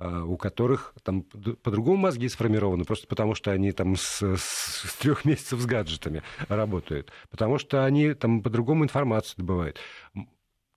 А, 0.00 0.24
у 0.24 0.38
которых 0.38 0.94
там 1.02 1.24
по-другому 1.24 1.98
мозги 1.98 2.26
сформированы, 2.30 2.84
просто 2.84 3.06
потому 3.06 3.34
что 3.34 3.50
они 3.50 3.70
там 3.70 3.96
с, 3.96 4.22
с, 4.22 4.88
с 4.88 4.96
трех 4.96 5.24
месяцев 5.26 5.60
с 5.60 5.66
гаджетами 5.66 6.22
работают, 6.48 7.12
потому 7.28 7.58
что 7.58 7.84
они 7.84 8.14
там 8.14 8.42
по-другому 8.42 8.84
информацию 8.84 9.34
добывают. 9.36 9.78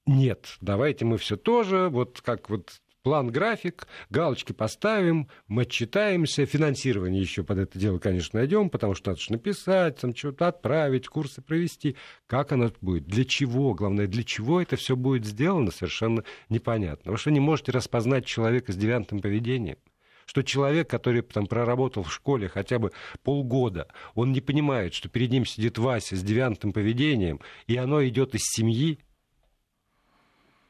Нет, 0.05 0.57
давайте 0.59 1.05
мы 1.05 1.17
все 1.17 1.38
тоже, 1.38 1.88
вот 1.88 2.19
как 2.19 2.49
вот 2.49 2.82
план, 3.03 3.29
график, 3.29 3.87
галочки 4.09 4.53
поставим, 4.53 5.27
мы 5.47 5.63
отчитаемся, 5.63 6.45
финансирование 6.45 7.21
еще 7.21 7.43
под 7.43 7.59
это 7.59 7.77
дело, 7.77 7.99
конечно, 7.99 8.39
найдем, 8.39 8.69
потому 8.69 8.95
что 8.95 9.11
надо 9.11 9.21
же 9.21 9.33
написать, 9.33 9.99
там 9.99 10.15
что-то 10.15 10.47
отправить, 10.47 11.07
курсы 11.07 11.41
провести. 11.41 11.97
Как 12.25 12.53
оно 12.53 12.71
будет? 12.81 13.05
Для 13.05 13.25
чего? 13.25 13.73
Главное, 13.73 14.07
для 14.07 14.23
чего 14.23 14.61
это 14.61 14.77
все 14.77 14.95
будет 14.95 15.25
сделано, 15.25 15.71
совершенно 15.71 16.23
непонятно. 16.49 17.11
Вы 17.11 17.17
что, 17.17 17.29
не 17.29 17.41
можете 17.41 17.73
распознать 17.73 18.25
человека 18.25 18.71
с 18.71 18.75
девиантным 18.75 19.21
поведением? 19.21 19.77
что 20.25 20.41
человек, 20.41 20.89
который 20.89 21.21
там 21.21 21.47
проработал 21.47 22.03
в 22.03 22.13
школе 22.13 22.47
хотя 22.47 22.79
бы 22.79 22.93
полгода, 23.23 23.89
он 24.15 24.31
не 24.31 24.39
понимает, 24.39 24.93
что 24.93 25.09
перед 25.09 25.31
ним 25.31 25.45
сидит 25.45 25.77
Вася 25.77 26.15
с 26.15 26.23
девиантным 26.23 26.71
поведением, 26.71 27.41
и 27.67 27.75
оно 27.75 28.01
идет 28.07 28.33
из 28.33 28.43
семьи, 28.43 28.99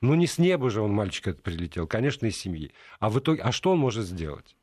ну, 0.03 0.15
не 0.15 0.27
с 0.27 0.37
неба 0.37 0.69
же 0.69 0.81
он, 0.81 0.91
мальчик, 0.91 1.27
этот 1.27 1.43
прилетел, 1.43 1.87
конечно, 1.87 2.25
из 2.25 2.37
семьи. 2.37 2.71
А 2.99 3.09
в 3.09 3.19
итоге, 3.19 3.41
а 3.41 3.51
что 3.51 3.71
он 3.71 3.79
может 3.79 4.05
сделать? 4.05 4.55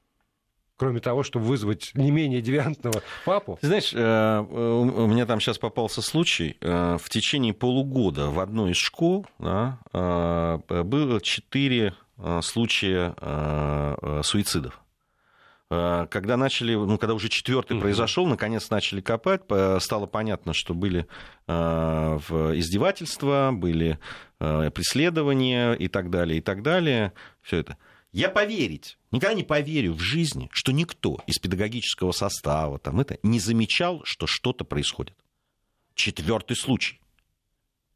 кроме 0.76 1.00
того, 1.00 1.22
чтобы 1.22 1.44
вызвать 1.44 1.90
не 1.92 2.10
менее 2.10 2.40
девиантного 2.40 3.02
папу. 3.26 3.58
Знаешь, 3.60 3.92
э, 3.92 4.40
у 4.40 5.06
меня 5.06 5.26
там 5.26 5.38
сейчас 5.38 5.58
попался 5.58 6.00
случай. 6.00 6.56
Э, 6.62 6.96
в 6.98 7.10
течение 7.10 7.52
полугода 7.52 8.30
в 8.30 8.40
одной 8.40 8.70
из 8.70 8.78
школ 8.78 9.26
да, 9.38 9.78
э, 9.92 10.82
было 10.84 11.20
четыре 11.20 11.94
случая 12.40 13.14
суицидов. 14.22 14.80
Э, 15.70 16.06
когда 16.10 16.36
начали, 16.36 16.74
ну, 16.74 16.98
когда 16.98 17.14
уже 17.14 17.28
четвертый 17.28 17.76
mm 17.76 17.80
произошел, 17.80 18.26
наконец 18.26 18.70
начали 18.70 19.00
копать, 19.00 19.42
стало 19.80 20.06
понятно, 20.06 20.52
что 20.52 20.74
были 20.74 21.06
э, 21.46 21.52
издевательства, 21.52 23.50
были 23.52 23.98
э, 24.40 24.70
преследования 24.70 25.74
и 25.74 25.88
так 25.88 26.10
далее, 26.10 26.38
и 26.38 26.40
так 26.40 26.62
далее. 26.62 27.12
Все 27.40 27.58
это. 27.58 27.76
Я 28.12 28.28
поверить, 28.28 28.98
никогда 29.12 29.34
не 29.34 29.44
поверю 29.44 29.94
в 29.94 30.00
жизни, 30.00 30.48
что 30.52 30.72
никто 30.72 31.20
из 31.26 31.38
педагогического 31.38 32.10
состава 32.10 32.80
там, 32.80 32.98
это, 33.00 33.18
не 33.22 33.38
замечал, 33.38 34.02
что 34.04 34.26
что-то 34.26 34.64
происходит. 34.64 35.14
Четвертый 35.94 36.56
случай. 36.56 37.00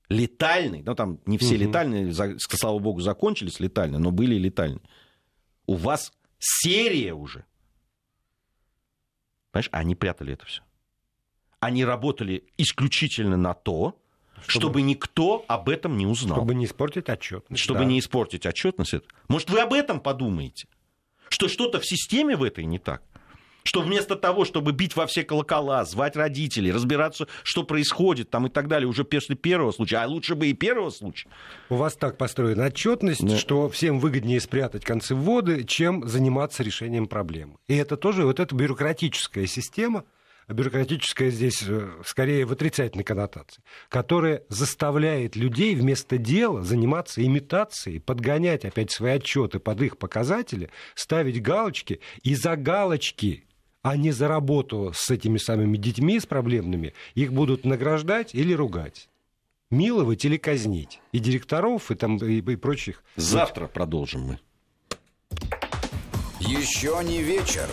Летальный, 0.08 0.82
ну 0.82 0.94
там 0.94 1.18
не 1.26 1.38
все 1.38 1.56
угу. 1.56 1.64
летальные, 1.64 2.14
слава 2.38 2.78
богу, 2.78 3.00
закончились 3.00 3.58
летальные, 3.58 3.98
но 3.98 4.12
были 4.12 4.36
летальные. 4.36 4.82
У 5.66 5.74
вас 5.74 6.12
серия 6.38 7.14
уже 7.14 7.44
Понимаешь, 9.54 9.68
они 9.70 9.94
прятали 9.94 10.32
это 10.32 10.46
все. 10.46 10.62
Они 11.60 11.84
работали 11.84 12.42
исключительно 12.58 13.36
на 13.36 13.54
то, 13.54 13.96
чтобы, 14.48 14.50
чтобы 14.50 14.82
никто 14.82 15.44
об 15.46 15.68
этом 15.68 15.96
не 15.96 16.08
узнал. 16.08 16.38
Чтобы 16.38 16.56
не 16.56 16.64
испортить 16.64 17.08
отчетность. 17.08 17.62
Чтобы 17.62 17.78
да. 17.78 17.84
не 17.84 18.00
испортить 18.00 18.46
отчетность. 18.46 18.94
Может, 19.28 19.50
вы 19.50 19.60
об 19.60 19.72
этом 19.72 20.00
подумаете? 20.00 20.66
Что 21.28 21.46
что-то 21.46 21.78
в 21.78 21.86
системе 21.86 22.34
в 22.34 22.42
этой 22.42 22.64
не 22.64 22.80
так? 22.80 23.04
Что 23.64 23.80
вместо 23.80 24.14
того, 24.14 24.44
чтобы 24.44 24.72
бить 24.72 24.94
во 24.94 25.06
все 25.06 25.24
колокола, 25.24 25.84
звать 25.84 26.16
родителей, 26.16 26.70
разбираться, 26.70 27.26
что 27.42 27.64
происходит 27.64 28.30
там 28.30 28.46
и 28.46 28.50
так 28.50 28.68
далее, 28.68 28.86
уже 28.86 29.04
после 29.04 29.36
первого 29.36 29.72
случая, 29.72 29.98
а 29.98 30.06
лучше 30.06 30.34
бы 30.34 30.48
и 30.48 30.52
первого 30.52 30.90
случая. 30.90 31.28
У 31.70 31.76
вас 31.76 31.94
так 31.96 32.18
построена 32.18 32.66
отчетность, 32.66 33.26
да. 33.26 33.36
что 33.36 33.68
всем 33.70 34.00
выгоднее 34.00 34.40
спрятать 34.40 34.84
концы 34.84 35.14
в 35.14 35.22
воды, 35.22 35.64
чем 35.64 36.06
заниматься 36.06 36.62
решением 36.62 37.06
проблемы. 37.06 37.56
И 37.66 37.74
это 37.74 37.96
тоже 37.96 38.24
вот 38.24 38.38
эта 38.38 38.54
бюрократическая 38.54 39.46
система, 39.46 40.04
бюрократическая 40.46 41.30
здесь 41.30 41.64
э, 41.66 41.90
скорее 42.04 42.44
в 42.44 42.52
отрицательной 42.52 43.04
коннотации, 43.04 43.62
которая 43.88 44.42
заставляет 44.50 45.36
людей 45.36 45.74
вместо 45.74 46.18
дела 46.18 46.62
заниматься 46.62 47.24
имитацией, 47.24 47.98
подгонять 47.98 48.66
опять 48.66 48.90
свои 48.90 49.12
отчеты 49.12 49.58
под 49.58 49.80
их 49.80 49.96
показатели, 49.96 50.70
ставить 50.94 51.40
галочки 51.40 52.00
и 52.22 52.34
за 52.34 52.56
галочки 52.56 53.44
а 53.84 53.98
не 53.98 54.12
за 54.12 54.28
работу 54.28 54.92
с 54.94 55.10
этими 55.10 55.36
самыми 55.36 55.76
детьми, 55.76 56.18
с 56.18 56.24
проблемными, 56.24 56.94
их 57.14 57.34
будут 57.34 57.66
награждать 57.66 58.34
или 58.34 58.54
ругать. 58.54 59.10
Миловать 59.70 60.24
или 60.24 60.38
казнить. 60.38 61.00
И 61.12 61.18
директоров, 61.18 61.90
и, 61.90 61.94
там, 61.94 62.16
и, 62.16 62.38
и 62.38 62.56
прочих. 62.56 63.04
Завтра 63.16 63.66
продолжим 63.66 64.22
мы. 64.22 64.38
Еще 66.40 66.98
не 67.04 67.22
вечер. 67.22 67.68